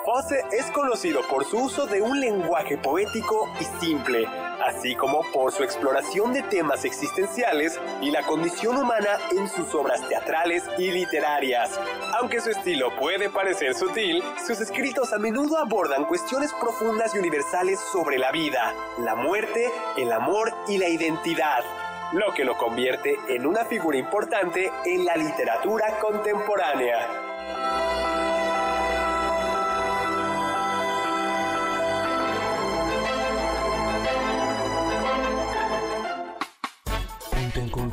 Fosse 0.06 0.44
es 0.52 0.70
conocido 0.70 1.20
por 1.28 1.44
su 1.44 1.64
uso 1.64 1.84
de 1.84 2.00
un 2.00 2.20
lenguaje 2.20 2.78
poético 2.78 3.48
y 3.58 3.64
simple, 3.84 4.24
así 4.64 4.94
como 4.94 5.22
por 5.32 5.50
su 5.50 5.64
exploración 5.64 6.32
de 6.32 6.44
temas 6.44 6.84
existenciales 6.84 7.80
y 8.00 8.12
la 8.12 8.22
condición 8.22 8.76
humana 8.76 9.18
en 9.32 9.48
sus 9.48 9.74
obras 9.74 10.08
teatrales 10.08 10.62
y 10.78 10.92
literarias. 10.92 11.80
Aunque 12.20 12.40
su 12.40 12.50
estilo 12.50 12.94
puede 12.94 13.30
parecer 13.30 13.74
sutil, 13.74 14.22
sus 14.46 14.60
escritos 14.60 15.12
a 15.12 15.18
menudo 15.18 15.58
abordan 15.58 16.04
cuestiones 16.04 16.52
profundas 16.52 17.12
y 17.16 17.18
universales 17.18 17.80
sobre 17.90 18.16
la 18.16 18.30
vida, 18.30 18.72
la 18.98 19.16
muerte, 19.16 19.68
el 19.96 20.12
amor 20.12 20.54
y 20.68 20.78
la 20.78 20.88
identidad 20.88 21.64
lo 22.12 22.32
que 22.32 22.44
lo 22.44 22.56
convierte 22.56 23.16
en 23.28 23.44
una 23.46 23.64
figura 23.64 23.98
importante 23.98 24.70
en 24.84 25.04
la 25.04 25.16
literatura 25.16 25.98
contemporánea. 25.98 27.35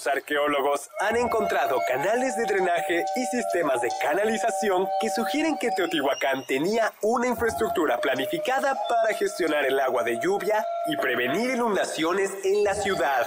Los 0.00 0.06
arqueólogos 0.06 0.88
han 1.00 1.14
encontrado 1.18 1.78
canales 1.86 2.34
de 2.34 2.46
drenaje 2.46 3.04
y 3.16 3.26
sistemas 3.26 3.82
de 3.82 3.90
canalización 4.00 4.88
que 4.98 5.10
sugieren 5.10 5.58
que 5.58 5.70
Teotihuacán 5.72 6.42
tenía 6.46 6.90
una 7.02 7.26
infraestructura 7.26 7.98
planificada 7.98 8.78
para 8.88 9.14
gestionar 9.14 9.66
el 9.66 9.78
agua 9.78 10.02
de 10.02 10.18
lluvia 10.18 10.64
y 10.86 10.96
prevenir 10.96 11.50
inundaciones 11.50 12.30
en 12.44 12.64
la 12.64 12.74
ciudad. 12.74 13.26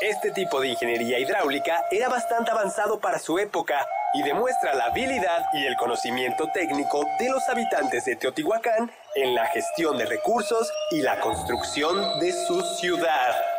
Este 0.00 0.30
tipo 0.30 0.62
de 0.62 0.68
ingeniería 0.68 1.18
hidráulica 1.18 1.84
era 1.90 2.08
bastante 2.08 2.52
avanzado 2.52 2.98
para 2.98 3.18
su 3.18 3.38
época 3.38 3.86
y 4.14 4.22
demuestra 4.22 4.74
la 4.74 4.86
habilidad 4.86 5.44
y 5.52 5.66
el 5.66 5.76
conocimiento 5.76 6.48
técnico 6.54 7.06
de 7.18 7.28
los 7.28 7.46
habitantes 7.50 8.06
de 8.06 8.16
Teotihuacán 8.16 8.90
en 9.14 9.34
la 9.34 9.44
gestión 9.48 9.98
de 9.98 10.06
recursos 10.06 10.72
y 10.90 11.02
la 11.02 11.20
construcción 11.20 12.18
de 12.20 12.32
su 12.32 12.62
ciudad. 12.80 13.53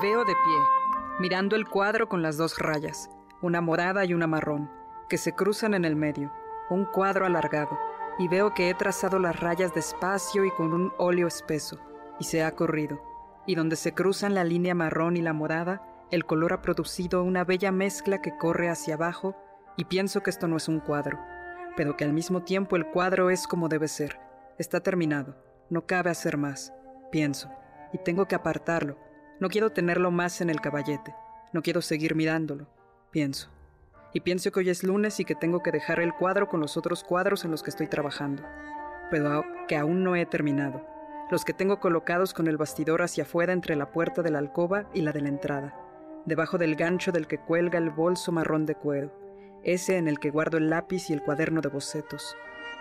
Veo 0.00 0.24
de 0.24 0.32
pie, 0.32 0.58
mirando 1.18 1.56
el 1.56 1.68
cuadro 1.68 2.08
con 2.08 2.22
las 2.22 2.38
dos 2.38 2.58
rayas, 2.58 3.10
una 3.42 3.60
morada 3.60 4.04
y 4.06 4.14
una 4.14 4.26
marrón, 4.26 4.70
que 5.08 5.18
se 5.18 5.34
cruzan 5.34 5.74
en 5.74 5.84
el 5.84 5.94
medio, 5.94 6.32
un 6.70 6.86
cuadro 6.86 7.26
alargado, 7.26 7.78
y 8.18 8.28
veo 8.28 8.54
que 8.54 8.70
he 8.70 8.74
trazado 8.74 9.18
las 9.18 9.38
rayas 9.40 9.74
despacio 9.74 10.44
y 10.44 10.50
con 10.52 10.72
un 10.72 10.92
óleo 10.96 11.26
espeso, 11.26 11.78
y 12.18 12.24
se 12.24 12.42
ha 12.42 12.54
corrido, 12.54 13.02
y 13.46 13.56
donde 13.56 13.76
se 13.76 13.92
cruzan 13.92 14.34
la 14.34 14.44
línea 14.44 14.74
marrón 14.74 15.16
y 15.16 15.22
la 15.22 15.34
morada, 15.34 15.82
el 16.10 16.24
color 16.24 16.54
ha 16.54 16.62
producido 16.62 17.22
una 17.22 17.44
bella 17.44 17.70
mezcla 17.70 18.22
que 18.22 18.36
corre 18.38 18.70
hacia 18.70 18.94
abajo, 18.94 19.36
y 19.76 19.84
pienso 19.84 20.22
que 20.22 20.30
esto 20.30 20.48
no 20.48 20.56
es 20.56 20.68
un 20.68 20.80
cuadro, 20.80 21.18
pero 21.76 21.96
que 21.96 22.04
al 22.04 22.12
mismo 22.14 22.42
tiempo 22.42 22.76
el 22.76 22.86
cuadro 22.86 23.28
es 23.28 23.46
como 23.46 23.68
debe 23.68 23.88
ser, 23.88 24.18
está 24.58 24.80
terminado, 24.80 25.36
no 25.68 25.86
cabe 25.86 26.10
hacer 26.10 26.38
más, 26.38 26.72
pienso, 27.10 27.50
y 27.92 27.98
tengo 27.98 28.26
que 28.26 28.34
apartarlo, 28.34 28.96
no 29.40 29.48
quiero 29.48 29.70
tenerlo 29.70 30.10
más 30.10 30.42
en 30.42 30.50
el 30.50 30.60
caballete. 30.60 31.14
No 31.54 31.62
quiero 31.62 31.80
seguir 31.80 32.14
mirándolo. 32.14 32.66
Pienso. 33.10 33.48
Y 34.12 34.20
pienso 34.20 34.52
que 34.52 34.60
hoy 34.60 34.68
es 34.68 34.84
lunes 34.84 35.18
y 35.18 35.24
que 35.24 35.34
tengo 35.34 35.62
que 35.62 35.72
dejar 35.72 35.98
el 35.98 36.12
cuadro 36.12 36.46
con 36.46 36.60
los 36.60 36.76
otros 36.76 37.02
cuadros 37.02 37.46
en 37.46 37.50
los 37.50 37.62
que 37.62 37.70
estoy 37.70 37.86
trabajando. 37.86 38.42
Pero 39.10 39.44
que 39.66 39.78
aún 39.78 40.04
no 40.04 40.14
he 40.14 40.26
terminado. 40.26 40.86
Los 41.30 41.46
que 41.46 41.54
tengo 41.54 41.80
colocados 41.80 42.34
con 42.34 42.48
el 42.48 42.58
bastidor 42.58 43.00
hacia 43.00 43.24
afuera 43.24 43.54
entre 43.54 43.76
la 43.76 43.92
puerta 43.92 44.20
de 44.20 44.30
la 44.30 44.40
alcoba 44.40 44.90
y 44.92 45.00
la 45.00 45.12
de 45.12 45.22
la 45.22 45.28
entrada. 45.28 45.74
Debajo 46.26 46.58
del 46.58 46.76
gancho 46.76 47.10
del 47.10 47.26
que 47.26 47.38
cuelga 47.38 47.78
el 47.78 47.88
bolso 47.88 48.32
marrón 48.32 48.66
de 48.66 48.74
cuero. 48.74 49.10
Ese 49.64 49.96
en 49.96 50.06
el 50.06 50.18
que 50.18 50.30
guardo 50.30 50.58
el 50.58 50.68
lápiz 50.68 51.08
y 51.08 51.14
el 51.14 51.22
cuaderno 51.22 51.62
de 51.62 51.70
bocetos. 51.70 52.36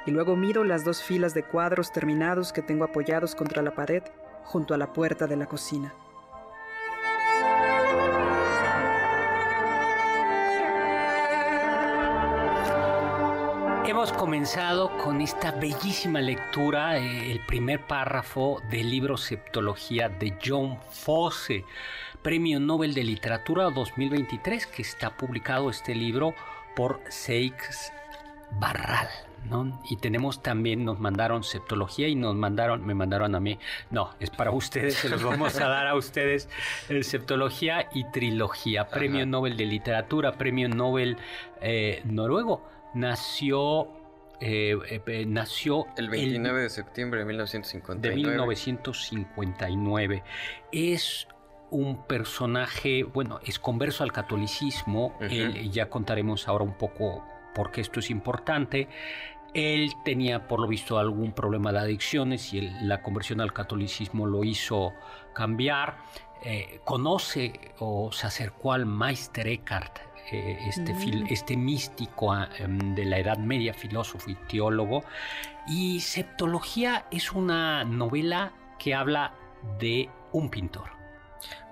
Y 0.05 0.12
luego 0.12 0.36
miro 0.36 0.66
las 0.66 0.84
dos 0.84 1.01
filas 1.01 1.34
de 1.34 1.43
cuadros 1.43 1.93
terminados 1.93 2.51
que 2.51 2.62
tengo 2.62 2.84
apoyados 2.84 3.34
contra 3.34 3.62
la 3.62 3.76
pared 3.76 4.03
junto 4.43 4.74
a 4.74 4.78
la 4.78 4.91
puerta 4.91 5.26
de 5.26 5.38
la 5.38 5.45
cocina. 5.45 5.93
Hemos 13.99 14.13
comenzado 14.13 14.97
con 14.97 15.19
esta 15.19 15.51
bellísima 15.51 16.21
lectura, 16.21 16.97
eh, 16.97 17.33
el 17.33 17.45
primer 17.45 17.85
párrafo 17.85 18.61
del 18.71 18.89
libro 18.89 19.17
Septología 19.17 20.07
de 20.07 20.37
John 20.41 20.79
Fosse, 20.89 21.65
Premio 22.21 22.61
Nobel 22.61 22.93
de 22.93 23.03
Literatura 23.03 23.69
2023, 23.69 24.67
que 24.67 24.83
está 24.83 25.17
publicado 25.17 25.69
este 25.69 25.93
libro 25.95 26.33
por 26.77 27.01
Seix 27.09 27.91
Barral. 28.57 29.09
¿no? 29.49 29.81
Y 29.89 29.97
tenemos 29.97 30.41
también, 30.41 30.85
nos 30.85 30.97
mandaron 31.01 31.43
septología 31.43 32.07
y 32.07 32.15
nos 32.15 32.35
mandaron, 32.35 32.85
me 32.85 32.93
mandaron 32.93 33.35
a 33.35 33.41
mí, 33.41 33.59
no, 33.91 34.11
es 34.21 34.29
para 34.29 34.51
ustedes, 34.51 34.93
se 34.95 35.09
los 35.09 35.23
vamos 35.23 35.59
a 35.59 35.67
dar 35.67 35.87
a 35.87 35.95
ustedes, 35.95 36.47
el 36.87 37.03
septología 37.03 37.89
y 37.93 38.09
trilogía, 38.11 38.87
Premio 38.87 39.25
Nobel 39.25 39.57
de 39.57 39.65
Literatura, 39.65 40.37
Premio 40.37 40.69
Nobel 40.69 41.17
eh, 41.59 42.01
noruego 42.05 42.78
nació 42.93 43.87
eh, 44.41 45.01
eh, 45.05 45.25
nació 45.27 45.85
el 45.97 46.09
29 46.09 46.61
de 46.61 46.69
septiembre 46.69 47.19
de 47.19 47.25
1959. 47.25 48.09
De 48.09 48.15
1959. 48.15 50.23
Es 50.71 51.27
un 51.71 52.07
personaje, 52.07 53.03
bueno, 53.03 53.39
es 53.45 53.59
converso 53.59 54.03
al 54.03 54.11
catolicismo. 54.11 55.17
ya 55.71 55.89
contaremos 55.89 56.47
ahora 56.47 56.63
un 56.63 56.77
poco 56.77 57.23
por 57.53 57.71
qué 57.71 57.81
esto 57.81 57.99
es 57.99 58.09
importante. 58.09 58.87
Él 59.53 59.93
tenía, 60.05 60.47
por 60.47 60.59
lo 60.59 60.67
visto, 60.67 60.99
algún 60.99 61.33
problema 61.33 61.71
de 61.71 61.79
adicciones 61.79 62.53
y 62.53 62.69
la 62.81 63.01
conversión 63.01 63.41
al 63.41 63.51
catolicismo 63.51 64.27
lo 64.27 64.43
hizo 64.43 64.93
cambiar. 65.33 65.97
Eh, 66.41 66.79
conoce 66.85 67.73
o 67.79 68.13
se 68.13 68.27
acercó 68.27 68.71
al 68.71 68.85
Meister 68.85 69.45
Eckhart, 69.45 69.99
eh, 70.32 70.59
este, 70.67 70.93
mm. 70.93 71.27
este 71.30 71.57
místico 71.57 72.32
ah, 72.32 72.49
em, 72.57 72.95
de 72.95 73.05
la 73.05 73.19
Edad 73.19 73.38
Media, 73.38 73.73
filósofo 73.73 74.30
y 74.30 74.36
teólogo. 74.36 75.03
Y 75.67 75.99
Septología 75.99 77.05
es 77.11 77.32
una 77.32 77.84
novela 77.84 78.53
que 78.77 78.95
habla 78.95 79.34
de 79.80 80.09
un 80.32 80.49
pintor. 80.49 80.89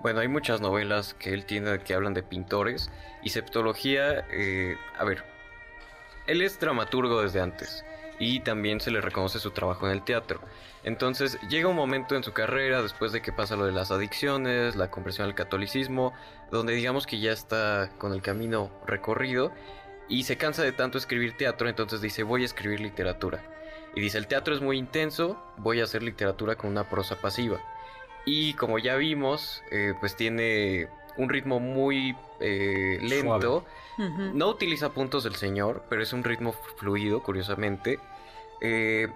Bueno, 0.00 0.20
hay 0.20 0.28
muchas 0.28 0.60
novelas 0.60 1.14
que 1.14 1.34
él 1.34 1.44
tiene 1.44 1.78
que 1.80 1.94
hablan 1.94 2.14
de 2.14 2.22
pintores 2.22 2.90
y 3.22 3.30
Septología, 3.30 4.24
eh, 4.30 4.76
a 4.98 5.04
ver, 5.04 5.24
él 6.26 6.42
es 6.42 6.58
dramaturgo 6.58 7.22
desde 7.22 7.40
antes 7.40 7.84
y 8.18 8.40
también 8.40 8.80
se 8.80 8.90
le 8.90 9.00
reconoce 9.00 9.38
su 9.38 9.50
trabajo 9.50 9.86
en 9.86 9.92
el 9.92 10.02
teatro. 10.02 10.40
Entonces 10.84 11.38
llega 11.48 11.68
un 11.68 11.76
momento 11.76 12.16
en 12.16 12.24
su 12.24 12.32
carrera, 12.32 12.82
después 12.82 13.12
de 13.12 13.22
que 13.22 13.32
pasa 13.32 13.56
lo 13.56 13.66
de 13.66 13.72
las 13.72 13.90
adicciones, 13.90 14.76
la 14.76 14.90
conversión 14.90 15.26
al 15.26 15.34
catolicismo, 15.34 16.12
donde 16.50 16.74
digamos 16.74 17.06
que 17.06 17.20
ya 17.20 17.32
está 17.32 17.90
con 17.98 18.12
el 18.12 18.22
camino 18.22 18.70
recorrido 18.86 19.52
y 20.08 20.24
se 20.24 20.36
cansa 20.36 20.62
de 20.62 20.72
tanto 20.72 20.98
escribir 20.98 21.36
teatro, 21.36 21.68
entonces 21.68 22.00
dice 22.00 22.22
voy 22.22 22.42
a 22.42 22.46
escribir 22.46 22.80
literatura. 22.80 23.42
Y 23.94 24.00
dice 24.00 24.18
el 24.18 24.26
teatro 24.26 24.54
es 24.54 24.60
muy 24.60 24.78
intenso, 24.78 25.42
voy 25.58 25.80
a 25.80 25.84
hacer 25.84 26.02
literatura 26.02 26.56
con 26.56 26.70
una 26.70 26.88
prosa 26.88 27.16
pasiva. 27.16 27.60
Y 28.24 28.54
como 28.54 28.78
ya 28.78 28.96
vimos, 28.96 29.62
eh, 29.70 29.94
pues 30.00 30.14
tiene 30.14 30.88
un 31.16 31.28
ritmo 31.28 31.60
muy 31.60 32.16
eh, 32.40 32.98
lento. 33.02 33.64
No 33.98 34.48
utiliza 34.48 34.90
puntos 34.90 35.24
del 35.24 35.34
señor, 35.34 35.84
pero 35.88 36.02
es 36.02 36.12
un 36.12 36.22
ritmo 36.22 36.52
fluido, 36.76 37.22
curiosamente. 37.22 37.98
Eh, 38.60 39.08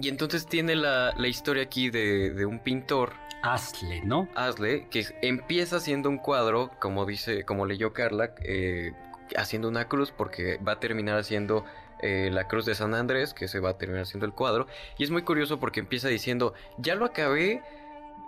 y 0.00 0.08
entonces 0.08 0.46
tiene 0.46 0.76
la, 0.76 1.14
historia 1.26 1.64
aquí 1.64 1.90
de, 1.90 2.44
un 2.46 2.60
pintor. 2.60 3.12
Asle, 3.42 4.02
¿no? 4.04 4.28
Asle, 4.34 4.86
que 4.88 5.06
empieza 5.22 5.76
haciendo 5.76 6.08
un 6.08 6.18
cuadro, 6.18 6.70
como 6.78 7.06
dice, 7.06 7.44
como 7.44 7.64
leyó 7.64 7.92
Carla, 7.92 8.34
eh, 8.42 8.92
haciendo 9.36 9.68
una 9.68 9.88
cruz, 9.88 10.12
porque 10.14 10.58
va 10.58 10.72
a 10.72 10.80
terminar 10.80 11.18
haciendo 11.18 11.64
eh, 12.02 12.30
la 12.32 12.48
cruz 12.48 12.66
de 12.66 12.74
San 12.74 12.94
Andrés, 12.94 13.34
que 13.34 13.48
se 13.48 13.60
va 13.60 13.70
a 13.70 13.78
terminar 13.78 14.02
haciendo 14.02 14.26
el 14.26 14.32
cuadro. 14.32 14.66
Y 14.98 15.04
es 15.04 15.10
muy 15.10 15.22
curioso 15.22 15.58
porque 15.58 15.80
empieza 15.80 16.08
diciendo, 16.08 16.54
ya 16.78 16.94
lo 16.94 17.04
acabé, 17.04 17.62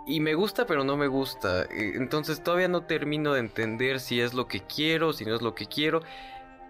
y 0.05 0.19
me 0.19 0.33
gusta 0.33 0.65
pero 0.65 0.83
no 0.83 0.97
me 0.97 1.07
gusta. 1.07 1.63
Eh, 1.63 1.93
entonces 1.95 2.43
todavía 2.43 2.67
no 2.67 2.83
termino 2.83 3.33
de 3.33 3.39
entender 3.39 3.99
si 3.99 4.21
es 4.21 4.33
lo 4.33 4.47
que 4.47 4.61
quiero, 4.61 5.13
si 5.13 5.25
no 5.25 5.35
es 5.35 5.41
lo 5.41 5.55
que 5.55 5.65
quiero. 5.65 6.01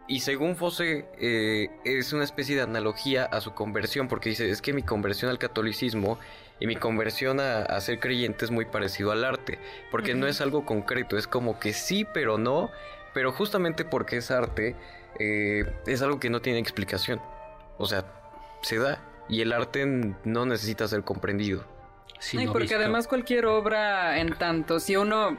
Y 0.07 0.19
según 0.19 0.57
Fosse, 0.57 1.05
eh, 1.17 1.69
es 1.86 2.11
una 2.11 2.25
especie 2.25 2.57
de 2.57 2.61
analogía 2.61 3.23
a 3.23 3.39
su 3.39 3.53
conversión, 3.53 4.09
porque 4.09 4.29
dice, 4.29 4.49
es 4.49 4.61
que 4.61 4.73
mi 4.73 4.84
conversión 4.84 5.31
al 5.31 5.39
catolicismo 5.39 6.19
y 6.59 6.67
mi 6.67 6.75
conversión 6.75 7.39
a, 7.39 7.79
ser 7.79 7.99
creyente 7.99 8.43
es 8.43 8.51
muy 8.51 8.65
parecido 8.65 9.11
al 9.11 9.23
arte, 9.23 9.59
porque 9.91 10.13
no 10.13 10.27
es 10.27 10.41
algo 10.41 10.65
concreto, 10.65 11.17
es 11.17 11.25
como 11.25 11.57
que 11.57 11.71
sí, 11.71 12.05
pero 12.13 12.38
no, 12.38 12.69
pero 13.13 13.31
justamente 13.31 13.86
porque 13.86 14.17
es 14.17 14.29
arte, 14.29 14.75
eh, 15.19 15.73
es 15.88 16.01
algo 16.01 16.19
que 16.19 16.29
no 16.29 16.41
tiene 16.41 16.59
explicación. 16.59 17.21
O 17.77 17.86
sea, 17.86 18.05
se 18.61 18.77
da, 18.77 19.01
y 19.29 19.39
el 19.39 19.53
arte 19.53 19.86
no 19.86 20.45
necesita 20.45 20.88
ser 20.88 21.03
comprendido. 21.03 21.72
Sí, 22.24 22.47
porque 22.47 22.76
además 22.76 23.07
cualquier 23.07 23.45
obra, 23.45 24.19
en 24.19 24.34
tanto, 24.38 24.80
si 24.80 24.95
uno 24.95 25.38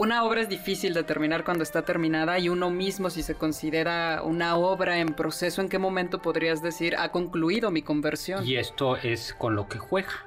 una 0.00 0.24
obra 0.24 0.40
es 0.40 0.48
difícil 0.48 0.94
de 0.94 1.04
terminar 1.04 1.44
cuando 1.44 1.62
está 1.62 1.82
terminada 1.82 2.38
y 2.38 2.48
uno 2.48 2.70
mismo 2.70 3.10
si 3.10 3.22
se 3.22 3.34
considera 3.34 4.22
una 4.22 4.56
obra 4.56 4.98
en 4.98 5.08
proceso, 5.08 5.60
¿en 5.60 5.68
qué 5.68 5.78
momento 5.78 6.22
podrías 6.22 6.62
decir 6.62 6.96
ha 6.96 7.10
concluido 7.10 7.70
mi 7.70 7.82
conversión? 7.82 8.46
Y 8.46 8.56
esto 8.56 8.96
es 8.96 9.34
con 9.34 9.54
lo 9.56 9.68
que 9.68 9.78
juega. 9.78 10.26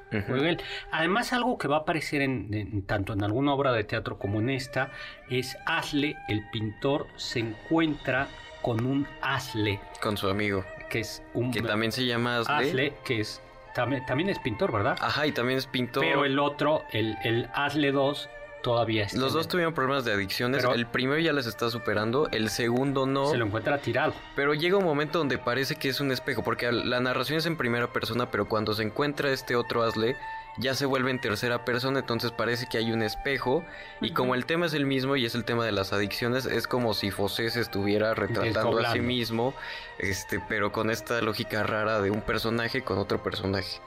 Además, 0.91 1.33
algo 1.33 1.57
que 1.57 1.67
va 1.67 1.77
a 1.77 1.79
aparecer 1.79 2.21
en, 2.21 2.85
tanto 2.85 3.13
en 3.13 3.23
alguna 3.23 3.53
obra 3.55 3.71
de 3.71 3.83
teatro 3.83 4.19
como 4.19 4.41
en 4.41 4.51
esta 4.51 4.91
es 5.31 5.57
Asle, 5.65 6.17
el 6.27 6.47
pintor, 6.51 7.07
se 7.15 7.39
encuentra 7.39 8.27
con 8.61 8.85
un 8.85 9.07
Asle. 9.21 9.79
Con 10.03 10.17
su 10.17 10.29
amigo. 10.29 10.63
Que 10.89 10.99
es 10.99 11.23
un... 11.33 11.51
Que 11.51 11.63
también 11.63 11.91
se 11.91 12.05
llama 12.05 12.37
Asle. 12.37 12.53
Asle, 12.53 12.93
que 13.03 13.21
es... 13.21 13.41
También, 13.73 14.05
también 14.05 14.29
es 14.29 14.39
pintor, 14.39 14.71
¿verdad? 14.71 14.97
Ajá, 15.01 15.25
y 15.25 15.31
también 15.31 15.57
es 15.57 15.65
pintor. 15.65 16.03
Pero 16.03 16.25
el 16.25 16.37
otro, 16.39 16.85
el, 16.91 17.17
el 17.23 17.49
Asle 17.53 17.91
2, 17.91 18.29
todavía 18.63 19.05
Los 19.13 19.33
dos 19.33 19.47
tuvieron 19.47 19.73
problemas 19.73 20.05
de 20.05 20.13
adicciones. 20.13 20.63
el 20.63 20.87
primero 20.87 21.19
ya 21.19 21.33
les 21.33 21.45
está 21.45 21.69
superando, 21.69 22.29
el 22.31 22.49
segundo 22.49 23.05
no. 23.05 23.29
Se 23.29 23.37
lo 23.37 23.45
encuentra 23.45 23.77
tirado. 23.77 24.13
Pero 24.35 24.55
llega 24.55 24.77
un 24.77 24.85
momento 24.85 25.19
donde 25.19 25.37
parece 25.37 25.75
que 25.75 25.89
es 25.89 25.99
un 25.99 26.11
espejo, 26.11 26.43
porque 26.43 26.71
la 26.71 26.99
narración 26.99 27.37
es 27.37 27.45
en 27.45 27.57
primera 27.57 27.91
persona, 27.93 28.31
pero 28.31 28.47
cuando 28.47 28.73
se 28.73 28.83
encuentra 28.83 29.31
este 29.31 29.55
otro 29.55 29.83
Asle, 29.83 30.15
ya 30.57 30.75
se 30.75 30.85
vuelve 30.85 31.11
en 31.11 31.19
tercera 31.19 31.65
persona, 31.65 31.99
entonces 31.99 32.31
parece 32.31 32.67
que 32.67 32.77
hay 32.77 32.91
un 32.91 33.01
espejo. 33.01 33.63
Y 34.01 34.11
como 34.11 34.35
el 34.35 34.45
tema 34.45 34.65
es 34.65 34.73
el 34.73 34.85
mismo 34.85 35.15
y 35.15 35.25
es 35.25 35.35
el 35.35 35.45
tema 35.45 35.65
de 35.65 35.71
las 35.71 35.93
adicciones, 35.93 36.45
es 36.45 36.67
como 36.67 36.93
si 36.93 37.11
Fosé 37.11 37.49
se 37.49 37.61
estuviera 37.61 38.13
retratando 38.13 38.79
a 38.79 38.91
sí 38.91 38.99
mismo, 38.99 39.53
este, 39.99 40.39
pero 40.47 40.71
con 40.71 40.89
esta 40.89 41.21
lógica 41.21 41.63
rara 41.63 42.01
de 42.01 42.11
un 42.11 42.21
personaje 42.21 42.83
con 42.83 42.97
otro 42.97 43.23
personaje. 43.23 43.79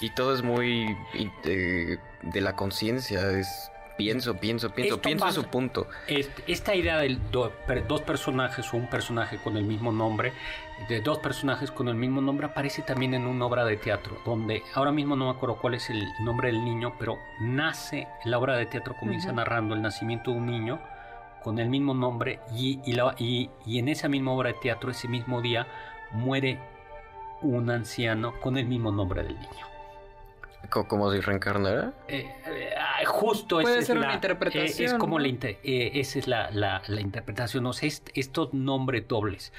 Y 0.00 0.10
todo 0.10 0.34
es 0.34 0.42
muy 0.42 0.96
de, 1.42 1.98
de 2.22 2.40
la 2.40 2.54
conciencia, 2.54 3.30
es 3.30 3.70
Pienso, 3.96 4.34
pienso, 4.34 4.70
pienso, 4.70 5.00
pienso 5.00 5.26
en 5.26 5.32
su 5.32 5.44
punto. 5.44 5.86
esta 6.46 6.74
idea 6.74 6.98
de 6.98 7.18
dos 7.30 8.02
personajes 8.02 8.72
o 8.72 8.76
un 8.76 8.88
personaje 8.88 9.38
con 9.38 9.56
el 9.56 9.64
mismo 9.64 9.90
nombre, 9.90 10.32
de 10.88 11.00
dos 11.00 11.18
personajes 11.18 11.70
con 11.70 11.88
el 11.88 11.94
mismo 11.94 12.20
nombre, 12.20 12.46
aparece 12.46 12.82
también 12.82 13.14
en 13.14 13.26
una 13.26 13.46
obra 13.46 13.64
de 13.64 13.76
teatro, 13.76 14.18
donde 14.24 14.62
ahora 14.74 14.92
mismo 14.92 15.16
no 15.16 15.26
me 15.26 15.30
acuerdo 15.30 15.56
cuál 15.56 15.74
es 15.74 15.88
el 15.88 16.06
nombre 16.20 16.48
del 16.48 16.62
niño, 16.62 16.94
pero 16.98 17.18
nace, 17.40 18.06
la 18.24 18.38
obra 18.38 18.56
de 18.56 18.66
teatro 18.66 18.94
comienza 18.98 19.32
narrando 19.32 19.74
el 19.74 19.80
nacimiento 19.80 20.30
de 20.30 20.36
un 20.36 20.46
niño 20.46 20.78
con 21.42 21.58
el 21.58 21.70
mismo 21.70 21.94
nombre 21.94 22.40
y, 22.54 22.80
y, 22.84 23.50
y 23.64 23.78
en 23.78 23.88
esa 23.88 24.08
misma 24.08 24.32
obra 24.32 24.48
de 24.48 24.58
teatro, 24.60 24.90
ese 24.90 25.08
mismo 25.08 25.40
día, 25.40 25.66
muere 26.12 26.58
un 27.40 27.70
anciano 27.70 28.38
con 28.40 28.58
el 28.58 28.66
mismo 28.66 28.90
nombre 28.90 29.22
del 29.22 29.34
niño. 29.34 29.66
¿Como 30.70 31.12
si 31.12 31.20
reencarnara? 31.20 31.92
Eh, 32.08 32.28
eh, 32.46 32.65
justo 33.06 33.60
Puede 33.60 33.82
ser 33.82 33.98
una 33.98 34.14
interpretación. 34.14 34.86
es 34.88 34.94
como 34.94 35.18
la 35.18 35.28
eh, 35.28 35.90
esa 35.94 36.18
es 36.18 36.28
la, 36.28 36.50
la, 36.50 37.00
interpretación. 37.00 37.64
O 37.66 37.72
sea, 37.72 37.88
estos 38.14 38.52
nombres 38.52 39.08
dobles. 39.08 39.52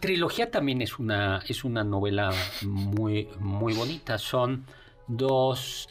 Trilogía 0.00 0.50
también 0.50 0.82
es 0.82 0.98
una, 0.98 1.42
es 1.48 1.64
una 1.64 1.82
novela 1.84 2.32
muy, 2.62 3.28
muy 3.38 3.74
bonita. 3.74 4.18
Son 4.18 4.64
dos 5.08 5.88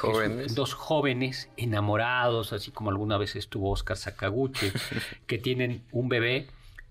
jóvenes. 0.00 0.54
dos 0.54 0.74
jóvenes 0.74 1.50
enamorados, 1.56 2.52
así 2.52 2.70
como 2.70 2.90
alguna 2.90 3.18
vez 3.18 3.36
estuvo 3.36 3.70
Oscar 3.70 3.96
Sakaguchi, 3.96 4.72
que 5.26 5.38
tienen 5.38 5.84
un 5.92 6.08
bebé 6.08 6.48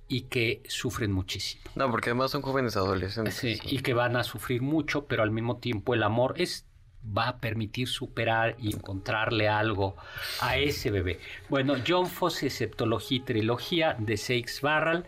y 0.07 0.21
que 0.21 0.61
sufren 0.67 1.11
muchísimo. 1.11 1.63
No, 1.75 1.89
porque 1.89 2.09
además 2.09 2.31
son 2.31 2.41
jóvenes 2.41 2.75
adolescentes. 2.77 3.35
Sí, 3.35 3.59
y 3.63 3.79
que 3.79 3.93
van 3.93 4.15
a 4.15 4.23
sufrir 4.23 4.61
mucho, 4.61 5.05
pero 5.05 5.23
al 5.23 5.31
mismo 5.31 5.57
tiempo 5.57 5.93
el 5.93 6.03
amor 6.03 6.35
es 6.37 6.65
va 7.05 7.27
a 7.27 7.37
permitir 7.37 7.87
superar 7.87 8.55
y 8.59 8.73
encontrarle 8.73 9.49
algo 9.49 9.95
a 10.39 10.57
ese 10.57 10.91
bebé. 10.91 11.19
Bueno, 11.49 11.75
John 11.85 12.07
Fosse, 12.07 12.49
Septología 12.49 13.17
y 13.17 13.21
Trilogía 13.21 13.95
de 13.99 14.17
Seix 14.17 14.61
Barral. 14.61 15.05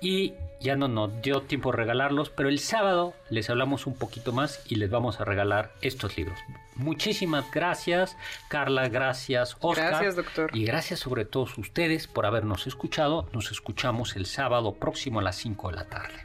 Y 0.00 0.34
ya 0.60 0.76
no 0.76 0.88
nos 0.88 1.22
dio 1.22 1.42
tiempo 1.42 1.70
de 1.70 1.78
regalarlos, 1.78 2.28
pero 2.28 2.48
el 2.48 2.58
sábado 2.58 3.14
les 3.30 3.48
hablamos 3.48 3.86
un 3.86 3.94
poquito 3.94 4.32
más 4.32 4.62
y 4.68 4.74
les 4.74 4.90
vamos 4.90 5.20
a 5.20 5.24
regalar 5.24 5.72
estos 5.80 6.16
libros. 6.18 6.38
Muchísimas 6.76 7.50
gracias, 7.50 8.16
Carla, 8.48 8.88
gracias, 8.88 9.56
Oscar. 9.60 9.90
Gracias, 9.90 10.16
doctor. 10.16 10.50
Y 10.54 10.64
gracias 10.64 11.00
sobre 11.00 11.24
todos 11.24 11.56
ustedes 11.56 12.06
por 12.06 12.26
habernos 12.26 12.66
escuchado. 12.66 13.28
Nos 13.32 13.50
escuchamos 13.52 14.16
el 14.16 14.26
sábado 14.26 14.74
próximo 14.74 15.20
a 15.20 15.22
las 15.22 15.36
5 15.36 15.70
de 15.70 15.76
la 15.76 15.84
tarde. 15.84 16.24